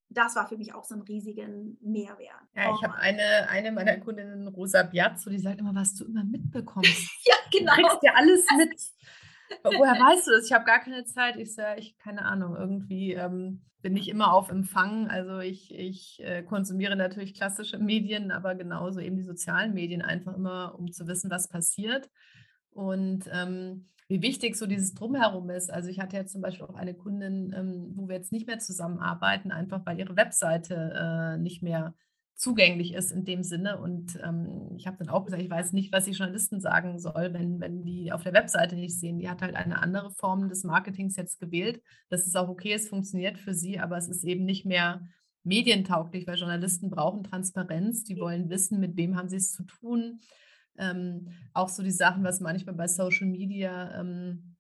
das 0.10 0.36
war 0.36 0.48
für 0.48 0.57
mich 0.57 0.74
auch 0.74 0.83
so 0.83 0.93
ein 0.93 1.01
riesigen 1.01 1.77
Mehrwert. 1.81 2.48
Ja, 2.55 2.75
ich 2.75 2.83
habe 2.83 2.95
eine, 2.95 3.50
eine 3.50 3.72
meiner 3.72 3.98
Kundinnen, 3.98 4.48
Rosa 4.50 4.83
Biazzo, 4.83 5.31
die 5.31 5.39
sagt 5.39 5.60
immer, 5.60 5.74
was 5.74 5.95
du 5.95 6.05
immer 6.05 6.24
mitbekommst. 6.24 7.10
ja, 7.25 7.36
genau. 7.51 7.75
Du 7.75 7.81
kriegst 7.81 8.03
dir 8.03 8.15
alles 8.15 8.45
mit. 8.57 8.81
Woher 9.63 9.93
weißt 9.93 10.27
du 10.27 10.31
das? 10.31 10.45
Ich 10.45 10.53
habe 10.53 10.65
gar 10.65 10.79
keine 10.79 11.05
Zeit. 11.05 11.38
Ich 11.38 11.53
sage, 11.53 11.79
ich 11.79 11.97
keine 11.97 12.25
Ahnung, 12.25 12.55
irgendwie 12.55 13.13
ähm, 13.13 13.62
bin 13.81 13.95
ich 13.97 14.09
immer 14.09 14.33
auf 14.33 14.50
Empfang. 14.50 15.09
Also 15.09 15.39
ich, 15.39 15.73
ich 15.73 16.19
äh, 16.23 16.43
konsumiere 16.43 16.95
natürlich 16.95 17.33
klassische 17.33 17.77
Medien, 17.77 18.31
aber 18.31 18.55
genauso 18.55 19.00
eben 19.00 19.17
die 19.17 19.23
sozialen 19.23 19.73
Medien 19.73 20.01
einfach 20.01 20.35
immer, 20.35 20.75
um 20.77 20.91
zu 20.91 21.07
wissen, 21.07 21.29
was 21.29 21.50
passiert. 21.50 22.09
Und 22.71 23.25
ähm, 23.31 23.89
wie 24.07 24.21
wichtig 24.21 24.55
so 24.55 24.65
dieses 24.65 24.93
Drumherum 24.93 25.50
ist. 25.50 25.71
Also 25.71 25.89
ich 25.89 26.00
hatte 26.00 26.17
jetzt 26.17 26.33
zum 26.33 26.41
Beispiel 26.41 26.65
auch 26.65 26.75
eine 26.75 26.93
Kundin, 26.93 27.53
ähm, 27.55 27.91
wo 27.95 28.07
wir 28.07 28.15
jetzt 28.15 28.31
nicht 28.31 28.47
mehr 28.47 28.59
zusammenarbeiten, 28.59 29.51
einfach 29.51 29.85
weil 29.85 30.00
ihre 30.00 30.15
Webseite 30.15 30.93
äh, 30.95 31.38
nicht 31.38 31.63
mehr 31.63 31.93
zugänglich 32.35 32.93
ist 32.93 33.11
in 33.11 33.25
dem 33.25 33.43
Sinne. 33.43 33.79
Und 33.79 34.19
ähm, 34.23 34.71
ich 34.77 34.87
habe 34.87 34.97
dann 34.97 35.09
auch 35.09 35.25
gesagt, 35.25 35.41
ich 35.41 35.49
weiß 35.49 35.73
nicht, 35.73 35.93
was 35.93 36.05
die 36.05 36.11
Journalisten 36.11 36.59
sagen 36.59 36.99
soll, 36.99 37.33
wenn, 37.33 37.59
wenn 37.59 37.83
die 37.83 38.11
auf 38.11 38.23
der 38.23 38.33
Webseite 38.33 38.75
nicht 38.75 38.99
sehen. 38.99 39.19
Die 39.19 39.29
hat 39.29 39.41
halt 39.41 39.55
eine 39.55 39.81
andere 39.81 40.11
Form 40.11 40.49
des 40.49 40.63
Marketings 40.63 41.15
jetzt 41.15 41.39
gewählt. 41.39 41.81
Das 42.09 42.25
ist 42.25 42.35
auch 42.35 42.49
okay, 42.49 42.73
es 42.73 42.89
funktioniert 42.89 43.37
für 43.37 43.53
sie, 43.53 43.79
aber 43.79 43.97
es 43.97 44.07
ist 44.07 44.23
eben 44.23 44.45
nicht 44.45 44.65
mehr 44.65 45.01
medientauglich, 45.43 46.25
weil 46.25 46.37
Journalisten 46.37 46.89
brauchen 46.89 47.23
Transparenz, 47.23 48.03
die 48.03 48.17
wollen 48.17 48.49
wissen, 48.49 48.79
mit 48.79 48.95
wem 48.95 49.17
haben 49.17 49.27
sie 49.27 49.37
es 49.37 49.51
zu 49.51 49.63
tun 49.63 50.19
ähm, 50.77 51.29
auch 51.53 51.69
so 51.69 51.84
die 51.84 51.91
Sachen, 51.91 52.23
was 52.23 52.39
manchmal 52.39 52.75
bei 52.75 52.88
Social 52.88 53.27
Media 53.27 53.99
ähm, 53.99 54.52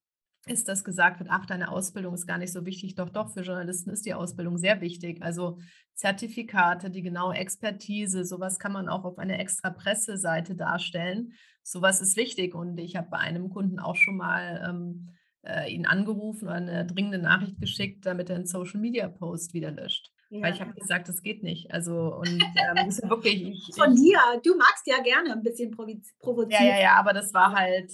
ist, 0.45 0.67
dass 0.67 0.83
gesagt 0.83 1.19
wird, 1.19 1.29
ach, 1.31 1.45
deine 1.45 1.71
Ausbildung 1.71 2.13
ist 2.13 2.27
gar 2.27 2.37
nicht 2.37 2.51
so 2.51 2.65
wichtig. 2.65 2.95
Doch, 2.95 3.09
doch, 3.09 3.31
für 3.33 3.41
Journalisten 3.41 3.89
ist 3.89 4.05
die 4.05 4.13
Ausbildung 4.13 4.57
sehr 4.57 4.81
wichtig. 4.81 5.21
Also 5.21 5.59
Zertifikate, 5.95 6.89
die 6.89 7.01
genaue 7.01 7.35
Expertise, 7.35 8.25
sowas 8.25 8.59
kann 8.59 8.73
man 8.73 8.89
auch 8.89 9.05
auf 9.05 9.17
einer 9.17 9.39
extra 9.39 9.69
Presseseite 9.69 10.55
darstellen. 10.55 11.33
Sowas 11.61 12.01
ist 12.01 12.17
wichtig. 12.17 12.55
Und 12.55 12.77
ich 12.77 12.95
habe 12.95 13.07
bei 13.09 13.17
einem 13.17 13.49
Kunden 13.49 13.79
auch 13.79 13.95
schon 13.95 14.17
mal 14.17 14.61
ähm, 14.67 15.09
äh, 15.43 15.71
ihn 15.71 15.85
angerufen 15.85 16.45
oder 16.45 16.55
eine 16.55 16.85
dringende 16.85 17.19
Nachricht 17.19 17.59
geschickt, 17.59 18.05
damit 18.05 18.29
er 18.29 18.37
einen 18.37 18.45
Social 18.45 18.79
Media 18.79 19.07
Post 19.07 19.53
wieder 19.53 19.71
löscht. 19.71 20.11
Ja. 20.29 20.41
Weil 20.41 20.53
ich 20.53 20.61
habe 20.61 20.73
gesagt, 20.73 21.07
das 21.09 21.21
geht 21.21 21.43
nicht. 21.43 21.71
Also, 21.71 22.15
und 22.15 22.27
ähm, 22.27 22.89
wirklich. 23.09 23.43
Ich, 23.43 23.75
Von 23.77 23.95
dir, 23.95 24.19
du 24.43 24.57
magst 24.57 24.87
ja 24.87 24.99
gerne 25.01 25.33
ein 25.33 25.43
bisschen 25.43 25.71
provozieren. 25.71 26.49
Ja, 26.49 26.63
ja, 26.63 26.81
ja, 26.81 26.95
aber 26.95 27.13
das 27.13 27.33
war 27.33 27.53
halt, 27.53 27.93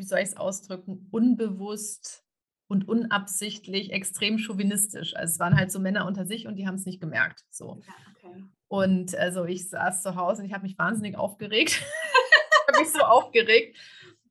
wie 0.00 0.04
soll 0.04 0.20
ich 0.20 0.30
es 0.30 0.36
ausdrücken, 0.36 1.06
unbewusst 1.10 2.24
und 2.68 2.88
unabsichtlich 2.88 3.92
extrem 3.92 4.38
chauvinistisch. 4.38 5.14
Also, 5.14 5.34
es 5.34 5.38
waren 5.38 5.56
halt 5.56 5.70
so 5.70 5.78
Männer 5.78 6.06
unter 6.06 6.24
sich 6.24 6.46
und 6.46 6.56
die 6.56 6.66
haben 6.66 6.76
es 6.76 6.86
nicht 6.86 7.00
gemerkt. 7.00 7.44
So. 7.50 7.82
Ja, 7.86 7.94
okay. 8.30 8.44
Und 8.68 9.14
also 9.16 9.44
ich 9.44 9.68
saß 9.68 10.02
zu 10.02 10.14
Hause 10.14 10.42
und 10.42 10.48
ich 10.48 10.54
habe 10.54 10.62
mich 10.62 10.78
wahnsinnig 10.78 11.18
aufgeregt. 11.18 11.70
ich 11.82 12.68
habe 12.68 12.80
mich 12.80 12.92
so 12.92 13.00
aufgeregt. 13.00 13.76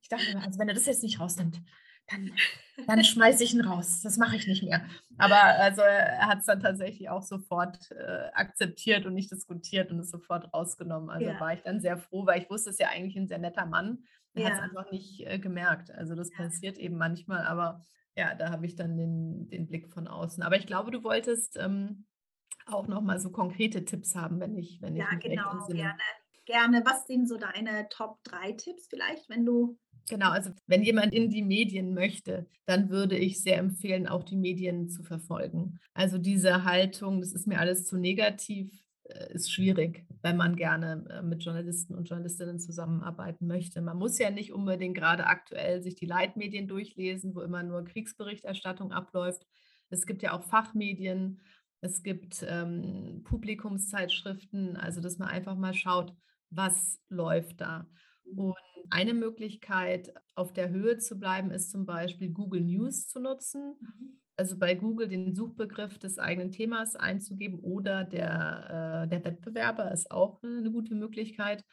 Ich 0.01 0.09
dachte, 0.09 0.41
also 0.43 0.57
wenn 0.57 0.69
er 0.69 0.73
das 0.73 0.85
jetzt 0.87 1.03
nicht 1.03 1.19
rausnimmt, 1.19 1.61
dann, 2.09 2.31
dann 2.87 3.03
schmeiße 3.03 3.43
ich 3.43 3.53
ihn 3.53 3.61
raus. 3.61 4.01
Das 4.01 4.17
mache 4.17 4.37
ich 4.37 4.47
nicht 4.47 4.63
mehr. 4.63 4.81
Aber 5.17 5.35
also 5.35 5.81
er 5.81 6.27
hat 6.27 6.39
es 6.39 6.45
dann 6.45 6.61
tatsächlich 6.61 7.09
auch 7.09 7.21
sofort 7.21 7.91
äh, 7.91 8.29
akzeptiert 8.33 9.05
und 9.05 9.13
nicht 9.13 9.29
diskutiert 9.29 9.91
und 9.91 9.99
es 9.99 10.09
sofort 10.09 10.51
rausgenommen. 10.53 11.09
Also 11.09 11.29
ja. 11.29 11.39
war 11.39 11.53
ich 11.53 11.61
dann 11.61 11.81
sehr 11.81 11.97
froh, 11.97 12.25
weil 12.25 12.41
ich 12.41 12.49
wusste, 12.49 12.69
es 12.69 12.75
ist 12.75 12.79
ja 12.79 12.89
eigentlich 12.89 13.17
ein 13.17 13.27
sehr 13.27 13.37
netter 13.37 13.65
Mann. 13.65 14.05
Ja. 14.33 14.45
hat 14.45 14.53
es 14.53 14.59
einfach 14.59 14.91
nicht 14.91 15.25
äh, 15.27 15.39
gemerkt. 15.39 15.91
Also 15.91 16.15
das 16.15 16.29
ja. 16.31 16.37
passiert 16.37 16.77
eben 16.77 16.97
manchmal, 16.97 17.45
aber 17.45 17.81
ja, 18.15 18.35
da 18.35 18.51
habe 18.51 18.65
ich 18.65 18.75
dann 18.75 18.97
den, 18.97 19.47
den 19.49 19.67
Blick 19.67 19.89
von 19.89 20.07
außen. 20.07 20.43
Aber 20.43 20.57
ich 20.57 20.67
glaube, 20.67 20.91
du 20.91 21.03
wolltest 21.03 21.57
ähm, 21.57 22.05
auch 22.65 22.87
nochmal 22.87 23.19
so 23.19 23.31
konkrete 23.31 23.85
Tipps 23.85 24.15
haben, 24.15 24.39
wenn 24.39 24.55
ich, 24.55 24.81
wenn 24.81 24.95
ja, 24.95 25.05
ich 25.05 25.15
mich 25.15 25.23
genau, 25.23 25.43
recht 25.43 25.53
entsinne. 25.53 25.79
gerne. 25.79 25.99
Gerne. 26.45 26.83
Was 26.85 27.05
sind 27.05 27.29
so 27.29 27.37
deine 27.37 27.87
Top 27.89 28.23
3 28.23 28.53
Tipps 28.53 28.87
vielleicht, 28.87 29.29
wenn 29.29 29.45
du 29.45 29.77
Genau, 30.09 30.31
also 30.31 30.49
wenn 30.65 30.81
jemand 30.81 31.13
in 31.13 31.29
die 31.29 31.43
Medien 31.43 31.93
möchte, 31.93 32.47
dann 32.65 32.89
würde 32.89 33.15
ich 33.15 33.43
sehr 33.43 33.59
empfehlen, 33.59 34.07
auch 34.07 34.23
die 34.23 34.37
Medien 34.37 34.89
zu 34.89 35.03
verfolgen. 35.03 35.79
Also 35.93 36.17
diese 36.17 36.63
Haltung, 36.63 37.21
das 37.21 37.33
ist 37.33 37.45
mir 37.45 37.59
alles 37.59 37.85
zu 37.85 37.95
negativ, 37.95 38.71
ist 39.33 39.51
schwierig, 39.51 40.05
wenn 40.21 40.37
man 40.37 40.55
gerne 40.55 41.05
äh, 41.09 41.21
mit 41.21 41.43
Journalisten 41.43 41.95
und 41.95 42.09
Journalistinnen 42.09 42.59
zusammenarbeiten 42.59 43.47
möchte. 43.47 43.81
Man 43.81 43.97
muss 43.97 44.17
ja 44.17 44.29
nicht 44.29 44.53
unbedingt 44.53 44.95
gerade 44.95 45.25
aktuell 45.25 45.81
sich 45.81 45.95
die 45.95 46.05
Leitmedien 46.05 46.67
durchlesen, 46.67 47.35
wo 47.35 47.41
immer 47.41 47.63
nur 47.63 47.85
Kriegsberichterstattung 47.85 48.91
abläuft. 48.91 49.45
Es 49.89 50.05
gibt 50.05 50.21
ja 50.21 50.33
auch 50.33 50.43
Fachmedien, 50.43 51.41
es 51.81 52.03
gibt 52.03 52.45
ähm, 52.47 53.21
Publikumszeitschriften, 53.23 54.75
also 54.75 55.01
dass 55.01 55.17
man 55.17 55.29
einfach 55.29 55.55
mal 55.55 55.73
schaut, 55.73 56.13
was 56.49 56.99
läuft 57.09 57.61
da. 57.61 57.87
Und 58.35 58.55
eine 58.89 59.13
Möglichkeit, 59.13 60.13
auf 60.35 60.53
der 60.53 60.69
Höhe 60.69 60.97
zu 60.97 61.19
bleiben, 61.19 61.51
ist 61.51 61.71
zum 61.71 61.85
Beispiel 61.85 62.29
Google 62.29 62.61
News 62.61 63.07
zu 63.07 63.19
nutzen. 63.19 63.75
Also 64.39 64.57
bei 64.57 64.73
Google 64.73 65.09
den 65.09 65.35
Suchbegriff 65.35 65.99
des 65.99 66.17
eigenen 66.17 66.53
Themas 66.53 66.95
einzugeben 66.95 67.59
oder 67.59 68.05
der, 68.05 69.03
äh, 69.03 69.07
der 69.09 69.25
Wettbewerber 69.25 69.91
ist 69.91 70.11
auch 70.11 70.41
eine 70.41 70.71
gute 70.71 70.95
Möglichkeit. 70.95 71.65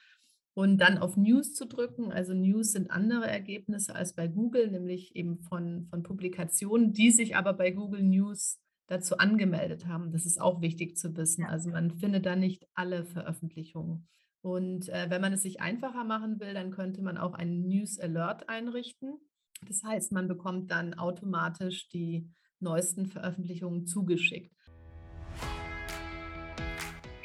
Und 0.53 0.79
dann 0.79 0.99
auf 0.99 1.17
News 1.17 1.55
zu 1.55 1.67
drücken. 1.67 2.11
Also 2.11 2.35
News 2.35 2.73
sind 2.73 2.91
andere 2.91 3.29
Ergebnisse 3.29 3.95
als 3.95 4.15
bei 4.15 4.27
Google, 4.27 4.69
nämlich 4.73 5.15
eben 5.15 5.39
von, 5.39 5.87
von 5.91 6.03
Publikationen, 6.03 6.93
die 6.93 7.13
sich 7.13 7.37
aber 7.37 7.53
bei 7.53 7.71
Google 7.71 8.03
News 8.03 8.59
dazu 8.89 9.17
angemeldet 9.19 9.87
haben. 9.87 10.11
Das 10.11 10.27
ist 10.27 10.41
auch 10.41 10.61
wichtig 10.61 10.97
zu 10.97 11.17
wissen. 11.17 11.45
Also 11.45 11.71
man 11.71 11.93
findet 11.93 12.27
da 12.27 12.35
nicht 12.35 12.67
alle 12.75 13.05
Veröffentlichungen. 13.05 14.09
Und 14.41 14.89
äh, 14.89 15.09
wenn 15.09 15.21
man 15.21 15.33
es 15.33 15.43
sich 15.43 15.61
einfacher 15.61 16.03
machen 16.03 16.41
will, 16.41 16.53
dann 16.53 16.73
könnte 16.73 17.01
man 17.01 17.17
auch 17.17 17.35
einen 17.35 17.69
News 17.69 18.01
Alert 18.01 18.49
einrichten. 18.49 19.21
Das 19.69 19.85
heißt, 19.85 20.11
man 20.11 20.27
bekommt 20.27 20.73
dann 20.73 20.95
automatisch 20.95 21.89
die 21.91 22.29
neuesten 22.61 23.07
Veröffentlichungen 23.07 23.87
zugeschickt. 23.87 24.57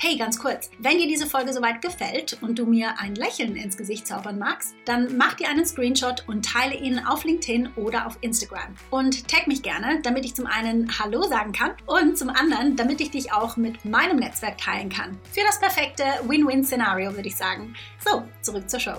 Hey, 0.04 0.18
ganz 0.18 0.40
kurz, 0.40 0.72
wenn 0.80 0.98
dir 0.98 1.08
diese 1.08 1.28
Folge 1.28 1.54
soweit 1.54 1.80
gefällt 1.80 2.42
und 2.42 2.58
du 2.58 2.66
mir 2.66 2.98
ein 2.98 3.14
Lächeln 3.14 3.56
ins 3.56 3.78
Gesicht 3.78 4.08
zaubern 4.08 4.40
magst, 4.40 4.74
dann 4.86 5.16
mach 5.16 5.36
dir 5.36 5.48
einen 5.48 5.64
Screenshot 5.64 6.28
und 6.28 6.44
teile 6.44 6.76
ihn 6.76 6.98
auf 6.98 7.24
LinkedIn 7.24 7.70
oder 7.76 8.08
auf 8.08 8.18
Instagram. 8.22 8.74
Und 8.90 9.28
tag 9.28 9.46
mich 9.46 9.62
gerne, 9.62 10.02
damit 10.02 10.26
ich 10.26 10.34
zum 10.34 10.48
einen 10.48 10.90
Hallo 10.98 11.22
sagen 11.22 11.52
kann 11.52 11.74
und 11.86 12.18
zum 12.18 12.30
anderen, 12.30 12.76
damit 12.76 13.00
ich 13.00 13.12
dich 13.12 13.32
auch 13.32 13.58
mit 13.58 13.86
meinem 13.86 14.18
Netzwerk 14.18 14.58
teilen 14.58 14.90
kann. 14.90 15.20
Für 15.32 15.46
das 15.46 15.60
perfekte 15.60 16.04
Win-Win-Szenario, 16.28 17.16
würde 17.16 17.28
ich 17.28 17.36
sagen. 17.36 17.76
So, 18.04 18.24
zurück 18.42 18.68
zur 18.72 18.80
Show. 18.80 18.98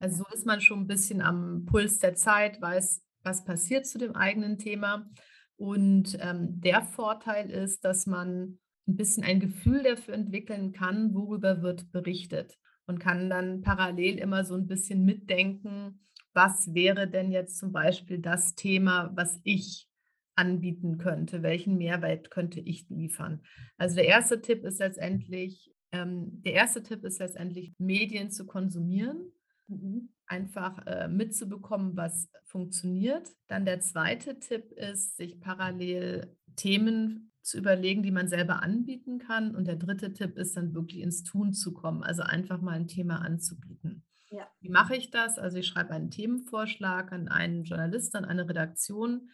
Also 0.00 0.18
so 0.18 0.34
ist 0.34 0.44
man 0.44 0.60
schon 0.60 0.80
ein 0.80 0.86
bisschen 0.86 1.22
am 1.22 1.64
Puls 1.64 1.98
der 1.98 2.14
Zeit, 2.14 2.60
weiß, 2.60 3.02
was 3.22 3.42
passiert 3.46 3.86
zu 3.86 3.96
dem 3.96 4.14
eigenen 4.14 4.58
Thema. 4.58 5.08
Und 5.56 6.16
ähm, 6.20 6.60
der 6.60 6.82
Vorteil 6.82 7.50
ist, 7.50 7.84
dass 7.84 8.06
man 8.06 8.58
ein 8.86 8.96
bisschen 8.96 9.24
ein 9.24 9.40
Gefühl 9.40 9.82
dafür 9.82 10.14
entwickeln 10.14 10.72
kann, 10.72 11.14
worüber 11.14 11.62
wird 11.62 11.90
berichtet 11.92 12.58
und 12.86 13.00
kann 13.00 13.28
dann 13.30 13.62
parallel 13.62 14.18
immer 14.18 14.44
so 14.44 14.54
ein 14.54 14.66
bisschen 14.66 15.04
mitdenken, 15.04 16.00
was 16.34 16.74
wäre 16.74 17.08
denn 17.08 17.32
jetzt 17.32 17.58
zum 17.58 17.72
Beispiel 17.72 18.18
das 18.18 18.54
Thema, 18.54 19.10
was 19.14 19.40
ich 19.42 19.88
anbieten 20.36 20.98
könnte, 20.98 21.42
welchen 21.42 21.78
Mehrwert 21.78 22.30
könnte 22.30 22.60
ich 22.60 22.88
liefern. 22.90 23.40
Also 23.78 23.96
der 23.96 24.06
erste 24.06 24.42
Tipp 24.42 24.64
ist 24.64 24.78
letztendlich, 24.78 25.72
ähm, 25.92 26.42
der 26.42 26.52
erste 26.52 26.82
Tipp 26.82 27.02
ist 27.04 27.18
letztendlich, 27.18 27.72
Medien 27.78 28.30
zu 28.30 28.46
konsumieren. 28.46 29.32
Mhm. 29.68 30.10
Einfach 30.26 30.86
äh, 30.86 31.08
mitzubekommen, 31.08 31.96
was 31.96 32.28
funktioniert. 32.44 33.30
Dann 33.48 33.64
der 33.64 33.80
zweite 33.80 34.38
Tipp 34.38 34.72
ist, 34.72 35.16
sich 35.16 35.40
parallel 35.40 36.36
Themen 36.56 37.32
zu 37.42 37.58
überlegen, 37.58 38.02
die 38.02 38.10
man 38.10 38.28
selber 38.28 38.62
anbieten 38.62 39.18
kann. 39.18 39.54
Und 39.54 39.66
der 39.66 39.76
dritte 39.76 40.12
Tipp 40.12 40.36
ist 40.36 40.56
dann 40.56 40.74
wirklich 40.74 41.00
ins 41.00 41.22
Tun 41.22 41.52
zu 41.52 41.72
kommen, 41.72 42.02
also 42.02 42.22
einfach 42.22 42.60
mal 42.60 42.72
ein 42.72 42.88
Thema 42.88 43.22
anzubieten. 43.22 44.04
Ja. 44.30 44.48
Wie 44.60 44.68
mache 44.68 44.96
ich 44.96 45.10
das? 45.10 45.38
Also 45.38 45.58
ich 45.58 45.66
schreibe 45.68 45.90
einen 45.90 46.10
Themenvorschlag 46.10 47.12
an 47.12 47.28
einen 47.28 47.62
Journalisten, 47.62 48.16
an 48.16 48.24
eine 48.24 48.48
Redaktion. 48.48 49.30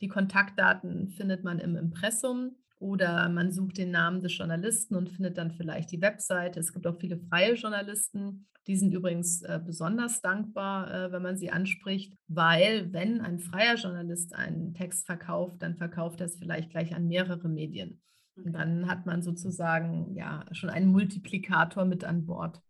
Die 0.00 0.08
Kontaktdaten 0.08 1.10
findet 1.10 1.44
man 1.44 1.60
im 1.60 1.76
Impressum 1.76 2.56
oder 2.82 3.28
man 3.28 3.52
sucht 3.52 3.78
den 3.78 3.92
Namen 3.92 4.20
des 4.20 4.36
Journalisten 4.36 4.96
und 4.96 5.08
findet 5.08 5.38
dann 5.38 5.52
vielleicht 5.52 5.92
die 5.92 6.02
Webseite. 6.02 6.58
Es 6.58 6.72
gibt 6.72 6.86
auch 6.86 6.98
viele 6.98 7.16
freie 7.16 7.54
Journalisten. 7.54 8.48
Die 8.66 8.76
sind 8.76 8.92
übrigens 8.92 9.42
äh, 9.42 9.60
besonders 9.64 10.20
dankbar, 10.20 10.92
äh, 10.92 11.12
wenn 11.12 11.22
man 11.22 11.36
sie 11.36 11.50
anspricht, 11.50 12.12
weil 12.26 12.92
wenn 12.92 13.20
ein 13.20 13.38
freier 13.38 13.76
Journalist 13.76 14.34
einen 14.34 14.74
Text 14.74 15.06
verkauft, 15.06 15.62
dann 15.62 15.76
verkauft 15.76 16.20
er 16.20 16.26
es 16.26 16.36
vielleicht 16.36 16.70
gleich 16.70 16.94
an 16.94 17.06
mehrere 17.06 17.48
Medien. 17.48 18.00
Und 18.34 18.52
dann 18.52 18.88
hat 18.88 19.06
man 19.06 19.22
sozusagen 19.22 20.14
ja 20.14 20.44
schon 20.50 20.70
einen 20.70 20.90
Multiplikator 20.90 21.84
mit 21.84 22.02
an 22.02 22.26
Bord. 22.26 22.60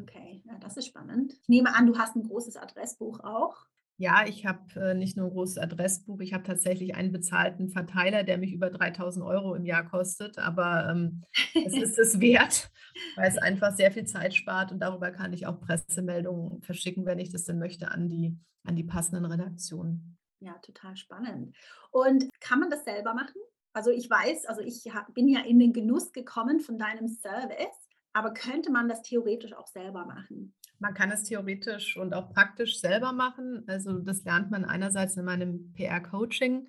Okay, 0.00 0.42
ja, 0.46 0.58
das 0.58 0.76
ist 0.76 0.86
spannend. 0.86 1.34
Ich 1.42 1.48
nehme 1.48 1.74
an, 1.74 1.86
du 1.86 1.96
hast 1.96 2.16
ein 2.16 2.22
großes 2.22 2.56
Adressbuch 2.56 3.20
auch. 3.20 3.66
Ja, 4.00 4.24
ich 4.26 4.46
habe 4.46 4.80
äh, 4.80 4.94
nicht 4.94 5.18
nur 5.18 5.26
ein 5.26 5.32
großes 5.32 5.58
Adressbuch, 5.58 6.20
ich 6.20 6.32
habe 6.32 6.42
tatsächlich 6.42 6.94
einen 6.94 7.12
bezahlten 7.12 7.68
Verteiler, 7.68 8.24
der 8.24 8.38
mich 8.38 8.54
über 8.54 8.70
3000 8.70 9.22
Euro 9.22 9.54
im 9.54 9.66
Jahr 9.66 9.86
kostet, 9.86 10.38
aber 10.38 10.88
ähm, 10.90 11.22
es 11.52 11.74
ist 11.74 11.98
es 11.98 12.18
wert, 12.20 12.70
weil 13.16 13.28
es 13.28 13.36
einfach 13.36 13.76
sehr 13.76 13.92
viel 13.92 14.06
Zeit 14.06 14.32
spart 14.32 14.72
und 14.72 14.78
darüber 14.78 15.10
kann 15.10 15.34
ich 15.34 15.46
auch 15.46 15.60
Pressemeldungen 15.60 16.62
verschicken, 16.62 17.04
wenn 17.04 17.18
ich 17.18 17.30
das 17.30 17.44
denn 17.44 17.58
möchte, 17.58 17.90
an 17.90 18.08
die, 18.08 18.38
an 18.64 18.74
die 18.74 18.84
passenden 18.84 19.26
Redaktionen. 19.26 20.16
Ja, 20.38 20.54
total 20.62 20.96
spannend. 20.96 21.54
Und 21.90 22.26
kann 22.40 22.58
man 22.58 22.70
das 22.70 22.84
selber 22.84 23.12
machen? 23.12 23.36
Also 23.74 23.90
ich 23.90 24.08
weiß, 24.08 24.46
also 24.46 24.62
ich 24.62 24.82
bin 25.12 25.28
ja 25.28 25.40
in 25.40 25.58
den 25.58 25.74
Genuss 25.74 26.10
gekommen 26.12 26.60
von 26.60 26.78
deinem 26.78 27.06
Service, 27.06 27.76
aber 28.14 28.32
könnte 28.32 28.72
man 28.72 28.88
das 28.88 29.02
theoretisch 29.02 29.52
auch 29.52 29.66
selber 29.66 30.06
machen? 30.06 30.54
Man 30.80 30.94
kann 30.94 31.12
es 31.12 31.24
theoretisch 31.24 31.96
und 31.96 32.14
auch 32.14 32.32
praktisch 32.32 32.80
selber 32.80 33.12
machen. 33.12 33.64
Also 33.66 33.98
das 33.98 34.24
lernt 34.24 34.50
man 34.50 34.64
einerseits 34.64 35.16
in 35.16 35.24
meinem 35.24 35.72
PR-Coaching. 35.74 36.68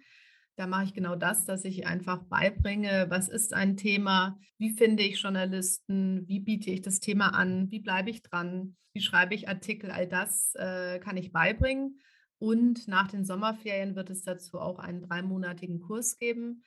Da 0.57 0.67
mache 0.67 0.83
ich 0.83 0.93
genau 0.93 1.15
das, 1.15 1.45
dass 1.45 1.63
ich 1.63 1.87
einfach 1.87 2.23
beibringe, 2.23 3.07
was 3.09 3.29
ist 3.29 3.53
ein 3.53 3.77
Thema, 3.77 4.37
wie 4.57 4.71
finde 4.71 5.03
ich 5.03 5.21
Journalisten, 5.21 6.27
wie 6.27 6.41
biete 6.41 6.69
ich 6.69 6.81
das 6.81 6.99
Thema 6.99 7.29
an, 7.29 7.71
wie 7.71 7.79
bleibe 7.79 8.09
ich 8.09 8.21
dran, 8.21 8.75
wie 8.93 9.01
schreibe 9.01 9.33
ich 9.33 9.47
Artikel, 9.47 9.91
all 9.91 10.07
das 10.07 10.53
äh, 10.55 10.99
kann 10.99 11.17
ich 11.17 11.31
beibringen. 11.31 11.99
Und 12.37 12.87
nach 12.87 13.07
den 13.07 13.23
Sommerferien 13.23 13.95
wird 13.95 14.09
es 14.09 14.23
dazu 14.23 14.59
auch 14.59 14.79
einen 14.79 15.01
dreimonatigen 15.01 15.79
Kurs 15.79 16.17
geben, 16.17 16.63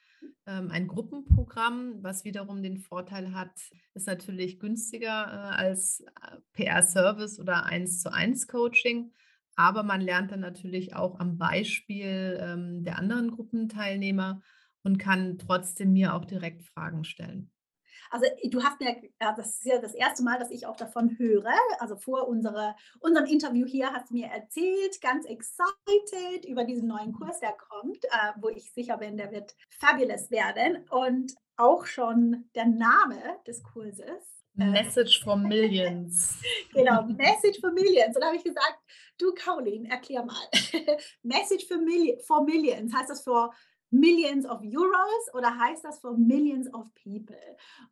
ein 0.46 0.88
Gruppenprogramm, 0.88 2.02
was 2.02 2.24
wiederum 2.24 2.62
den 2.62 2.78
Vorteil 2.78 3.32
hat, 3.32 3.52
ist 3.94 4.06
natürlich 4.06 4.58
günstiger 4.58 5.08
äh, 5.08 5.56
als 5.56 6.00
äh, 6.00 6.37
PR-Service 6.52 7.40
oder 7.40 7.64
1 7.64 8.00
zu 8.00 8.12
1 8.12 8.46
Coaching. 8.48 9.12
Aber 9.56 9.82
man 9.82 10.00
lernt 10.00 10.32
dann 10.32 10.40
natürlich 10.40 10.94
auch 10.94 11.20
am 11.20 11.38
Beispiel 11.38 12.38
ähm, 12.40 12.82
der 12.82 12.98
anderen 12.98 13.30
Gruppenteilnehmer 13.30 14.42
und 14.82 14.98
kann 14.98 15.38
trotzdem 15.38 15.92
mir 15.92 16.14
auch 16.14 16.24
direkt 16.24 16.62
Fragen 16.62 17.04
stellen. 17.04 17.50
Also 18.11 18.27
du 18.45 18.62
hast 18.62 18.81
mir, 18.81 18.97
das 19.19 19.59
ist 19.59 19.64
ja 19.64 19.79
das 19.79 19.95
erste 19.95 20.23
Mal, 20.23 20.38
dass 20.38 20.51
ich 20.51 20.67
auch 20.67 20.77
davon 20.77 21.19
höre. 21.19 21.53
Also 21.79 21.97
vor 21.97 22.29
unserer, 22.29 22.77
unserem 23.01 23.27
Interview 23.27 23.67
hier 23.67 23.93
hast 23.93 24.11
du 24.11 24.14
mir 24.14 24.27
erzählt, 24.27 25.01
ganz 25.01 25.27
excited 25.27 26.45
über 26.47 26.64
diesen 26.64 26.88
neuen 26.88 27.12
Kurs, 27.12 27.40
der 27.40 27.53
kommt, 27.53 28.05
äh, 28.05 28.33
wo 28.40 28.49
ich 28.49 28.73
sicher 28.73 28.99
bin, 28.99 29.17
der 29.17 29.31
wird 29.33 29.55
fabulous 29.79 30.31
werden. 30.31 30.87
Und 30.90 31.35
auch 31.57 31.87
schon 31.87 32.49
der 32.55 32.67
Name 32.67 33.17
des 33.47 33.62
Kurses. 33.62 34.35
Äh, 34.59 34.67
Message 34.67 35.23
for 35.23 35.37
Millions. 35.37 36.40
genau, 36.73 37.03
Message 37.09 37.61
for 37.61 37.73
Millions. 37.73 38.14
Und 38.14 38.21
da 38.21 38.27
habe 38.27 38.37
ich 38.37 38.45
gesagt, 38.45 38.79
du 39.19 39.33
Caroline, 39.35 39.88
erklär 39.90 40.25
mal. 40.25 40.37
Message 41.23 41.67
for 42.27 42.45
Millions, 42.45 42.95
heißt 42.95 43.11
das 43.11 43.23
für 43.23 43.51
Millions 43.94 44.44
of 44.44 44.61
Euros 44.62 45.35
oder 45.35 45.57
heißt 45.59 45.85
das 45.85 46.00
for 46.00 46.16
Millions 46.16 46.72
of 46.74 46.87
People? 47.02 47.37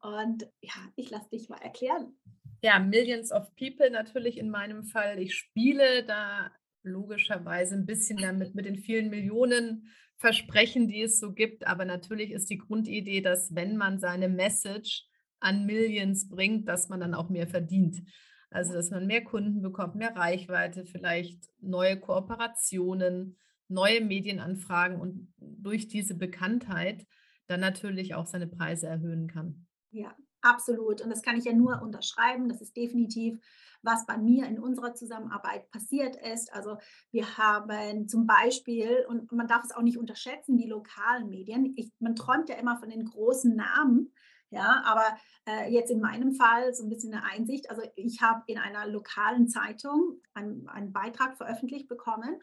Und 0.02 0.48
ja, 0.60 0.74
ich 0.96 1.10
lasse 1.10 1.30
dich 1.30 1.48
mal 1.48 1.60
erklären. 1.60 2.16
Ja, 2.62 2.78
Millions 2.78 3.30
of 3.32 3.54
People 3.56 3.90
natürlich 3.90 4.38
in 4.38 4.50
meinem 4.50 4.84
Fall. 4.84 5.18
Ich 5.20 5.34
spiele 5.34 6.04
da 6.04 6.50
logischerweise 6.82 7.76
ein 7.76 7.86
bisschen 7.86 8.18
damit 8.18 8.54
mit 8.54 8.66
den 8.66 8.76
vielen 8.76 9.10
Millionen 9.10 9.88
Versprechen, 10.16 10.88
die 10.88 11.02
es 11.02 11.20
so 11.20 11.32
gibt. 11.32 11.66
Aber 11.66 11.84
natürlich 11.84 12.32
ist 12.32 12.50
die 12.50 12.58
Grundidee, 12.58 13.20
dass 13.20 13.54
wenn 13.54 13.76
man 13.76 13.98
seine 13.98 14.28
Message 14.28 15.04
an 15.40 15.66
Millions 15.66 16.28
bringt, 16.28 16.68
dass 16.68 16.88
man 16.88 17.00
dann 17.00 17.14
auch 17.14 17.28
mehr 17.28 17.46
verdient. 17.46 18.02
Also, 18.50 18.74
dass 18.74 18.90
man 18.90 19.06
mehr 19.06 19.24
Kunden 19.24 19.62
bekommt, 19.62 19.94
mehr 19.94 20.14
Reichweite, 20.14 20.84
vielleicht 20.84 21.38
neue 21.60 21.98
Kooperationen, 21.98 23.38
neue 23.72 24.00
Medienanfragen 24.00 25.00
und 25.00 25.32
durch 25.38 25.88
diese 25.88 26.14
Bekanntheit 26.14 27.06
dann 27.46 27.60
natürlich 27.60 28.14
auch 28.14 28.26
seine 28.26 28.46
Preise 28.46 28.86
erhöhen 28.86 29.28
kann. 29.28 29.66
Ja, 29.90 30.14
absolut. 30.40 31.00
Und 31.00 31.10
das 31.10 31.22
kann 31.22 31.36
ich 31.36 31.44
ja 31.44 31.52
nur 31.52 31.82
unterschreiben. 31.82 32.48
Das 32.48 32.60
ist 32.60 32.76
definitiv, 32.76 33.38
was 33.82 34.06
bei 34.06 34.16
mir 34.16 34.46
in 34.46 34.58
unserer 34.58 34.94
Zusammenarbeit 34.94 35.70
passiert 35.70 36.16
ist. 36.16 36.52
Also 36.52 36.78
wir 37.10 37.36
haben 37.36 38.08
zum 38.08 38.26
Beispiel, 38.26 39.04
und 39.08 39.30
man 39.32 39.48
darf 39.48 39.64
es 39.64 39.72
auch 39.72 39.82
nicht 39.82 39.98
unterschätzen, 39.98 40.56
die 40.56 40.68
lokalen 40.68 41.28
Medien. 41.28 41.72
Ich, 41.76 41.92
man 41.98 42.14
träumt 42.14 42.48
ja 42.48 42.56
immer 42.56 42.78
von 42.78 42.90
den 42.90 43.04
großen 43.04 43.54
Namen. 43.54 44.12
Ja, 44.50 44.82
aber 44.84 45.16
äh, 45.48 45.72
jetzt 45.72 45.90
in 45.90 46.00
meinem 46.00 46.34
Fall 46.34 46.74
so 46.74 46.84
ein 46.84 46.90
bisschen 46.90 47.14
eine 47.14 47.24
Einsicht. 47.24 47.70
Also 47.70 47.82
ich 47.96 48.20
habe 48.20 48.42
in 48.46 48.58
einer 48.58 48.86
lokalen 48.86 49.48
Zeitung 49.48 50.20
einen, 50.34 50.68
einen 50.68 50.92
Beitrag 50.92 51.38
veröffentlicht 51.38 51.88
bekommen 51.88 52.38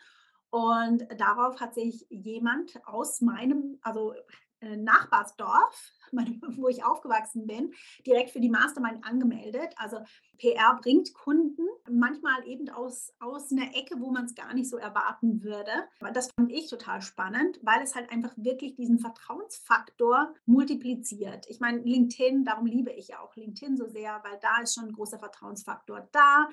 und 0.51 1.07
darauf 1.17 1.59
hat 1.59 1.73
sich 1.75 2.05
jemand 2.09 2.79
aus 2.85 3.21
meinem, 3.21 3.77
also 3.81 4.13
äh, 4.61 4.75
Nachbarsdorf, 4.75 5.93
wo 6.11 6.67
ich 6.67 6.83
aufgewachsen 6.83 7.47
bin, 7.47 7.73
direkt 8.05 8.31
für 8.31 8.41
die 8.41 8.49
Mastermind 8.49 9.05
angemeldet. 9.05 9.73
Also 9.77 9.99
PR 10.37 10.77
bringt 10.81 11.13
Kunden, 11.13 11.65
manchmal 11.89 12.45
eben 12.45 12.67
aus, 12.69 13.13
aus 13.19 13.51
einer 13.51 13.73
Ecke, 13.75 13.95
wo 13.99 14.11
man 14.11 14.25
es 14.25 14.35
gar 14.35 14.53
nicht 14.53 14.69
so 14.69 14.77
erwarten 14.77 15.43
würde. 15.43 15.71
Aber 16.01 16.11
das 16.11 16.31
fand 16.31 16.51
ich 16.51 16.69
total 16.69 17.01
spannend, 17.01 17.59
weil 17.63 17.81
es 17.81 17.95
halt 17.95 18.11
einfach 18.11 18.33
wirklich 18.35 18.75
diesen 18.75 18.99
Vertrauensfaktor 18.99 20.33
multipliziert. 20.45 21.45
Ich 21.47 21.61
meine, 21.61 21.79
LinkedIn, 21.79 22.43
darum 22.43 22.65
liebe 22.65 22.91
ich 22.91 23.09
ja 23.09 23.21
auch 23.21 23.35
LinkedIn 23.37 23.77
so 23.77 23.87
sehr, 23.87 24.19
weil 24.23 24.39
da 24.41 24.61
ist 24.61 24.75
schon 24.75 24.87
ein 24.87 24.93
großer 24.93 25.19
Vertrauensfaktor 25.19 26.09
da. 26.11 26.49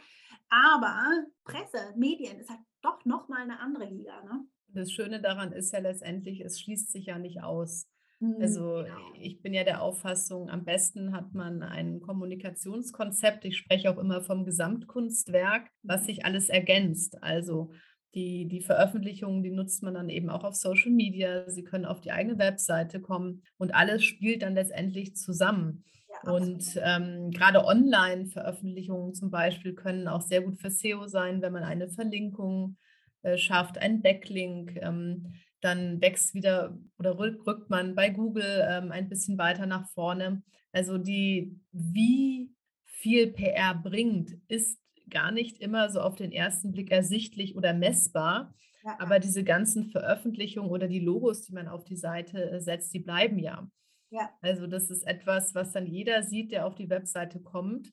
Aber 0.49 1.25
Presse, 1.45 1.93
Medien 1.97 2.39
ist 2.39 2.51
halt 2.51 2.61
doch 2.87 3.05
nochmal 3.05 3.43
eine 3.43 3.61
andere 3.61 3.87
Liga. 3.87 4.23
Ne? 4.23 4.47
Das 4.69 4.93
Schöne 4.93 5.21
daran 5.21 5.53
ist 5.53 5.73
ja 5.73 5.81
letztendlich, 5.81 6.41
es 6.41 6.61
schließt 6.61 6.91
sich 6.93 7.07
ja 7.07 7.19
nicht 7.19 7.43
aus. 7.43 7.89
Mhm, 8.21 8.37
also 8.41 8.83
genau. 8.85 9.13
ich 9.21 9.43
bin 9.43 9.53
ja 9.53 9.65
der 9.65 9.83
Auffassung, 9.83 10.49
am 10.49 10.65
besten 10.65 11.13
hat 11.13 11.35
man 11.35 11.63
ein 11.63 12.01
Kommunikationskonzept. 12.01 13.45
Ich 13.45 13.57
spreche 13.57 13.91
auch 13.91 13.99
immer 13.99 14.23
vom 14.23 14.45
Gesamtkunstwerk, 14.45 15.71
was 15.83 16.03
mhm. 16.03 16.07
sich 16.07 16.25
alles 16.25 16.49
ergänzt. 16.49 17.23
Also 17.23 17.73
die, 18.15 18.49
die 18.49 18.63
Veröffentlichungen, 18.63 19.43
die 19.43 19.51
nutzt 19.51 19.83
man 19.83 19.95
dann 19.95 20.09
eben 20.09 20.31
auch 20.31 20.45
auf 20.45 20.55
Social 20.55 20.93
Media. 20.93 21.51
Sie 21.51 21.65
können 21.65 21.85
auf 21.85 22.01
die 22.01 22.13
eigene 22.13 22.39
Webseite 22.39 23.01
kommen 23.01 23.43
und 23.59 23.75
alles 23.75 24.05
spielt 24.05 24.43
dann 24.43 24.55
letztendlich 24.55 25.17
zusammen. 25.17 25.85
Ja, 26.25 26.33
und 26.33 26.81
ähm, 26.83 27.31
gerade 27.31 27.65
Online-Veröffentlichungen 27.65 29.15
zum 29.15 29.31
Beispiel 29.31 29.75
können 29.75 30.09
auch 30.09 30.23
sehr 30.23 30.43
gut 30.43 30.61
für 30.61 30.71
SEO 30.71 31.07
sein, 31.07 31.43
wenn 31.43 31.53
man 31.53 31.65
eine 31.65 31.89
Verlinkung 31.89 32.77
äh, 33.23 33.37
schafft, 33.39 33.79
einen 33.79 34.03
Backlink. 34.03 34.77
Ähm, 34.81 35.35
dann 35.61 36.01
wächst 36.01 36.35
wieder 36.35 36.79
oder 36.99 37.19
rückt 37.19 37.71
man 37.71 37.95
bei 37.95 38.11
Google 38.11 38.67
ähm, 38.69 38.93
ein 38.93 39.09
bisschen 39.09 39.39
weiter 39.39 39.67
nach 39.67 39.89
vorne. 39.91 40.43
Also 40.73 40.99
die, 40.99 41.59
wie 41.73 42.53
viel 42.85 43.33
PR 43.33 43.75
bringt, 43.75 44.37
ist 44.49 44.79
gar 45.11 45.31
nicht 45.31 45.59
immer 45.59 45.91
so 45.91 46.01
auf 46.01 46.17
den 46.17 46.33
ersten 46.33 46.73
Blick 46.73 46.91
ersichtlich 46.91 47.57
oder 47.57 47.73
messbar. 47.73 48.55
Ja. 48.85 48.97
Aber 49.01 49.19
diese 49.19 49.45
ganzen 49.45 49.87
Veröffentlichungen 49.87 50.71
oder 50.71 50.87
die 50.87 51.01
Logos, 51.01 51.43
die 51.43 51.53
man 51.53 51.69
auf 51.69 51.85
die 51.85 51.97
Seite 51.97 52.51
äh, 52.51 52.61
setzt, 52.61 52.93
die 52.95 53.01
bleiben 53.01 53.39
ja. 53.39 53.69
Ja. 54.11 54.31
Also 54.41 54.67
das 54.67 54.91
ist 54.91 55.07
etwas, 55.07 55.55
was 55.55 55.73
dann 55.73 55.87
jeder 55.87 56.23
sieht, 56.23 56.53
der 56.53 56.67
auf 56.67 56.75
die 56.75 56.91
Webseite 56.91 57.41
kommt. 57.41 57.93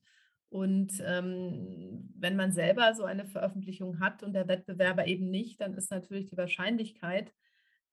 Und 0.50 1.02
ähm, 1.04 2.14
wenn 2.16 2.36
man 2.36 2.52
selber 2.52 2.94
so 2.94 3.06
eine 3.06 3.26
Veröffentlichung 3.26 4.00
hat 4.00 4.22
und 4.22 4.34
der 4.34 4.48
Wettbewerber 4.48 5.08
eben 5.08 5.30
nicht, 5.32 5.60
dann 5.62 5.74
ist 5.74 5.90
natürlich 5.90 6.28
die 6.28 6.38
Wahrscheinlichkeit, 6.38 7.34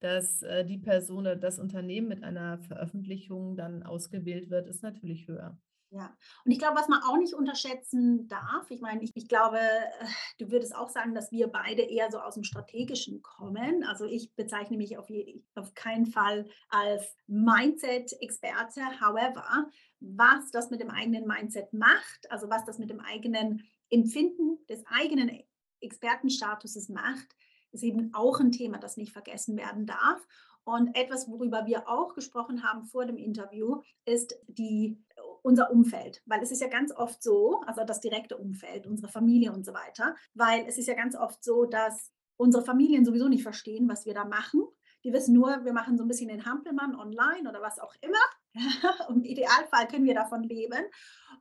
dass 0.00 0.42
äh, 0.42 0.64
die 0.64 0.78
Person 0.78 1.24
das 1.40 1.58
Unternehmen 1.58 2.08
mit 2.08 2.22
einer 2.22 2.58
Veröffentlichung 2.58 3.56
dann 3.56 3.82
ausgewählt 3.82 4.50
wird, 4.50 4.66
ist 4.66 4.82
natürlich 4.82 5.26
höher. 5.26 5.58
Ja, 5.92 6.16
und 6.44 6.52
ich 6.52 6.60
glaube, 6.60 6.78
was 6.78 6.86
man 6.86 7.02
auch 7.02 7.16
nicht 7.16 7.34
unterschätzen 7.34 8.28
darf, 8.28 8.70
ich 8.70 8.80
meine, 8.80 9.02
ich, 9.02 9.10
ich 9.16 9.26
glaube, 9.26 9.58
äh, 9.58 10.06
du 10.38 10.52
würdest 10.52 10.72
auch 10.72 10.88
sagen, 10.88 11.16
dass 11.16 11.32
wir 11.32 11.48
beide 11.48 11.82
eher 11.82 12.12
so 12.12 12.20
aus 12.20 12.34
dem 12.34 12.44
Strategischen 12.44 13.22
kommen. 13.22 13.82
Also 13.82 14.04
ich 14.04 14.32
bezeichne 14.36 14.76
mich 14.76 14.98
auf, 14.98 15.10
je, 15.10 15.42
auf 15.56 15.74
keinen 15.74 16.06
Fall 16.06 16.48
als 16.68 17.16
Mindset-Experte. 17.26 18.82
However, 19.00 19.68
was 19.98 20.52
das 20.52 20.70
mit 20.70 20.80
dem 20.80 20.90
eigenen 20.90 21.26
Mindset 21.26 21.72
macht, 21.72 22.30
also 22.30 22.48
was 22.48 22.64
das 22.64 22.78
mit 22.78 22.88
dem 22.88 23.00
eigenen 23.00 23.64
Empfinden 23.90 24.64
des 24.68 24.84
eigenen 24.86 25.42
Expertenstatuses 25.80 26.88
macht, 26.88 27.34
ist 27.72 27.82
eben 27.82 28.14
auch 28.14 28.38
ein 28.38 28.52
Thema, 28.52 28.78
das 28.78 28.96
nicht 28.96 29.12
vergessen 29.12 29.56
werden 29.56 29.86
darf. 29.86 30.24
Und 30.64 30.94
etwas, 30.94 31.28
worüber 31.28 31.66
wir 31.66 31.88
auch 31.88 32.14
gesprochen 32.14 32.62
haben 32.62 32.84
vor 32.84 33.06
dem 33.06 33.16
Interview, 33.16 33.80
ist 34.04 34.36
die 34.46 35.02
unser 35.42 35.70
Umfeld, 35.70 36.22
weil 36.26 36.42
es 36.42 36.50
ist 36.50 36.60
ja 36.60 36.68
ganz 36.68 36.92
oft 36.92 37.22
so, 37.22 37.60
also 37.66 37.84
das 37.84 38.00
direkte 38.00 38.36
Umfeld, 38.36 38.86
unsere 38.86 39.10
Familie 39.10 39.52
und 39.52 39.64
so 39.64 39.72
weiter, 39.72 40.14
weil 40.34 40.64
es 40.66 40.78
ist 40.78 40.88
ja 40.88 40.94
ganz 40.94 41.16
oft 41.16 41.42
so, 41.42 41.64
dass 41.64 42.12
unsere 42.36 42.64
Familien 42.64 43.04
sowieso 43.04 43.28
nicht 43.28 43.42
verstehen, 43.42 43.88
was 43.88 44.06
wir 44.06 44.14
da 44.14 44.24
machen. 44.24 44.64
Die 45.04 45.12
wissen 45.12 45.34
nur, 45.34 45.64
wir 45.64 45.72
machen 45.72 45.96
so 45.96 46.04
ein 46.04 46.08
bisschen 46.08 46.28
den 46.28 46.44
Hampelmann 46.44 46.94
online 46.94 47.48
oder 47.48 47.62
was 47.62 47.78
auch 47.78 47.94
immer. 48.00 48.18
Im 49.08 49.24
Idealfall 49.24 49.88
können 49.88 50.04
wir 50.04 50.14
davon 50.14 50.42
leben. 50.42 50.84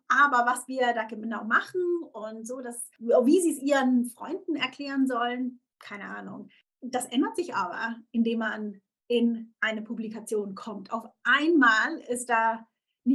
Aber 0.08 0.46
was 0.46 0.68
wir 0.68 0.94
da 0.94 1.04
genau 1.04 1.44
machen 1.44 1.82
und 2.14 2.48
so, 2.48 2.62
dass, 2.62 2.90
wie 3.00 3.42
sie 3.42 3.52
es 3.52 3.62
ihren 3.62 4.06
Freunden 4.06 4.56
erklären 4.56 5.08
sollen, 5.08 5.62
keine 5.80 6.06
Ahnung. 6.06 6.50
Das 6.82 7.06
ändert 7.06 7.36
sich 7.36 7.54
aber, 7.54 7.98
indem 8.12 8.40
man 8.40 8.82
in 9.08 9.56
eine 9.60 9.82
Publikation 9.82 10.56
kommt. 10.56 10.92
Auf 10.94 11.06
einmal 11.24 11.98
ist 12.08 12.30
da 12.30 12.66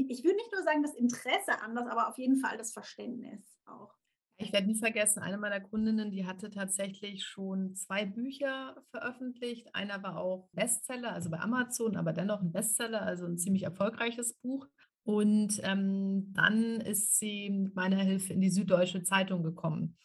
ich 0.09 0.24
würde 0.24 0.37
nicht 0.37 0.52
nur 0.52 0.62
sagen, 0.62 0.83
das 0.83 0.94
Interesse 0.94 1.61
anders, 1.62 1.87
aber 1.88 2.09
auf 2.09 2.18
jeden 2.18 2.38
Fall 2.38 2.57
das 2.57 2.72
Verständnis 2.72 3.59
auch. 3.66 3.94
Ich 4.37 4.52
werde 4.52 4.66
nie 4.66 4.78
vergessen, 4.78 5.22
eine 5.22 5.38
meiner 5.38 5.61
Kundinnen, 5.61 6.11
die 6.11 6.26
hatte 6.26 6.50
tatsächlich 6.50 7.24
schon 7.24 7.76
zwei 7.76 8.04
Bücher 8.04 8.76
veröffentlicht. 8.90 9.68
Einer 9.74 10.02
war 10.02 10.18
auch 10.18 10.48
Bestseller, 10.52 11.12
also 11.12 11.30
bei 11.30 11.38
Amazon, 11.38 11.96
aber 11.96 12.12
dennoch 12.12 12.40
ein 12.40 12.50
Bestseller, 12.50 13.02
also 13.02 13.26
ein 13.26 13.38
ziemlich 13.38 13.62
erfolgreiches 13.62 14.35
Buch. 14.35 14.66
Und 15.04 15.61
ähm, 15.62 16.33
dann 16.33 16.80
ist 16.80 17.16
sie 17.18 17.50
mit 17.50 17.76
meiner 17.76 17.98
Hilfe 17.98 18.33
in 18.33 18.40
die 18.40 18.50
Süddeutsche 18.50 19.04
Zeitung 19.04 19.44
gekommen 19.44 19.96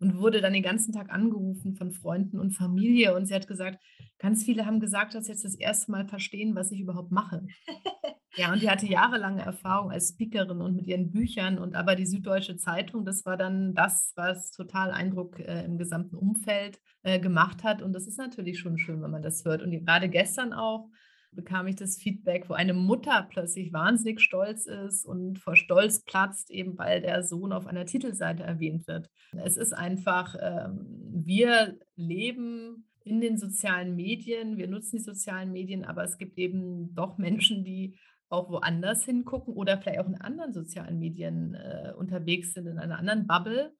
und 0.00 0.18
wurde 0.18 0.40
dann 0.40 0.52
den 0.52 0.62
ganzen 0.62 0.92
Tag 0.92 1.10
angerufen 1.12 1.74
von 1.74 1.92
Freunden 1.92 2.38
und 2.38 2.52
Familie. 2.52 3.14
Und 3.14 3.26
sie 3.26 3.34
hat 3.34 3.46
gesagt, 3.46 3.82
ganz 4.18 4.44
viele 4.44 4.66
haben 4.66 4.80
gesagt, 4.80 5.14
dass 5.14 5.26
sie 5.26 5.32
jetzt 5.32 5.44
das 5.44 5.54
erste 5.54 5.90
Mal 5.92 6.06
verstehen, 6.06 6.54
was 6.54 6.72
ich 6.72 6.80
überhaupt 6.80 7.10
mache. 7.12 7.46
Ja, 8.36 8.52
und 8.52 8.62
die 8.62 8.68
hatte 8.68 8.86
jahrelange 8.86 9.42
Erfahrung 9.42 9.92
als 9.92 10.08
Speakerin 10.08 10.60
und 10.60 10.74
mit 10.74 10.88
ihren 10.88 11.12
Büchern. 11.12 11.56
Und 11.56 11.76
aber 11.76 11.94
die 11.94 12.04
Süddeutsche 12.04 12.56
Zeitung, 12.56 13.04
das 13.04 13.24
war 13.24 13.36
dann 13.36 13.74
das, 13.74 14.12
was 14.16 14.50
total 14.50 14.90
Eindruck 14.90 15.38
äh, 15.38 15.64
im 15.64 15.78
gesamten 15.78 16.16
Umfeld 16.16 16.80
äh, 17.04 17.20
gemacht 17.20 17.62
hat. 17.62 17.80
Und 17.80 17.92
das 17.92 18.08
ist 18.08 18.18
natürlich 18.18 18.58
schon 18.58 18.76
schön, 18.76 19.02
wenn 19.02 19.12
man 19.12 19.22
das 19.22 19.44
hört. 19.44 19.62
Und 19.62 19.70
gerade 19.70 20.08
gestern 20.08 20.52
auch 20.52 20.88
bekam 21.34 21.66
ich 21.66 21.76
das 21.76 21.96
Feedback, 21.96 22.48
wo 22.48 22.54
eine 22.54 22.74
Mutter 22.74 23.26
plötzlich 23.30 23.72
wahnsinnig 23.72 24.20
stolz 24.20 24.66
ist 24.66 25.04
und 25.04 25.38
vor 25.38 25.56
Stolz 25.56 26.04
platzt, 26.04 26.50
eben 26.50 26.78
weil 26.78 27.00
der 27.00 27.22
Sohn 27.22 27.52
auf 27.52 27.66
einer 27.66 27.86
Titelseite 27.86 28.42
erwähnt 28.42 28.86
wird. 28.86 29.10
Es 29.44 29.56
ist 29.56 29.72
einfach, 29.72 30.36
ähm, 30.40 30.86
wir 31.12 31.78
leben 31.96 32.88
in 33.04 33.20
den 33.20 33.36
sozialen 33.36 33.96
Medien, 33.96 34.56
wir 34.56 34.68
nutzen 34.68 34.96
die 34.96 35.02
sozialen 35.02 35.52
Medien, 35.52 35.84
aber 35.84 36.04
es 36.04 36.16
gibt 36.16 36.38
eben 36.38 36.94
doch 36.94 37.18
Menschen, 37.18 37.64
die 37.64 37.98
auch 38.30 38.50
woanders 38.50 39.04
hingucken 39.04 39.54
oder 39.54 39.78
vielleicht 39.78 40.00
auch 40.00 40.08
in 40.08 40.20
anderen 40.20 40.52
sozialen 40.52 40.98
Medien 40.98 41.54
äh, 41.54 41.92
unterwegs 41.96 42.54
sind, 42.54 42.66
in 42.66 42.78
einer 42.78 42.98
anderen 42.98 43.26
Bubble 43.26 43.72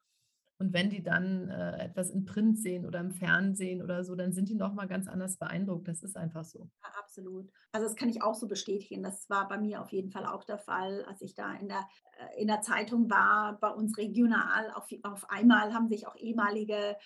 und 0.59 0.73
wenn 0.73 0.89
die 0.89 1.03
dann 1.03 1.49
äh, 1.49 1.85
etwas 1.85 2.11
in 2.11 2.25
Print 2.25 2.59
sehen 2.59 2.87
oder 2.87 3.01
im 3.01 3.11
Fernsehen 3.11 3.83
oder 3.83 4.05
so, 4.05 4.15
dann 4.15 4.33
sind 4.33 4.49
die 4.49 4.55
nochmal 4.55 4.87
ganz 4.87 5.09
anders 5.09 5.37
beeindruckt. 5.37 5.89
Das 5.89 6.03
ist 6.03 6.17
einfach 6.17 6.45
so. 6.45 6.71
Ja, 6.83 6.91
absolut. 6.99 7.51
Also 7.73 7.89
das 7.89 7.97
kann 7.97 8.09
ich 8.09 8.23
auch 8.23 8.35
so 8.35 8.47
bestätigen. 8.47 9.03
Das 9.03 9.29
war 9.29 9.49
bei 9.49 9.59
mir 9.59 9.83
auf 9.83 9.91
jeden 9.91 10.11
Fall 10.11 10.27
auch 10.27 10.45
der 10.45 10.59
Fall, 10.59 11.05
als 11.07 11.23
ich 11.23 11.35
da 11.35 11.53
in 11.55 11.69
der, 11.69 11.89
äh, 12.19 12.41
in 12.41 12.47
der 12.47 12.61
Zeitung 12.61 13.11
war, 13.11 13.59
bei 13.59 13.71
uns 13.71 13.99
regional. 13.99 14.71
Auf, 14.75 14.89
auf 15.03 15.29
einmal 15.29 15.75
haben 15.75 15.89
sich 15.89 16.07
auch 16.07 16.17
ehemalige 16.17 16.97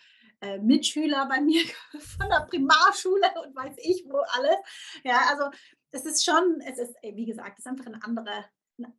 äh, 0.41 0.59
Mitschüler 0.59 1.27
bei 1.27 1.41
mir 1.41 1.63
von 1.99 2.29
der 2.29 2.47
Primarschule 2.49 3.29
und 3.47 3.57
weiß 3.57 3.77
ich 3.79 4.05
wo 4.07 4.19
alles. 4.19 4.57
Ja, 5.05 5.23
also 5.31 5.51
es 5.91 6.05
ist 6.05 6.25
schon, 6.25 6.61
es 6.67 6.79
ist, 6.79 6.95
wie 7.03 7.25
gesagt, 7.25 7.59
es 7.59 7.65
ist 7.65 7.67
einfach 7.67 7.87
eine 7.87 8.03
andere, 8.05 8.45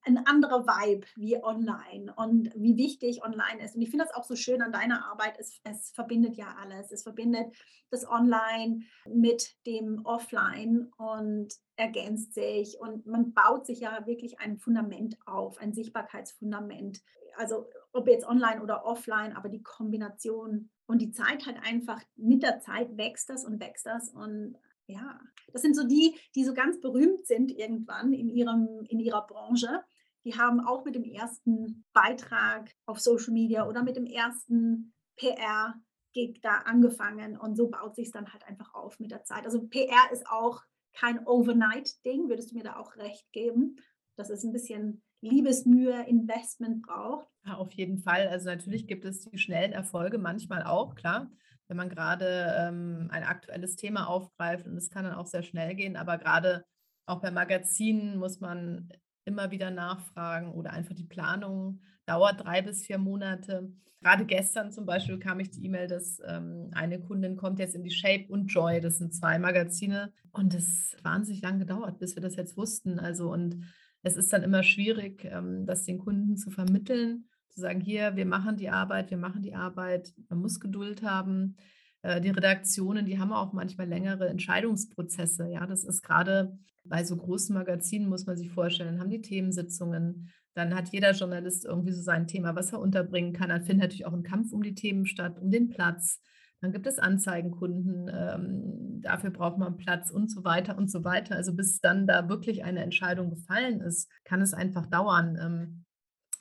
ein 0.03 0.25
anderer 0.25 0.65
Vibe 0.65 1.07
wie 1.15 1.41
online 1.41 2.13
und 2.15 2.51
wie 2.55 2.75
wichtig 2.77 3.23
online 3.23 3.63
ist. 3.63 3.75
Und 3.75 3.81
ich 3.81 3.89
finde 3.89 4.05
das 4.05 4.13
auch 4.13 4.23
so 4.23 4.35
schön 4.35 4.61
an 4.61 4.71
deiner 4.71 5.05
Arbeit. 5.05 5.37
Es, 5.39 5.59
es 5.63 5.91
verbindet 5.91 6.35
ja 6.35 6.55
alles. 6.59 6.91
Es 6.91 7.03
verbindet 7.03 7.55
das 7.89 8.07
Online 8.07 8.81
mit 9.07 9.55
dem 9.65 10.05
Offline 10.05 10.91
und 10.97 11.53
ergänzt 11.77 12.33
sich. 12.33 12.77
Und 12.79 13.05
man 13.05 13.33
baut 13.33 13.65
sich 13.65 13.79
ja 13.79 14.05
wirklich 14.05 14.39
ein 14.39 14.57
Fundament 14.57 15.17
auf, 15.25 15.57
ein 15.59 15.73
Sichtbarkeitsfundament. 15.73 17.01
Also 17.37 17.69
ob 17.93 18.07
jetzt 18.07 18.27
online 18.27 18.61
oder 18.61 18.85
offline, 18.85 19.35
aber 19.35 19.47
die 19.47 19.63
Kombination 19.63 20.69
und 20.87 21.01
die 21.01 21.11
Zeit 21.11 21.45
halt 21.45 21.57
einfach, 21.63 22.01
mit 22.15 22.43
der 22.43 22.59
Zeit 22.59 22.97
wächst 22.97 23.29
das 23.29 23.45
und 23.45 23.61
wächst 23.61 23.85
das. 23.85 24.09
Und 24.09 24.57
ja, 24.89 25.19
das 25.54 25.62
sind 25.62 25.75
so 25.75 25.88
die, 25.88 26.15
die 26.36 26.43
so 26.43 26.54
ganz 26.54 26.80
berühmt 26.80 27.25
sind 27.25 27.52
irgendwann 27.52 28.13
in, 28.13 28.30
ihrem, 28.30 28.86
in 28.88 28.99
ihrer 28.99 29.25
Branche. 29.25 29.84
Die 30.25 30.36
haben 30.36 30.60
auch 30.60 30.84
mit 30.86 30.95
dem 30.95 31.04
ersten 31.04 31.86
Beitrag 31.93 32.69
auf 32.86 32.99
Social 32.99 33.34
Media 33.34 33.67
oder 33.67 33.84
mit 33.84 33.95
dem 33.95 34.06
ersten 34.06 34.93
PR-Gig 35.15 36.41
da 36.41 36.60
angefangen 36.65 37.38
und 37.38 37.56
so 37.56 37.69
baut 37.69 37.95
sich 37.95 38.08
es 38.08 38.12
dann 38.12 38.32
halt 38.32 38.45
einfach 38.45 38.73
auf 38.73 38.99
mit 38.99 39.12
der 39.12 39.23
Zeit. 39.23 39.45
Also 39.45 39.67
PR 39.67 40.12
ist 40.12 40.28
auch 40.28 40.62
kein 40.93 41.25
Overnight-Ding, 41.25 42.28
würdest 42.28 42.52
du 42.52 42.56
mir 42.56 42.63
da 42.63 42.78
auch 42.78 42.95
recht 42.97 43.32
geben, 43.32 43.78
dass 44.17 44.30
es 44.30 44.43
ein 44.43 44.52
bisschen 44.52 45.04
Liebesmühe, 45.21 46.08
Investment 46.08 46.82
braucht. 46.82 47.28
Ja, 47.45 47.56
auf 47.56 47.71
jeden 47.73 47.97
Fall. 47.97 48.28
Also 48.28 48.49
natürlich 48.49 48.88
gibt 48.88 49.06
es 49.06 49.25
die 49.25 49.38
schnellen 49.38 49.73
Erfolge 49.73 50.17
manchmal 50.17 50.63
auch, 50.63 50.95
klar 50.95 51.30
wenn 51.69 51.77
man 51.77 51.89
gerade 51.89 52.55
ähm, 52.58 53.08
ein 53.12 53.23
aktuelles 53.23 53.75
Thema 53.75 54.08
aufgreift 54.08 54.67
und 54.67 54.75
es 54.75 54.89
kann 54.89 55.05
dann 55.05 55.13
auch 55.13 55.27
sehr 55.27 55.43
schnell 55.43 55.75
gehen, 55.75 55.95
aber 55.95 56.17
gerade 56.17 56.65
auch 57.05 57.21
bei 57.21 57.32
Magazinen 57.32 58.17
muss 58.17 58.39
man 58.39 58.89
immer 59.23 59.51
wieder 59.51 59.69
nachfragen 59.69 60.51
oder 60.51 60.73
einfach 60.73 60.95
die 60.95 61.05
Planung 61.05 61.82
dauert 62.05 62.43
drei 62.43 62.63
bis 62.63 62.86
vier 62.86 62.97
Monate. 62.97 63.71
Gerade 64.01 64.25
gestern 64.25 64.71
zum 64.71 64.86
Beispiel 64.86 65.19
kam 65.19 65.39
ich 65.39 65.51
die 65.51 65.63
E-Mail, 65.65 65.88
dass 65.88 66.19
ähm, 66.25 66.71
eine 66.73 66.99
Kundin 66.99 67.36
kommt 67.36 67.60
jetzt 67.60 67.75
in 67.75 67.84
die 67.84 67.91
Shape 67.91 68.25
und 68.29 68.47
Joy. 68.47 68.82
Das 68.82 68.97
sind 68.97 69.13
zwei 69.13 69.38
Magazine 69.38 70.12
und 70.32 70.55
es 70.55 70.95
wahnsinnig 71.03 71.41
lang 71.43 71.60
gedauert, 71.60 71.99
bis 71.99 72.15
wir 72.15 72.21
das 72.23 72.36
jetzt 72.36 72.58
wussten. 72.58 72.97
Also 72.97 73.32
und 73.32 73.63
es 74.01 74.15
ist 74.15 74.34
dann 74.34 74.41
immer 74.41 74.63
schwierig, 74.63 75.25
ähm, 75.25 75.67
das 75.67 75.84
den 75.84 75.99
Kunden 75.99 76.36
zu 76.36 76.49
vermitteln 76.49 77.29
sagen, 77.59 77.81
hier, 77.81 78.15
wir 78.15 78.25
machen 78.25 78.57
die 78.57 78.69
Arbeit, 78.69 79.11
wir 79.11 79.17
machen 79.17 79.41
die 79.41 79.55
Arbeit, 79.55 80.13
man 80.29 80.39
muss 80.39 80.59
Geduld 80.59 81.03
haben. 81.03 81.55
Äh, 82.01 82.21
die 82.21 82.29
Redaktionen, 82.29 83.05
die 83.05 83.19
haben 83.19 83.33
auch 83.33 83.53
manchmal 83.53 83.87
längere 83.87 84.27
Entscheidungsprozesse. 84.29 85.47
Ja, 85.49 85.65
das 85.65 85.83
ist 85.83 86.01
gerade 86.01 86.57
bei 86.83 87.03
so 87.03 87.15
großen 87.15 87.53
Magazinen, 87.53 88.09
muss 88.09 88.25
man 88.25 88.37
sich 88.37 88.49
vorstellen, 88.49 88.99
haben 88.99 89.09
die 89.09 89.21
Themensitzungen. 89.21 90.29
Dann 90.55 90.75
hat 90.75 90.89
jeder 90.89 91.11
Journalist 91.11 91.65
irgendwie 91.65 91.91
so 91.91 92.01
sein 92.01 92.27
Thema, 92.27 92.55
was 92.55 92.73
er 92.73 92.79
unterbringen 92.79 93.33
kann. 93.33 93.49
Dann 93.49 93.61
findet 93.63 93.83
natürlich 93.83 94.05
auch 94.05 94.13
ein 94.13 94.23
Kampf 94.23 94.51
um 94.51 94.63
die 94.63 94.75
Themen 94.75 95.05
statt, 95.05 95.37
um 95.39 95.51
den 95.51 95.69
Platz. 95.69 96.19
dann 96.61 96.73
gibt 96.73 96.87
es 96.87 96.99
Anzeigenkunden, 96.99 98.11
ähm, 98.13 99.01
dafür 99.01 99.29
braucht 99.29 99.57
man 99.57 99.77
Platz 99.77 100.11
und 100.11 100.29
so 100.29 100.43
weiter 100.43 100.77
und 100.77 100.91
so 100.91 101.05
weiter. 101.05 101.35
Also 101.35 101.55
bis 101.55 101.79
dann 101.79 102.05
da 102.05 102.27
wirklich 102.27 102.65
eine 102.65 102.83
Entscheidung 102.83 103.29
gefallen 103.29 103.79
ist, 103.79 104.11
kann 104.25 104.41
es 104.41 104.53
einfach 104.53 104.85
dauern. 104.85 105.37
Ähm, 105.41 105.85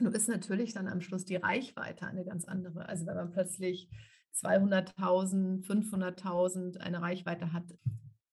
nur 0.01 0.15
ist 0.15 0.29
natürlich 0.29 0.75
dann 0.75 0.89
am 0.89 1.01
Schluss 1.01 1.25
die 1.25 1.37
Reichweite 1.37 2.07
eine 2.07 2.25
ganz 2.25 2.45
andere. 2.45 2.89
Also 2.89 3.07
wenn 3.07 3.17
man 3.17 3.31
plötzlich 3.31 3.89
200.000, 4.35 5.65
500.000 5.67 6.79
eine 6.79 7.03
Reichweite 7.03 7.53
hat, 7.53 7.65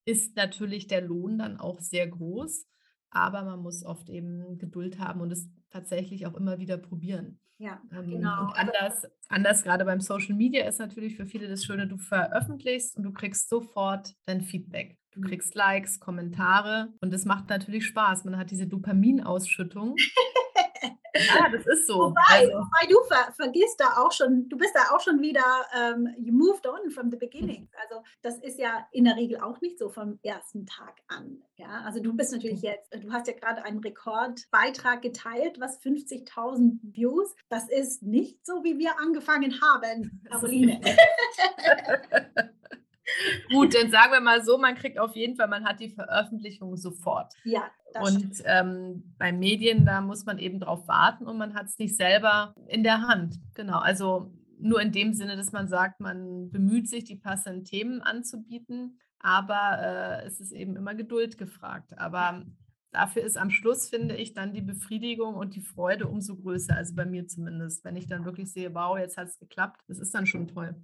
ist 0.05 0.35
natürlich 0.35 0.87
der 0.87 1.01
Lohn 1.01 1.37
dann 1.37 1.57
auch 1.57 1.79
sehr 1.79 2.07
groß. 2.07 2.67
Aber 3.09 3.43
man 3.43 3.59
muss 3.61 3.83
oft 3.85 4.09
eben 4.09 4.57
Geduld 4.57 4.99
haben 4.99 5.21
und 5.21 5.31
es 5.31 5.49
tatsächlich 5.69 6.27
auch 6.27 6.35
immer 6.35 6.59
wieder 6.59 6.77
probieren. 6.77 7.39
Ja, 7.57 7.81
ähm, 7.91 8.09
genau. 8.09 8.47
Und 8.47 8.57
anders, 8.57 9.03
anders 9.29 9.63
gerade 9.63 9.85
beim 9.85 10.01
Social 10.01 10.35
Media 10.35 10.67
ist 10.67 10.79
natürlich 10.79 11.15
für 11.15 11.25
viele 11.25 11.47
das 11.47 11.63
Schöne, 11.63 11.87
du 11.87 11.97
veröffentlichst 11.97 12.97
und 12.97 13.03
du 13.03 13.13
kriegst 13.13 13.49
sofort 13.49 14.13
dein 14.25 14.41
Feedback. 14.41 14.97
Du 15.11 15.21
mhm. 15.21 15.25
kriegst 15.25 15.55
Likes, 15.55 16.01
Kommentare 16.01 16.93
und 16.99 17.13
es 17.13 17.23
macht 17.23 17.49
natürlich 17.49 17.85
Spaß. 17.85 18.25
Man 18.25 18.37
hat 18.37 18.51
diese 18.51 18.67
Dopaminausschüttung. 18.67 19.95
Ja, 21.15 21.49
das 21.49 21.65
ist 21.65 21.87
so. 21.87 21.95
Wobei, 21.95 22.21
also. 22.27 22.53
wobei 22.53 22.87
du 22.89 23.01
ver 23.07 23.33
vergisst 23.33 23.79
da 23.79 23.97
auch 23.97 24.11
schon, 24.11 24.49
du 24.49 24.57
bist 24.57 24.75
da 24.75 24.93
auch 24.93 24.99
schon 24.99 25.21
wieder, 25.21 25.43
ähm, 25.73 26.13
you 26.17 26.33
moved 26.33 26.67
on 26.67 26.89
from 26.91 27.09
the 27.09 27.17
beginning. 27.17 27.69
Also 27.81 28.03
das 28.21 28.37
ist 28.39 28.59
ja 28.59 28.87
in 28.91 29.05
der 29.05 29.15
Regel 29.15 29.39
auch 29.39 29.61
nicht 29.61 29.79
so 29.79 29.89
vom 29.89 30.19
ersten 30.23 30.65
Tag 30.65 31.01
an. 31.07 31.41
Ja, 31.57 31.83
also 31.85 32.01
du 32.01 32.13
bist 32.13 32.33
natürlich 32.33 32.61
jetzt, 32.61 32.93
du 32.93 33.11
hast 33.11 33.27
ja 33.27 33.33
gerade 33.33 33.63
einen 33.63 33.79
Rekordbeitrag 33.79 35.01
geteilt, 35.01 35.59
was 35.59 35.79
50.000 35.81 36.79
Views. 36.83 37.33
Das 37.49 37.69
ist 37.69 38.03
nicht 38.03 38.45
so, 38.45 38.63
wie 38.63 38.77
wir 38.77 38.99
angefangen 38.99 39.61
haben, 39.61 40.21
Caroline. 40.29 40.81
Gut, 43.51 43.75
dann 43.75 43.91
sagen 43.91 44.11
wir 44.11 44.21
mal 44.21 44.43
so, 44.43 44.57
man 44.57 44.75
kriegt 44.75 44.99
auf 44.99 45.15
jeden 45.15 45.35
Fall, 45.35 45.47
man 45.47 45.65
hat 45.65 45.79
die 45.79 45.89
Veröffentlichung 45.89 46.75
sofort. 46.77 47.33
Ja. 47.43 47.63
und 48.01 48.41
ähm, 48.45 49.15
bei 49.17 49.31
Medien, 49.31 49.85
da 49.85 50.01
muss 50.01 50.25
man 50.25 50.37
eben 50.37 50.59
drauf 50.59 50.87
warten 50.87 51.27
und 51.27 51.37
man 51.37 51.53
hat 51.53 51.67
es 51.67 51.77
nicht 51.77 51.95
selber 51.95 52.53
in 52.67 52.83
der 52.83 53.01
Hand. 53.01 53.39
Genau, 53.53 53.79
also 53.79 54.33
nur 54.59 54.81
in 54.81 54.91
dem 54.91 55.13
Sinne, 55.13 55.35
dass 55.35 55.51
man 55.51 55.67
sagt, 55.67 55.99
man 55.99 56.49
bemüht 56.49 56.89
sich, 56.89 57.03
die 57.03 57.15
passenden 57.15 57.65
Themen 57.65 58.01
anzubieten, 58.01 58.99
aber 59.19 59.79
äh, 59.79 60.25
es 60.25 60.39
ist 60.39 60.51
eben 60.51 60.75
immer 60.75 60.95
Geduld 60.95 61.37
gefragt. 61.37 61.97
Aber 61.97 62.45
dafür 62.91 63.23
ist 63.23 63.37
am 63.37 63.49
Schluss, 63.49 63.89
finde 63.89 64.15
ich, 64.15 64.33
dann 64.33 64.53
die 64.53 64.61
Befriedigung 64.61 65.35
und 65.35 65.55
die 65.55 65.61
Freude 65.61 66.07
umso 66.07 66.35
größer, 66.35 66.75
also 66.75 66.95
bei 66.95 67.05
mir 67.05 67.27
zumindest, 67.27 67.83
wenn 67.83 67.95
ich 67.95 68.07
dann 68.07 68.25
wirklich 68.25 68.51
sehe, 68.51 68.73
wow, 68.73 68.97
jetzt 68.97 69.17
hat 69.17 69.27
es 69.27 69.37
geklappt, 69.37 69.81
das 69.87 69.99
ist 69.99 70.13
dann 70.15 70.25
schon 70.25 70.47
toll. 70.47 70.75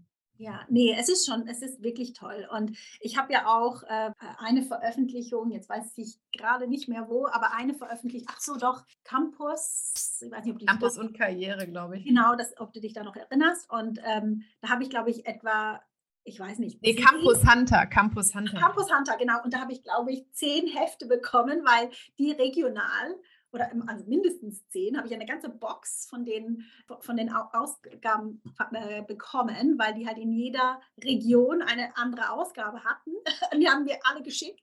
Ja, 0.42 0.62
nee, 0.70 0.96
es 0.98 1.08
ist 1.08 1.28
schon, 1.28 1.48
es 1.48 1.62
ist 1.62 1.84
wirklich 1.84 2.14
toll. 2.14 2.48
Und 2.52 2.76
ich 3.00 3.16
habe 3.16 3.32
ja 3.32 3.46
auch 3.46 3.84
äh, 3.84 4.10
eine 4.40 4.64
Veröffentlichung, 4.64 5.52
jetzt 5.52 5.70
weiß 5.70 5.96
ich 5.98 6.18
gerade 6.32 6.68
nicht 6.68 6.90
mehr 6.90 7.08
wo, 7.10 7.28
aber 7.28 7.54
eine 7.54 7.76
Veröffentlichung, 7.76 8.28
ach 8.32 8.42
so, 8.42 8.58
doch, 8.58 8.84
Campus, 9.04 10.20
ich 10.20 10.32
weiß 10.32 10.44
nicht, 10.44 10.54
ob 10.54 10.60
du 10.60 10.66
Campus 10.66 10.98
und 10.98 11.16
Karriere, 11.16 11.68
glaube 11.68 12.00
ich. 12.00 12.06
Genau, 12.06 12.36
das, 12.36 12.60
ob 12.60 12.74
du 12.74 12.82
dich 12.82 12.94
da 12.94 13.04
noch 13.04 13.16
erinnerst. 13.16 13.70
Und 13.70 14.00
ähm, 14.04 14.42
da 14.62 14.70
habe 14.70 14.82
ich, 14.82 14.90
glaube 14.90 15.12
ich, 15.12 15.28
etwa 15.28 15.80
ich 16.24 16.40
weiß 16.40 16.60
nicht. 16.60 16.82
Nee, 16.82 16.96
Campus 16.96 17.44
Hunter, 17.48 17.86
Campus 17.88 18.36
Hunter. 18.36 18.60
Campus 18.60 18.92
Hunter, 18.96 19.18
genau. 19.18 19.44
Und 19.44 19.54
da 19.54 19.60
habe 19.60 19.72
ich, 19.72 19.84
glaube 19.84 20.12
ich, 20.12 20.32
zehn 20.32 20.68
Hefte 20.68 21.08
bekommen, 21.08 21.64
weil 21.66 21.90
die 22.20 22.32
regional 22.32 23.16
oder 23.54 23.72
also 23.88 24.06
mindestens 24.06 24.68
zehn, 24.70 24.98
habe 24.98 25.08
ich 25.08 25.14
eine 25.14 25.26
ganze 25.26 25.50
Box 25.50 26.08
von 26.10 26.26
den, 26.26 26.66
von 27.02 27.18
den 27.18 27.32
Ausgaben 27.32 28.42
äh, 28.74 29.04
bekommen, 29.04 29.78
weil 29.78 29.94
die 29.94 30.08
halt 30.08 30.18
in 30.18 30.32
jeder 30.32 30.82
Region 31.04 31.62
eine 31.62 31.96
andere 31.98 32.32
Ausgabe 32.32 32.84
hatten. 32.84 33.12
die 33.60 33.68
haben 33.68 33.86
wir 33.86 34.00
alle 34.04 34.22
geschickt. 34.24 34.62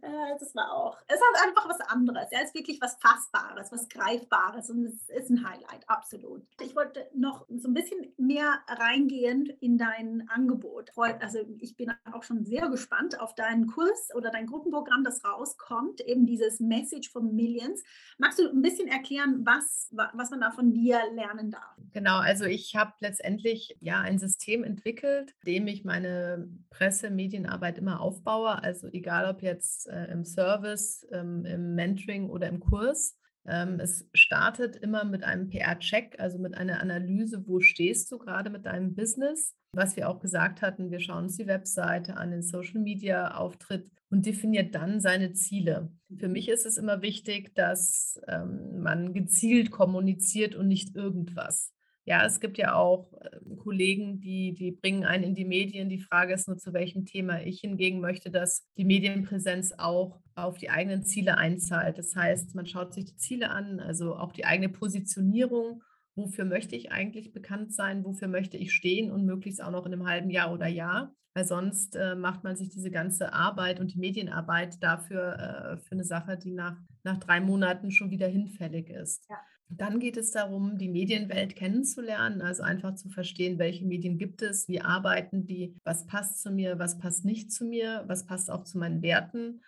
Äh, 0.00 0.38
das 0.38 0.54
war 0.54 0.72
auch, 0.72 0.98
es 1.06 1.16
ist 1.16 1.46
einfach 1.46 1.68
was 1.68 1.80
anderes. 1.80 2.28
Ja, 2.30 2.40
es 2.40 2.48
ist 2.48 2.54
wirklich 2.54 2.80
was 2.80 2.96
Fassbares, 2.96 3.70
was 3.70 3.88
Greifbares 3.88 4.70
und 4.70 4.86
es 4.86 5.08
ist 5.08 5.30
ein 5.30 5.46
Highlight, 5.48 5.88
absolut. 5.88 6.42
Ich 6.60 6.74
wollte 6.74 7.08
noch 7.14 7.46
so 7.48 7.68
ein 7.68 7.74
bisschen 7.74 8.12
mehr 8.16 8.60
reingehen 8.68 9.46
in 9.60 9.76
dein 9.76 10.28
Angebot. 10.28 10.90
Also 11.20 11.40
ich 11.58 11.76
bin 11.76 11.92
auch 12.12 12.22
schon 12.22 12.44
sehr 12.44 12.68
gespannt 12.68 13.20
auf 13.20 13.34
deinen 13.34 13.66
Kurs 13.66 14.10
oder 14.14 14.30
dein 14.30 14.46
Gruppenprogramm, 14.46 15.04
das 15.04 15.24
rauskommt, 15.24 16.00
eben 16.00 16.26
dieses 16.26 16.60
Message 16.60 17.10
for 17.10 17.22
Millions. 17.22 17.82
Magst 18.22 18.38
du 18.38 18.48
ein 18.48 18.62
bisschen 18.62 18.86
erklären, 18.86 19.44
was, 19.44 19.88
was 19.90 20.30
man 20.30 20.40
da 20.40 20.52
von 20.52 20.72
dir 20.72 21.00
lernen 21.12 21.50
darf? 21.50 21.76
Genau, 21.92 22.18
also 22.18 22.44
ich 22.44 22.76
habe 22.76 22.92
letztendlich 23.00 23.76
ja 23.80 24.00
ein 24.00 24.20
System 24.20 24.62
entwickelt, 24.62 25.34
dem 25.44 25.66
ich 25.66 25.84
meine 25.84 26.48
Presse-, 26.70 27.10
Medienarbeit 27.10 27.78
immer 27.78 28.00
aufbaue. 28.00 28.62
Also 28.62 28.86
egal 28.86 29.28
ob 29.28 29.42
jetzt 29.42 29.88
äh, 29.88 30.04
im 30.12 30.24
Service, 30.24 31.04
ähm, 31.10 31.44
im 31.44 31.74
Mentoring 31.74 32.30
oder 32.30 32.46
im 32.46 32.60
Kurs. 32.60 33.18
Ähm, 33.44 33.80
es 33.80 34.08
startet 34.14 34.76
immer 34.76 35.02
mit 35.02 35.24
einem 35.24 35.48
PR-Check, 35.48 36.20
also 36.20 36.38
mit 36.38 36.56
einer 36.56 36.80
Analyse, 36.80 37.48
wo 37.48 37.58
stehst 37.58 38.12
du 38.12 38.18
gerade 38.18 38.50
mit 38.50 38.66
deinem 38.66 38.94
Business. 38.94 39.56
Was 39.72 39.96
wir 39.96 40.08
auch 40.08 40.20
gesagt 40.20 40.62
hatten, 40.62 40.92
wir 40.92 41.00
schauen 41.00 41.24
uns 41.24 41.38
die 41.38 41.48
Webseite 41.48 42.16
an, 42.16 42.30
den 42.30 42.42
Social-Media-Auftritt 42.42 43.90
und 44.12 44.26
definiert 44.26 44.74
dann 44.74 45.00
seine 45.00 45.32
Ziele. 45.32 45.90
Für 46.14 46.28
mich 46.28 46.50
ist 46.50 46.66
es 46.66 46.76
immer 46.76 47.00
wichtig, 47.00 47.54
dass 47.54 48.20
ähm, 48.28 48.82
man 48.82 49.14
gezielt 49.14 49.70
kommuniziert 49.70 50.54
und 50.54 50.68
nicht 50.68 50.94
irgendwas. 50.94 51.72
Ja, 52.04 52.26
es 52.26 52.38
gibt 52.38 52.58
ja 52.58 52.74
auch 52.74 53.10
äh, 53.22 53.38
Kollegen, 53.56 54.20
die, 54.20 54.52
die 54.52 54.70
bringen 54.70 55.04
einen 55.04 55.24
in 55.24 55.34
die 55.34 55.46
Medien. 55.46 55.88
Die 55.88 56.00
Frage 56.00 56.34
ist 56.34 56.46
nur, 56.46 56.58
zu 56.58 56.74
welchem 56.74 57.06
Thema. 57.06 57.40
Ich 57.40 57.60
hingegen 57.60 58.00
möchte, 58.00 58.30
dass 58.30 58.66
die 58.76 58.84
Medienpräsenz 58.84 59.72
auch 59.78 60.20
auf 60.34 60.58
die 60.58 60.68
eigenen 60.68 61.04
Ziele 61.04 61.38
einzahlt. 61.38 61.96
Das 61.96 62.14
heißt, 62.14 62.54
man 62.54 62.66
schaut 62.66 62.92
sich 62.92 63.06
die 63.06 63.16
Ziele 63.16 63.50
an, 63.50 63.80
also 63.80 64.16
auch 64.16 64.32
die 64.32 64.44
eigene 64.44 64.68
Positionierung. 64.68 65.82
Wofür 66.16 66.44
möchte 66.44 66.76
ich 66.76 66.92
eigentlich 66.92 67.32
bekannt 67.32 67.72
sein? 67.72 68.04
Wofür 68.04 68.28
möchte 68.28 68.58
ich 68.58 68.74
stehen 68.74 69.10
und 69.10 69.24
möglichst 69.24 69.62
auch 69.62 69.70
noch 69.70 69.86
in 69.86 69.94
einem 69.94 70.06
halben 70.06 70.28
Jahr 70.28 70.52
oder 70.52 70.66
Jahr? 70.66 71.14
Weil 71.34 71.44
sonst 71.44 71.96
äh, 71.96 72.14
macht 72.14 72.44
man 72.44 72.56
sich 72.56 72.68
diese 72.68 72.90
ganze 72.90 73.32
Arbeit 73.32 73.80
und 73.80 73.94
die 73.94 73.98
Medienarbeit 73.98 74.82
dafür 74.82 75.38
äh, 75.38 75.76
für 75.78 75.92
eine 75.92 76.04
Sache, 76.04 76.36
die 76.36 76.52
nach, 76.52 76.76
nach 77.04 77.18
drei 77.18 77.40
Monaten 77.40 77.90
schon 77.90 78.10
wieder 78.10 78.28
hinfällig 78.28 78.90
ist. 78.90 79.26
Ja. 79.30 79.36
Dann 79.68 80.00
geht 80.00 80.18
es 80.18 80.32
darum, 80.32 80.76
die 80.76 80.90
Medienwelt 80.90 81.56
kennenzulernen, 81.56 82.42
also 82.42 82.62
einfach 82.62 82.94
zu 82.94 83.08
verstehen, 83.08 83.58
welche 83.58 83.86
Medien 83.86 84.18
gibt 84.18 84.42
es, 84.42 84.68
wie 84.68 84.82
arbeiten 84.82 85.46
die, 85.46 85.74
was 85.84 86.06
passt 86.06 86.42
zu 86.42 86.50
mir, 86.50 86.78
was 86.78 86.98
passt 86.98 87.24
nicht 87.24 87.50
zu 87.50 87.64
mir, 87.64 88.04
was 88.06 88.26
passt 88.26 88.50
auch 88.50 88.64
zu 88.64 88.76
meinen 88.76 89.00
Werten. 89.00 89.62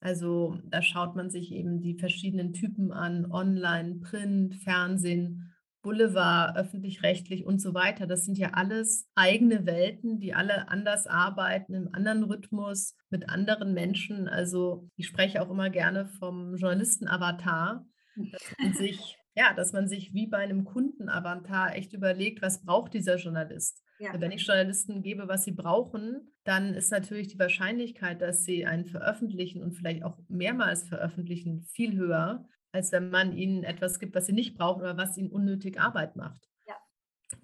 Also 0.00 0.60
da 0.64 0.80
schaut 0.80 1.16
man 1.16 1.30
sich 1.30 1.50
eben 1.50 1.80
die 1.80 1.98
verschiedenen 1.98 2.52
Typen 2.52 2.92
an, 2.92 3.32
Online, 3.32 3.96
Print, 3.96 4.54
Fernsehen 4.54 5.52
Boulevard, 5.88 6.54
öffentlich-rechtlich 6.54 7.46
und 7.46 7.62
so 7.62 7.72
weiter. 7.72 8.06
Das 8.06 8.26
sind 8.26 8.36
ja 8.36 8.50
alles 8.50 9.08
eigene 9.14 9.64
Welten, 9.64 10.20
die 10.20 10.34
alle 10.34 10.68
anders 10.68 11.06
arbeiten, 11.06 11.72
im 11.72 11.88
anderen 11.94 12.24
Rhythmus, 12.24 12.94
mit 13.08 13.30
anderen 13.30 13.72
Menschen. 13.72 14.28
Also 14.28 14.86
ich 14.96 15.06
spreche 15.06 15.40
auch 15.40 15.48
immer 15.48 15.70
gerne 15.70 16.04
vom 16.04 16.56
Journalisten-Avatar, 16.56 17.86
dass 18.16 18.54
man 18.58 18.72
sich, 18.74 19.16
ja, 19.34 19.54
dass 19.54 19.72
man 19.72 19.88
sich 19.88 20.12
wie 20.12 20.26
bei 20.26 20.36
einem 20.36 20.66
Kunden-Avatar 20.66 21.74
echt 21.74 21.94
überlegt, 21.94 22.42
was 22.42 22.62
braucht 22.62 22.92
dieser 22.92 23.16
Journalist? 23.16 23.82
Ja. 23.98 24.12
Wenn 24.20 24.30
ich 24.30 24.46
Journalisten 24.46 25.02
gebe, 25.02 25.26
was 25.26 25.44
sie 25.44 25.52
brauchen, 25.52 26.34
dann 26.44 26.74
ist 26.74 26.92
natürlich 26.92 27.28
die 27.28 27.38
Wahrscheinlichkeit, 27.38 28.20
dass 28.20 28.44
sie 28.44 28.66
einen 28.66 28.84
veröffentlichen 28.84 29.62
und 29.62 29.72
vielleicht 29.72 30.04
auch 30.04 30.18
mehrmals 30.28 30.86
veröffentlichen, 30.86 31.62
viel 31.62 31.96
höher, 31.96 32.46
als 32.72 32.92
wenn 32.92 33.10
man 33.10 33.36
ihnen 33.36 33.64
etwas 33.64 33.98
gibt, 33.98 34.14
was 34.14 34.26
sie 34.26 34.32
nicht 34.32 34.56
brauchen 34.56 34.82
oder 34.82 34.96
was 34.96 35.16
ihnen 35.16 35.30
unnötig 35.30 35.80
Arbeit 35.80 36.16
macht. 36.16 36.48
Ja. 36.66 36.74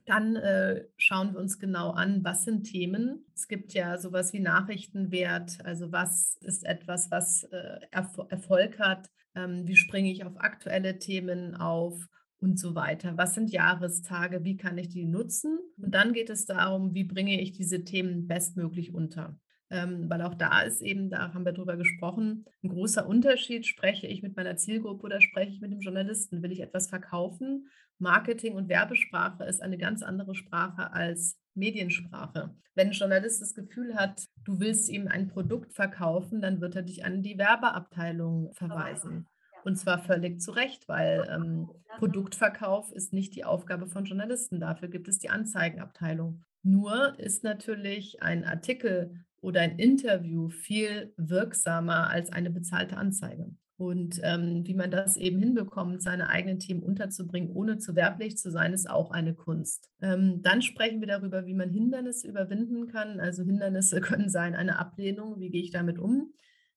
Dann 0.06 0.36
äh, 0.36 0.84
schauen 0.96 1.32
wir 1.32 1.40
uns 1.40 1.58
genau 1.58 1.90
an, 1.90 2.24
was 2.24 2.44
sind 2.44 2.64
Themen. 2.64 3.26
Es 3.34 3.48
gibt 3.48 3.72
ja 3.72 3.98
sowas 3.98 4.32
wie 4.32 4.40
Nachrichtenwert, 4.40 5.64
also 5.64 5.92
was 5.92 6.36
ist 6.40 6.64
etwas, 6.64 7.10
was 7.10 7.44
äh, 7.44 7.80
Erfol 7.90 8.26
Erfolg 8.28 8.78
hat, 8.78 9.10
ähm, 9.34 9.66
wie 9.66 9.76
springe 9.76 10.10
ich 10.10 10.24
auf 10.24 10.38
aktuelle 10.38 10.98
Themen 10.98 11.54
auf 11.54 12.08
und 12.38 12.58
so 12.58 12.74
weiter. 12.74 13.16
Was 13.16 13.34
sind 13.34 13.50
Jahrestage, 13.50 14.44
wie 14.44 14.56
kann 14.56 14.76
ich 14.78 14.90
die 14.90 15.06
nutzen? 15.06 15.58
Und 15.78 15.94
dann 15.94 16.12
geht 16.12 16.30
es 16.30 16.44
darum, 16.44 16.94
wie 16.94 17.04
bringe 17.04 17.40
ich 17.40 17.52
diese 17.52 17.84
Themen 17.84 18.26
bestmöglich 18.26 18.92
unter 18.92 19.38
ähm, 19.74 20.08
weil 20.08 20.22
auch 20.22 20.34
da 20.34 20.60
ist 20.60 20.80
eben, 20.80 21.10
da 21.10 21.34
haben 21.34 21.44
wir 21.44 21.52
drüber 21.52 21.76
gesprochen, 21.76 22.44
ein 22.62 22.68
großer 22.68 23.06
Unterschied, 23.06 23.66
spreche 23.66 24.06
ich 24.06 24.22
mit 24.22 24.36
meiner 24.36 24.56
Zielgruppe 24.56 25.02
oder 25.02 25.20
spreche 25.20 25.50
ich 25.50 25.60
mit 25.60 25.72
dem 25.72 25.80
Journalisten, 25.80 26.42
will 26.42 26.52
ich 26.52 26.60
etwas 26.60 26.88
verkaufen? 26.88 27.68
Marketing 27.98 28.54
und 28.54 28.68
Werbesprache 28.68 29.44
ist 29.44 29.60
eine 29.60 29.76
ganz 29.76 30.02
andere 30.02 30.36
Sprache 30.36 30.92
als 30.92 31.36
Mediensprache. 31.54 32.54
Wenn 32.76 32.88
ein 32.88 32.92
Journalist 32.92 33.42
das 33.42 33.54
Gefühl 33.54 33.96
hat, 33.96 34.26
du 34.44 34.60
willst 34.60 34.88
ihm 34.88 35.08
ein 35.08 35.26
Produkt 35.28 35.74
verkaufen, 35.74 36.40
dann 36.40 36.60
wird 36.60 36.76
er 36.76 36.82
dich 36.82 37.04
an 37.04 37.22
die 37.22 37.38
Werbeabteilung 37.38 38.52
verweisen. 38.54 39.26
Und 39.64 39.76
zwar 39.76 39.98
völlig 39.98 40.40
zu 40.40 40.52
Recht, 40.52 40.88
weil 40.88 41.26
ähm, 41.30 41.70
Produktverkauf 41.98 42.92
ist 42.92 43.12
nicht 43.12 43.34
die 43.34 43.44
Aufgabe 43.44 43.86
von 43.86 44.04
Journalisten. 44.04 44.60
Dafür 44.60 44.88
gibt 44.88 45.08
es 45.08 45.18
die 45.18 45.30
Anzeigenabteilung. 45.30 46.42
Nur 46.62 47.18
ist 47.18 47.44
natürlich 47.44 48.22
ein 48.22 48.44
Artikel 48.44 49.24
oder 49.44 49.60
ein 49.60 49.78
Interview 49.78 50.48
viel 50.48 51.12
wirksamer 51.16 52.08
als 52.08 52.32
eine 52.32 52.50
bezahlte 52.50 52.96
Anzeige. 52.96 53.50
Und 53.76 54.20
ähm, 54.22 54.62
wie 54.64 54.74
man 54.74 54.90
das 54.90 55.16
eben 55.16 55.38
hinbekommt, 55.38 56.00
seine 56.00 56.28
eigenen 56.28 56.60
Themen 56.60 56.82
unterzubringen, 56.82 57.50
ohne 57.50 57.78
zu 57.78 57.96
werblich 57.96 58.38
zu 58.38 58.50
sein, 58.52 58.72
ist 58.72 58.88
auch 58.88 59.10
eine 59.10 59.34
Kunst. 59.34 59.90
Ähm, 60.00 60.42
dann 60.42 60.62
sprechen 60.62 61.00
wir 61.00 61.08
darüber, 61.08 61.44
wie 61.44 61.54
man 61.54 61.70
Hindernisse 61.70 62.28
überwinden 62.28 62.86
kann. 62.86 63.18
Also 63.18 63.42
Hindernisse 63.42 64.00
können 64.02 64.28
sein 64.28 64.54
eine 64.54 64.78
Ablehnung, 64.78 65.40
wie 65.40 65.50
gehe 65.50 65.62
ich 65.62 65.72
damit 65.72 65.98
um? 65.98 66.32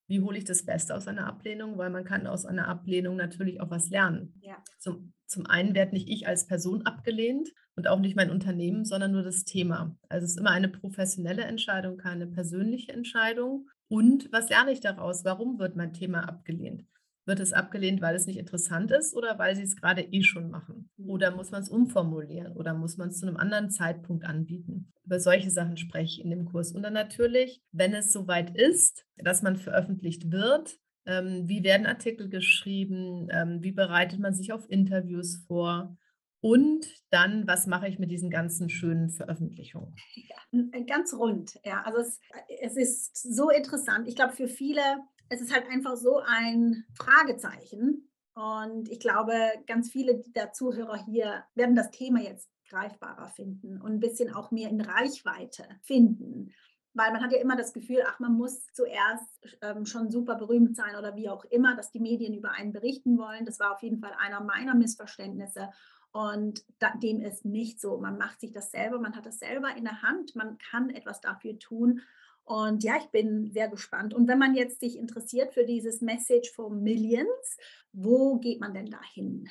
Wie 0.07 0.21
hole 0.21 0.37
ich 0.37 0.45
das 0.45 0.65
Beste 0.65 0.95
aus 0.95 1.07
einer 1.07 1.27
Ablehnung? 1.27 1.77
Weil 1.77 1.89
man 1.89 2.05
kann 2.05 2.27
aus 2.27 2.45
einer 2.45 2.67
Ablehnung 2.67 3.15
natürlich 3.15 3.61
auch 3.61 3.69
was 3.69 3.89
lernen. 3.89 4.33
Ja. 4.41 4.57
Zum, 4.79 5.13
zum 5.25 5.45
einen 5.45 5.75
werde 5.75 5.93
nicht 5.93 6.09
ich 6.09 6.27
als 6.27 6.47
Person 6.47 6.85
abgelehnt 6.85 7.49
und 7.75 7.87
auch 7.87 7.99
nicht 7.99 8.15
mein 8.15 8.31
Unternehmen, 8.31 8.85
sondern 8.85 9.11
nur 9.11 9.23
das 9.23 9.43
Thema. 9.43 9.97
Also 10.09 10.25
es 10.25 10.31
ist 10.31 10.39
immer 10.39 10.51
eine 10.51 10.69
professionelle 10.69 11.43
Entscheidung, 11.43 11.97
keine 11.97 12.27
persönliche 12.27 12.93
Entscheidung. 12.93 13.67
Und 13.89 14.31
was 14.31 14.49
lerne 14.49 14.71
ich 14.71 14.79
daraus? 14.79 15.25
Warum 15.25 15.59
wird 15.59 15.75
mein 15.75 15.93
Thema 15.93 16.27
abgelehnt? 16.27 16.85
Wird 17.27 17.41
es 17.41 17.51
abgelehnt, 17.51 18.01
weil 18.01 18.15
es 18.15 18.25
nicht 18.25 18.39
interessant 18.39 18.89
ist 18.89 19.13
oder 19.13 19.37
weil 19.37 19.53
sie 19.53 19.63
es 19.63 19.75
gerade 19.75 20.01
eh 20.01 20.23
schon 20.23 20.49
machen? 20.49 20.89
Mhm. 20.95 21.09
Oder 21.09 21.35
muss 21.35 21.51
man 21.51 21.61
es 21.61 21.67
umformulieren 21.67 22.53
oder 22.53 22.73
muss 22.73 22.95
man 22.95 23.09
es 23.09 23.19
zu 23.19 23.27
einem 23.27 23.35
anderen 23.35 23.69
Zeitpunkt 23.69 24.23
anbieten? 24.23 24.93
Über 25.03 25.19
solche 25.19 25.51
Sachen 25.51 25.75
spreche 25.75 26.05
ich 26.05 26.23
in 26.23 26.29
dem 26.29 26.45
Kurs. 26.45 26.71
Und 26.71 26.83
dann 26.83 26.93
natürlich, 26.93 27.61
wenn 27.73 27.93
es 27.93 28.13
soweit 28.13 28.55
ist, 28.55 29.05
dass 29.17 29.41
man 29.41 29.57
veröffentlicht 29.57 30.31
wird, 30.31 30.79
ähm, 31.05 31.49
wie 31.49 31.65
werden 31.65 31.85
Artikel 31.85 32.29
geschrieben? 32.29 33.27
Ähm, 33.29 33.61
wie 33.61 33.73
bereitet 33.73 34.19
man 34.19 34.33
sich 34.33 34.53
auf 34.53 34.69
Interviews 34.69 35.43
vor? 35.47 35.97
Und 36.39 36.87
dann, 37.09 37.45
was 37.45 37.67
mache 37.67 37.89
ich 37.89 37.99
mit 37.99 38.09
diesen 38.09 38.29
ganzen 38.29 38.69
schönen 38.69 39.09
Veröffentlichungen? 39.09 39.95
Ja, 40.15 40.59
äh, 40.71 40.83
ganz 40.85 41.13
rund. 41.13 41.59
Ja, 41.65 41.81
also 41.83 41.99
es, 41.99 42.19
es 42.61 42.77
ist 42.77 43.35
so 43.35 43.49
interessant. 43.49 44.07
Ich 44.07 44.15
glaube, 44.15 44.33
für 44.33 44.47
viele 44.47 44.81
es 45.29 45.41
ist 45.41 45.53
halt 45.53 45.69
einfach 45.69 45.95
so 45.95 46.19
ein 46.19 46.85
Fragezeichen. 46.93 48.09
Und 48.33 48.89
ich 48.89 48.99
glaube, 48.99 49.33
ganz 49.65 49.89
viele 49.91 50.23
der 50.35 50.53
Zuhörer 50.53 51.03
hier 51.05 51.43
werden 51.55 51.75
das 51.75 51.91
Thema 51.91 52.21
jetzt 52.21 52.49
greifbarer 52.69 53.29
finden 53.29 53.81
und 53.81 53.93
ein 53.93 53.99
bisschen 53.99 54.33
auch 54.33 54.51
mehr 54.51 54.69
in 54.69 54.81
Reichweite 54.81 55.63
finden. 55.81 56.53
Weil 56.93 57.11
man 57.11 57.21
hat 57.21 57.31
ja 57.31 57.39
immer 57.39 57.55
das 57.55 57.73
Gefühl, 57.73 58.03
ach, 58.07 58.19
man 58.19 58.33
muss 58.33 58.65
zuerst 58.73 59.57
ähm, 59.61 59.85
schon 59.85 60.11
super 60.11 60.35
berühmt 60.35 60.75
sein 60.75 60.95
oder 60.95 61.15
wie 61.15 61.29
auch 61.29 61.45
immer, 61.45 61.75
dass 61.75 61.91
die 61.91 61.99
Medien 61.99 62.33
über 62.33 62.51
einen 62.51 62.73
berichten 62.73 63.17
wollen. 63.17 63.45
Das 63.45 63.59
war 63.59 63.73
auf 63.73 63.83
jeden 63.83 63.99
Fall 63.99 64.13
einer 64.19 64.41
meiner 64.41 64.75
Missverständnisse. 64.75 65.69
Und 66.11 66.63
da, 66.79 66.95
dem 66.95 67.21
ist 67.21 67.45
nicht 67.45 67.79
so. 67.79 67.99
Man 67.99 68.17
macht 68.17 68.39
sich 68.39 68.51
das 68.51 68.71
selber, 68.71 68.99
man 68.99 69.15
hat 69.15 69.25
das 69.25 69.39
selber 69.39 69.75
in 69.75 69.83
der 69.83 70.01
Hand, 70.01 70.35
man 70.35 70.57
kann 70.57 70.89
etwas 70.89 71.21
dafür 71.21 71.59
tun. 71.59 72.01
Und 72.47 72.85
ja, 72.85 72.95
ich 72.97 73.07
bin 73.07 73.51
sehr 73.51 73.67
gespannt. 73.67 74.13
Und 74.13 74.29
wenn 74.29 74.39
man 74.39 74.55
jetzt 74.55 74.79
sich 74.79 74.97
interessiert 74.97 75.53
für 75.53 75.65
dieses 75.65 75.99
Message 75.99 76.53
for 76.55 76.69
Millions, 76.69 77.57
wo 77.91 78.39
geht 78.39 78.61
man 78.61 78.73
denn 78.73 78.85
da 78.85 79.01
hin? 79.13 79.49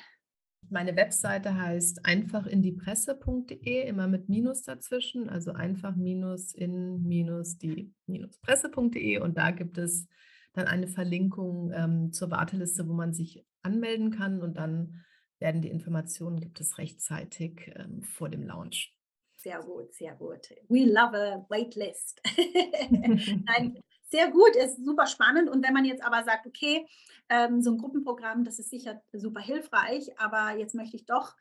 Meine 0.67 0.95
Webseite 0.95 1.55
heißt 1.55 2.03
einfachinDiePresse.de, 2.05 3.87
immer 3.87 4.07
mit 4.07 4.29
Minus 4.29 4.63
dazwischen, 4.63 5.29
also 5.29 5.53
einfach 5.53 5.95
minus 5.95 6.55
in 6.55 7.03
minus 7.03 7.59
die 7.59 7.93
minus 8.07 8.39
Presse.de 8.39 9.19
und 9.19 9.37
da 9.37 9.51
gibt 9.51 9.77
es 9.77 10.07
dann 10.53 10.65
eine 10.65 10.87
Verlinkung 10.87 11.71
ähm, 11.73 12.11
zur 12.11 12.31
Warteliste, 12.31 12.87
wo 12.87 12.93
man 12.93 13.13
sich 13.13 13.45
anmelden 13.61 14.09
kann 14.09 14.41
und 14.41 14.57
dann 14.57 15.05
werden 15.37 15.61
die 15.61 15.69
Informationen, 15.69 16.39
gibt 16.39 16.59
es 16.59 16.79
rechtzeitig 16.79 17.71
ähm, 17.75 18.01
vor 18.01 18.27
dem 18.27 18.43
Launch. 18.43 18.96
Sehr 19.37 19.61
gut, 19.61 19.93
sehr 19.93 20.15
gut. 20.15 20.49
We 20.67 20.85
love 20.85 21.15
a 21.15 21.45
waitlist. 21.49 22.21
Nein, 23.45 23.79
sehr 24.09 24.31
gut, 24.31 24.55
ist 24.55 24.83
super 24.83 25.05
spannend. 25.05 25.47
Und 25.49 25.63
wenn 25.65 25.73
man 25.73 25.85
jetzt 25.85 26.03
aber 26.03 26.23
sagt, 26.23 26.47
okay, 26.47 26.87
ähm, 27.29 27.61
so 27.61 27.71
ein 27.71 27.77
Gruppenprogramm, 27.77 28.43
das 28.43 28.57
ist 28.57 28.71
sicher 28.71 29.01
super 29.13 29.41
hilfreich, 29.41 30.19
aber 30.19 30.57
jetzt 30.57 30.73
möchte 30.73 30.97
ich 30.97 31.05
doch 31.05 31.35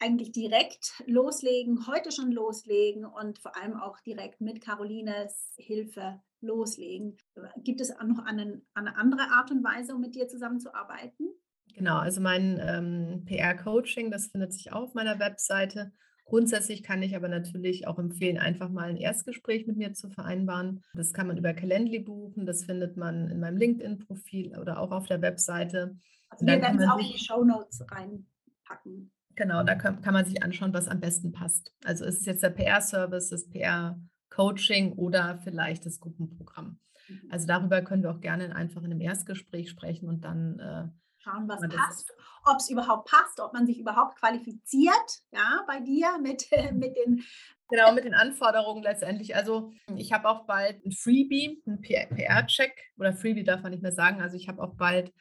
eigentlich 0.00 0.32
direkt 0.32 1.02
loslegen, 1.06 1.86
heute 1.86 2.12
schon 2.12 2.32
loslegen 2.32 3.04
und 3.04 3.38
vor 3.38 3.56
allem 3.56 3.76
auch 3.76 4.00
direkt 4.00 4.40
mit 4.40 4.62
Carolines 4.62 5.54
Hilfe 5.56 6.20
loslegen. 6.40 7.16
Gibt 7.58 7.80
es 7.80 7.90
auch 7.90 8.04
noch 8.04 8.24
eine, 8.24 8.62
eine 8.72 8.96
andere 8.96 9.22
Art 9.32 9.50
und 9.50 9.62
Weise, 9.62 9.94
um 9.94 10.00
mit 10.00 10.14
dir 10.14 10.28
zusammenzuarbeiten? 10.28 11.28
Genau, 11.74 11.98
also 11.98 12.20
mein 12.20 12.58
ähm, 12.60 13.24
PR-Coaching, 13.26 14.10
das 14.10 14.28
findet 14.28 14.52
sich 14.52 14.72
auch 14.72 14.82
auf 14.82 14.94
meiner 14.94 15.18
Webseite. 15.18 15.92
Grundsätzlich 16.24 16.82
kann 16.82 17.02
ich 17.02 17.14
aber 17.14 17.28
natürlich 17.28 17.86
auch 17.86 17.98
empfehlen, 17.98 18.38
einfach 18.38 18.70
mal 18.70 18.88
ein 18.88 18.96
Erstgespräch 18.96 19.66
mit 19.66 19.76
mir 19.76 19.92
zu 19.92 20.08
vereinbaren. 20.08 20.82
Das 20.94 21.12
kann 21.12 21.26
man 21.26 21.36
über 21.36 21.52
Calendly 21.52 21.98
buchen, 21.98 22.46
das 22.46 22.64
findet 22.64 22.96
man 22.96 23.28
in 23.28 23.40
meinem 23.40 23.58
LinkedIn-Profil 23.58 24.58
oder 24.58 24.80
auch 24.80 24.90
auf 24.90 25.06
der 25.06 25.20
Webseite. 25.20 25.96
Also 26.30 26.46
wir 26.46 26.60
werden 26.60 26.80
es 26.80 26.88
auch 26.88 26.98
in 26.98 27.12
die 27.12 27.18
Show 27.18 27.44
Notes 27.44 27.84
reinpacken. 27.90 29.12
Genau, 29.36 29.62
da 29.64 29.74
kann, 29.74 30.00
kann 30.00 30.14
man 30.14 30.24
sich 30.24 30.42
anschauen, 30.42 30.72
was 30.72 30.88
am 30.88 31.00
besten 31.00 31.32
passt. 31.32 31.74
Also 31.84 32.04
ist 32.04 32.20
es 32.20 32.26
jetzt 32.26 32.42
der 32.42 32.50
PR-Service, 32.50 33.30
das 33.30 33.48
PR-Coaching 33.50 34.92
oder 34.92 35.38
vielleicht 35.42 35.84
das 35.84 36.00
Gruppenprogramm. 36.00 36.78
Mhm. 37.08 37.20
Also 37.30 37.46
darüber 37.46 37.82
können 37.82 38.02
wir 38.02 38.12
auch 38.12 38.20
gerne 38.20 38.54
einfach 38.54 38.82
in 38.82 38.92
einem 38.92 39.00
Erstgespräch 39.00 39.68
sprechen 39.68 40.08
und 40.08 40.24
dann 40.24 40.58
äh, 40.58 40.88
schauen, 41.24 41.48
was 41.48 41.60
passt, 41.60 42.12
ob 42.44 42.58
es 42.58 42.70
überhaupt 42.70 43.10
passt, 43.10 43.40
ob 43.40 43.52
man 43.52 43.66
sich 43.66 43.78
überhaupt 43.78 44.18
qualifiziert, 44.18 45.22
ja, 45.32 45.64
bei 45.66 45.80
dir 45.80 46.18
mit, 46.18 46.46
mit 46.72 46.96
den 46.96 47.24
Genau, 47.70 47.94
mit 47.94 48.04
den 48.04 48.14
Anforderungen 48.14 48.82
letztendlich. 48.82 49.34
Also 49.34 49.72
ich 49.96 50.12
habe 50.12 50.28
auch 50.28 50.46
bald 50.46 50.84
ein 50.84 50.92
Freebie, 50.92 51.62
ein 51.66 51.80
PR-Check 51.80 52.72
oder 52.98 53.14
Freebie 53.14 53.42
darf 53.42 53.62
man 53.62 53.72
nicht 53.72 53.82
mehr 53.82 53.92
sagen. 53.92 54.20
Also 54.20 54.36
ich 54.36 54.48
habe 54.48 54.62
auch 54.62 54.74
bald, 54.74 55.12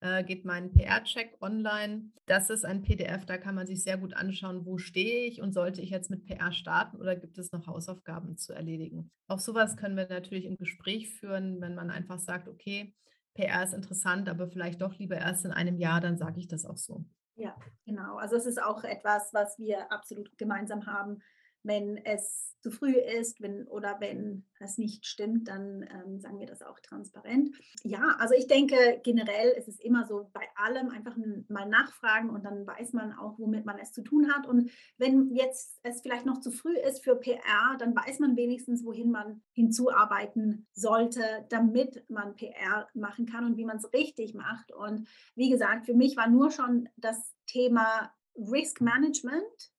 äh, 0.00 0.24
geht 0.24 0.46
mein 0.46 0.72
PR-Check 0.72 1.36
online. 1.42 2.10
Das 2.24 2.48
ist 2.48 2.64
ein 2.64 2.82
PDF, 2.82 3.26
da 3.26 3.36
kann 3.36 3.54
man 3.54 3.66
sich 3.66 3.82
sehr 3.82 3.98
gut 3.98 4.14
anschauen, 4.14 4.64
wo 4.64 4.78
stehe 4.78 5.26
ich 5.26 5.42
und 5.42 5.52
sollte 5.52 5.82
ich 5.82 5.90
jetzt 5.90 6.10
mit 6.10 6.24
PR 6.24 6.52
starten 6.52 6.96
oder 6.96 7.14
gibt 7.14 7.36
es 7.36 7.52
noch 7.52 7.66
Hausaufgaben 7.66 8.38
zu 8.38 8.54
erledigen. 8.54 9.10
Auch 9.28 9.38
sowas 9.38 9.76
können 9.76 9.96
wir 9.96 10.08
natürlich 10.08 10.46
im 10.46 10.56
Gespräch 10.56 11.10
führen, 11.10 11.60
wenn 11.60 11.74
man 11.74 11.90
einfach 11.90 12.18
sagt, 12.18 12.48
okay, 12.48 12.94
PR 13.34 13.62
ist 13.62 13.74
interessant, 13.74 14.28
aber 14.28 14.48
vielleicht 14.48 14.80
doch 14.82 14.98
lieber 14.98 15.16
erst 15.16 15.44
in 15.44 15.52
einem 15.52 15.78
Jahr, 15.78 16.00
dann 16.00 16.18
sage 16.18 16.38
ich 16.38 16.48
das 16.48 16.64
auch 16.64 16.76
so. 16.76 17.04
Ja, 17.34 17.56
genau. 17.86 18.16
Also 18.16 18.36
es 18.36 18.46
ist 18.46 18.62
auch 18.62 18.84
etwas, 18.84 19.32
was 19.32 19.58
wir 19.58 19.90
absolut 19.90 20.36
gemeinsam 20.36 20.86
haben 20.86 21.22
wenn 21.62 21.96
es 21.96 22.52
zu 22.62 22.70
früh 22.70 22.94
ist 22.94 23.40
wenn, 23.40 23.66
oder 23.66 23.96
wenn 23.98 24.46
es 24.60 24.78
nicht 24.78 25.04
stimmt, 25.04 25.48
dann 25.48 25.82
ähm, 25.82 26.20
sagen 26.20 26.38
wir 26.38 26.46
das 26.46 26.62
auch 26.62 26.78
transparent. 26.78 27.50
Ja, 27.82 28.16
also 28.18 28.34
ich 28.34 28.46
denke 28.46 29.00
generell 29.02 29.50
ist 29.50 29.66
es 29.66 29.80
immer 29.80 30.06
so 30.06 30.30
bei 30.32 30.46
allem 30.54 30.90
einfach 30.90 31.16
mal 31.48 31.68
nachfragen 31.68 32.30
und 32.30 32.44
dann 32.44 32.64
weiß 32.64 32.92
man 32.92 33.12
auch, 33.12 33.38
womit 33.38 33.64
man 33.64 33.78
es 33.78 33.92
zu 33.92 34.02
tun 34.02 34.32
hat. 34.32 34.46
Und 34.46 34.70
wenn 34.96 35.34
jetzt 35.34 35.80
es 35.82 36.02
vielleicht 36.02 36.24
noch 36.24 36.38
zu 36.38 36.52
früh 36.52 36.76
ist 36.76 37.02
für 37.02 37.16
PR, 37.16 37.76
dann 37.78 37.96
weiß 37.96 38.20
man 38.20 38.36
wenigstens, 38.36 38.84
wohin 38.84 39.10
man 39.10 39.42
hinzuarbeiten 39.52 40.68
sollte, 40.72 41.22
damit 41.48 42.08
man 42.08 42.36
PR 42.36 42.88
machen 42.94 43.26
kann 43.26 43.44
und 43.44 43.56
wie 43.56 43.64
man 43.64 43.78
es 43.78 43.92
richtig 43.92 44.34
macht. 44.34 44.70
Und 44.72 45.08
wie 45.34 45.50
gesagt, 45.50 45.86
für 45.86 45.94
mich 45.94 46.16
war 46.16 46.28
nur 46.28 46.52
schon 46.52 46.88
das 46.96 47.34
Thema 47.46 48.12
Risk 48.36 48.80
Management 48.80 49.72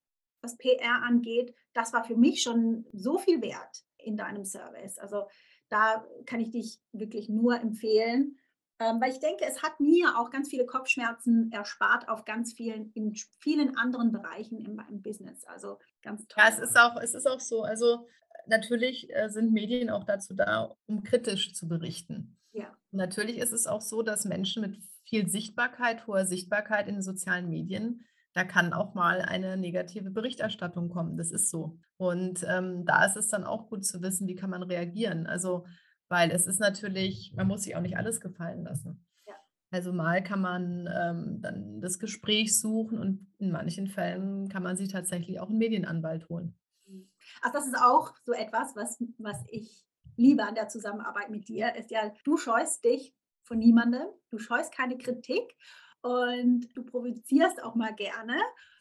was 0.43 0.57
PR 0.57 1.01
angeht, 1.01 1.55
das 1.73 1.93
war 1.93 2.03
für 2.03 2.15
mich 2.15 2.41
schon 2.41 2.85
so 2.93 3.17
viel 3.17 3.41
wert 3.41 3.83
in 3.97 4.17
deinem 4.17 4.45
Service. 4.45 4.97
Also 4.97 5.27
da 5.69 6.05
kann 6.25 6.39
ich 6.39 6.51
dich 6.51 6.79
wirklich 6.91 7.29
nur 7.29 7.59
empfehlen, 7.59 8.37
ähm, 8.79 8.99
weil 8.99 9.11
ich 9.11 9.19
denke, 9.19 9.45
es 9.45 9.61
hat 9.63 9.79
mir 9.79 10.17
auch 10.17 10.29
ganz 10.29 10.49
viele 10.49 10.65
Kopfschmerzen 10.65 11.51
erspart 11.51 12.09
auf 12.09 12.25
ganz 12.25 12.53
vielen, 12.53 12.91
in 12.93 13.15
vielen 13.39 13.77
anderen 13.77 14.11
Bereichen 14.11 14.59
in 14.59 14.75
meinem 14.75 15.01
Business. 15.01 15.43
Also 15.45 15.79
ganz 16.01 16.27
toll. 16.27 16.43
Ja, 16.43 16.49
es 16.49 16.59
ist 16.59 16.77
auch, 16.77 16.97
es 16.97 17.13
ist 17.13 17.27
auch 17.27 17.39
so. 17.39 17.63
Also 17.63 18.07
natürlich 18.47 19.13
äh, 19.15 19.29
sind 19.29 19.53
Medien 19.53 19.89
auch 19.89 20.03
dazu 20.03 20.33
da, 20.33 20.75
um 20.87 21.03
kritisch 21.03 21.53
zu 21.53 21.67
berichten. 21.67 22.37
Ja. 22.55 22.71
natürlich 22.91 23.39
ist 23.39 23.51
es 23.51 23.65
auch 23.65 23.81
so, 23.81 24.03
dass 24.03 24.25
Menschen 24.25 24.61
mit 24.61 24.77
viel 25.05 25.27
Sichtbarkeit, 25.27 26.05
hoher 26.05 26.27
Sichtbarkeit 26.27 26.87
in 26.87 26.95
den 26.95 27.01
sozialen 27.01 27.49
Medien 27.49 28.05
da 28.33 28.43
kann 28.43 28.73
auch 28.73 28.95
mal 28.95 29.21
eine 29.21 29.57
negative 29.57 30.09
Berichterstattung 30.09 30.89
kommen. 30.89 31.17
Das 31.17 31.31
ist 31.31 31.49
so. 31.49 31.77
Und 31.97 32.43
ähm, 32.49 32.85
da 32.85 33.05
ist 33.05 33.15
es 33.15 33.27
dann 33.29 33.43
auch 33.43 33.69
gut 33.69 33.85
zu 33.85 34.01
wissen, 34.01 34.27
wie 34.27 34.35
kann 34.35 34.49
man 34.49 34.63
reagieren. 34.63 35.27
Also, 35.27 35.65
weil 36.09 36.31
es 36.31 36.47
ist 36.47 36.59
natürlich, 36.59 37.33
man 37.35 37.47
muss 37.47 37.63
sich 37.63 37.75
auch 37.75 37.81
nicht 37.81 37.97
alles 37.97 38.19
gefallen 38.19 38.63
lassen. 38.63 39.05
Ja. 39.27 39.35
Also 39.71 39.93
mal 39.93 40.23
kann 40.23 40.41
man 40.41 40.89
ähm, 40.93 41.41
dann 41.41 41.79
das 41.79 41.99
Gespräch 41.99 42.59
suchen 42.59 42.99
und 42.99 43.27
in 43.37 43.51
manchen 43.51 43.87
Fällen 43.87 44.49
kann 44.49 44.63
man 44.63 44.77
sich 44.77 44.89
tatsächlich 44.89 45.39
auch 45.39 45.49
einen 45.49 45.59
Medienanwalt 45.59 46.27
holen. 46.29 46.55
Mhm. 46.87 47.09
Ach, 47.43 47.51
das 47.51 47.67
ist 47.67 47.77
auch 47.77 48.13
so 48.25 48.33
etwas, 48.33 48.75
was, 48.75 49.01
was 49.19 49.37
ich 49.49 49.85
liebe 50.15 50.43
an 50.43 50.55
der 50.55 50.69
Zusammenarbeit 50.69 51.29
mit 51.29 51.47
dir, 51.47 51.75
ist 51.75 51.91
ja, 51.91 52.11
du 52.23 52.37
scheust 52.37 52.83
dich 52.83 53.15
von 53.43 53.59
niemandem, 53.59 54.07
du 54.29 54.37
scheust 54.37 54.73
keine 54.73 54.97
Kritik 54.97 55.55
und 56.03 56.67
du 56.75 56.83
provozierst 56.83 57.63
auch 57.63 57.75
mal 57.75 57.93
gerne. 57.95 58.35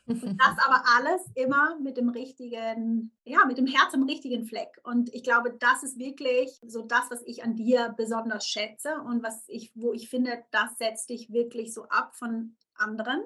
Und 0.06 0.22
das 0.40 0.56
aber 0.66 0.82
alles 0.96 1.22
immer 1.34 1.78
mit 1.78 1.96
dem 1.96 2.08
richtigen, 2.08 3.12
ja, 3.24 3.46
mit 3.46 3.56
dem 3.56 3.66
Herz 3.66 3.94
im 3.94 4.02
richtigen 4.02 4.44
Fleck. 4.44 4.80
Und 4.82 5.12
ich 5.14 5.22
glaube, 5.22 5.56
das 5.58 5.82
ist 5.82 5.98
wirklich 5.98 6.60
so 6.66 6.82
das, 6.82 7.10
was 7.10 7.22
ich 7.24 7.44
an 7.44 7.54
dir 7.56 7.94
besonders 7.96 8.46
schätze 8.46 9.00
und 9.06 9.22
was 9.22 9.44
ich, 9.48 9.72
wo 9.74 9.92
ich 9.92 10.10
finde, 10.10 10.42
das 10.50 10.76
setzt 10.78 11.08
dich 11.08 11.32
wirklich 11.32 11.72
so 11.72 11.84
ab 11.84 12.14
von 12.16 12.56
anderen. 12.74 13.22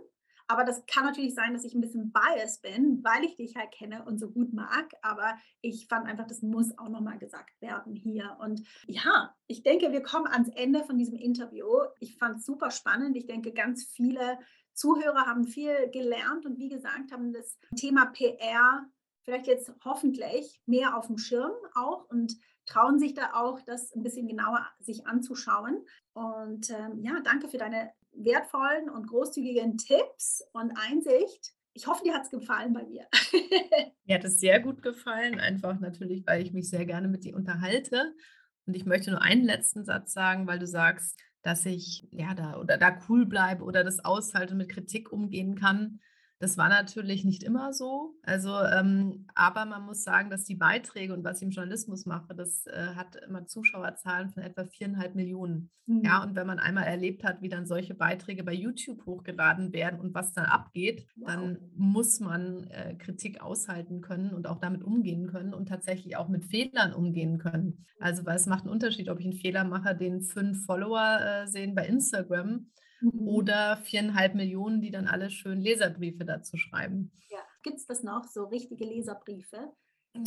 Aber 0.48 0.64
das 0.64 0.84
kann 0.86 1.04
natürlich 1.04 1.34
sein, 1.34 1.52
dass 1.52 1.64
ich 1.64 1.74
ein 1.74 1.80
bisschen 1.80 2.12
biased 2.12 2.62
bin, 2.62 3.02
weil 3.02 3.24
ich 3.24 3.36
dich 3.36 3.56
halt 3.56 3.72
kenne 3.72 4.04
und 4.04 4.18
so 4.18 4.30
gut 4.30 4.52
mag. 4.52 4.92
Aber 5.02 5.36
ich 5.60 5.88
fand 5.88 6.06
einfach, 6.06 6.26
das 6.26 6.42
muss 6.42 6.76
auch 6.78 6.88
nochmal 6.88 7.18
gesagt 7.18 7.60
werden 7.60 7.94
hier. 7.94 8.36
Und 8.40 8.62
ja, 8.86 9.34
ich 9.46 9.62
denke, 9.62 9.92
wir 9.92 10.02
kommen 10.02 10.26
ans 10.26 10.48
Ende 10.50 10.84
von 10.84 10.98
diesem 10.98 11.16
Interview. 11.16 11.66
Ich 12.00 12.16
fand 12.16 12.38
es 12.38 12.46
super 12.46 12.70
spannend. 12.70 13.16
Ich 13.16 13.26
denke, 13.26 13.52
ganz 13.52 13.84
viele 13.84 14.38
Zuhörer 14.72 15.26
haben 15.26 15.44
viel 15.44 15.90
gelernt 15.90 16.44
und 16.44 16.58
wie 16.58 16.68
gesagt, 16.68 17.10
haben 17.10 17.32
das 17.32 17.58
Thema 17.76 18.06
PR 18.06 18.86
vielleicht 19.22 19.46
jetzt 19.48 19.72
hoffentlich 19.84 20.60
mehr 20.66 20.96
auf 20.96 21.08
dem 21.08 21.18
Schirm 21.18 21.52
auch 21.74 22.08
und 22.10 22.36
trauen 22.66 22.98
sich 22.98 23.14
da 23.14 23.34
auch, 23.34 23.60
das 23.60 23.94
ein 23.94 24.02
bisschen 24.02 24.28
genauer 24.28 24.66
sich 24.80 25.06
anzuschauen. 25.06 25.84
Und 26.12 26.70
ähm, 26.70 27.00
ja, 27.00 27.20
danke 27.22 27.48
für 27.48 27.58
deine 27.58 27.92
wertvollen 28.16 28.88
und 28.88 29.06
großzügigen 29.06 29.78
Tipps 29.78 30.42
und 30.52 30.72
Einsicht. 30.76 31.52
Ich 31.74 31.86
hoffe, 31.86 32.04
dir 32.04 32.14
hat 32.14 32.24
es 32.24 32.30
gefallen 32.30 32.72
bei 32.72 32.84
mir. 32.84 33.06
mir 34.04 34.16
hat 34.16 34.24
es 34.24 34.40
sehr 34.40 34.60
gut 34.60 34.82
gefallen, 34.82 35.38
einfach 35.38 35.78
natürlich, 35.78 36.26
weil 36.26 36.42
ich 36.42 36.52
mich 36.52 36.70
sehr 36.70 36.86
gerne 36.86 37.08
mit 37.08 37.24
dir 37.24 37.36
unterhalte. 37.36 38.14
Und 38.66 38.74
ich 38.74 38.86
möchte 38.86 39.10
nur 39.10 39.22
einen 39.22 39.44
letzten 39.44 39.84
Satz 39.84 40.12
sagen, 40.12 40.46
weil 40.46 40.58
du 40.58 40.66
sagst, 40.66 41.20
dass 41.42 41.64
ich 41.64 42.08
ja 42.10 42.34
da 42.34 42.58
oder 42.58 42.76
da 42.76 42.98
cool 43.08 43.26
bleibe 43.26 43.62
oder 43.62 43.84
das 43.84 44.04
aushalte 44.04 44.52
und 44.52 44.58
mit 44.58 44.70
Kritik 44.70 45.12
umgehen 45.12 45.54
kann. 45.54 46.00
Das 46.38 46.58
war 46.58 46.68
natürlich 46.68 47.24
nicht 47.24 47.42
immer 47.42 47.72
so. 47.72 48.14
Also, 48.22 48.60
ähm, 48.60 49.26
aber 49.34 49.64
man 49.64 49.86
muss 49.86 50.04
sagen, 50.04 50.28
dass 50.28 50.44
die 50.44 50.54
Beiträge 50.54 51.14
und 51.14 51.24
was 51.24 51.38
ich 51.38 51.44
im 51.44 51.50
Journalismus 51.50 52.04
mache, 52.04 52.34
das 52.34 52.66
äh, 52.66 52.88
hat 52.94 53.16
immer 53.26 53.46
Zuschauerzahlen 53.46 54.28
von 54.30 54.42
etwa 54.42 54.66
viereinhalb 54.66 55.14
Millionen. 55.14 55.70
Mhm. 55.86 56.02
Ja, 56.04 56.22
und 56.22 56.34
wenn 56.34 56.46
man 56.46 56.58
einmal 56.58 56.84
erlebt 56.84 57.24
hat, 57.24 57.40
wie 57.40 57.48
dann 57.48 57.64
solche 57.64 57.94
Beiträge 57.94 58.44
bei 58.44 58.52
YouTube 58.52 59.06
hochgeladen 59.06 59.72
werden 59.72 59.98
und 59.98 60.14
was 60.14 60.34
dann 60.34 60.44
abgeht, 60.44 61.06
wow. 61.16 61.28
dann 61.28 61.58
muss 61.74 62.20
man 62.20 62.64
äh, 62.64 62.94
Kritik 62.96 63.40
aushalten 63.40 64.02
können 64.02 64.34
und 64.34 64.46
auch 64.46 64.60
damit 64.60 64.84
umgehen 64.84 65.28
können 65.28 65.54
und 65.54 65.68
tatsächlich 65.68 66.16
auch 66.18 66.28
mit 66.28 66.44
Fehlern 66.44 66.92
umgehen 66.92 67.38
können. 67.38 67.86
Also, 67.98 68.26
weil 68.26 68.36
es 68.36 68.46
macht 68.46 68.64
einen 68.64 68.72
Unterschied, 68.72 69.08
ob 69.08 69.20
ich 69.20 69.26
einen 69.26 69.38
Fehler 69.38 69.64
mache, 69.64 69.96
den 69.96 70.20
fünf 70.20 70.66
Follower 70.66 71.18
äh, 71.20 71.46
sehen 71.46 71.74
bei 71.74 71.86
Instagram 71.86 72.66
Mhm. 73.00 73.28
Oder 73.28 73.76
viereinhalb 73.78 74.34
Millionen, 74.34 74.80
die 74.80 74.90
dann 74.90 75.06
alle 75.06 75.30
schön 75.30 75.60
Leserbriefe 75.60 76.24
dazu 76.24 76.56
schreiben. 76.56 77.12
Ja, 77.28 77.40
gibt 77.62 77.76
es 77.78 77.86
das 77.86 78.02
noch, 78.02 78.24
so 78.24 78.44
richtige 78.44 78.84
Leserbriefe? 78.84 79.72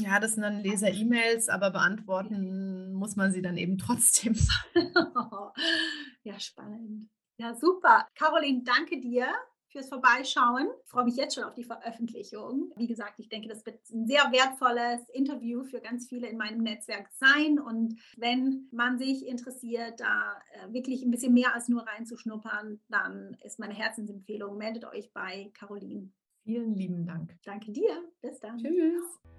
Ja, 0.02 0.20
das 0.20 0.34
sind 0.34 0.44
dann 0.44 0.62
Leser-E-Mails, 0.62 1.50
aber 1.50 1.72
beantworten 1.72 2.94
muss 2.94 3.16
man 3.16 3.32
sie 3.32 3.42
dann 3.42 3.58
eben 3.58 3.78
trotzdem. 3.78 4.36
ja, 6.24 6.40
spannend. 6.40 7.10
Ja, 7.38 7.56
super. 7.56 8.08
Caroline, 8.16 8.64
danke 8.64 9.00
dir 9.00 9.34
fürs 9.70 9.90
Vorbeischauen. 9.90 10.68
Ich 10.84 10.90
freue 10.90 11.06
mich 11.06 11.16
jetzt 11.16 11.36
schon 11.36 11.44
auf 11.44 11.54
die 11.54 11.64
Veröffentlichung. 11.64 12.72
Wie 12.76 12.88
gesagt, 12.88 13.20
ich 13.20 13.30
denke, 13.30 13.48
das 13.48 13.66
wird 13.66 13.80
ein 13.92 14.08
sehr 14.08 14.32
wertvolles 14.32 15.08
Interview 15.10 15.64
für 15.64 15.80
ganz 15.80 16.08
viele 16.08 16.28
in 16.28 16.38
meinem 16.38 16.62
Netzwerk 16.62 17.10
sein. 17.14 17.60
Und 17.60 18.00
wenn 18.18 18.68
man 18.72 18.98
sich 18.98 19.28
interessiert, 19.28 20.00
da 20.00 20.40
äh, 20.54 20.74
wirklich 20.74 21.04
ein 21.04 21.12
bisschen 21.12 21.34
mehr 21.34 21.54
als 21.54 21.70
nur 21.70 21.88
reinzuschnuppern, 21.88 22.80
dann 22.90 23.38
ist 23.44 23.60
meine 23.60 23.74
Herzensempfehlung, 23.74 24.58
meldet 24.58 24.86
euch 24.86 25.12
bei 25.14 25.52
Caroline. 25.54 26.12
Vielen 26.44 26.74
lieben 26.74 27.06
Dank. 27.06 27.36
Danke 27.46 27.72
dir. 27.72 28.04
Bis 28.22 28.40
dann. 28.40 28.58
Tschüss. 28.58 29.39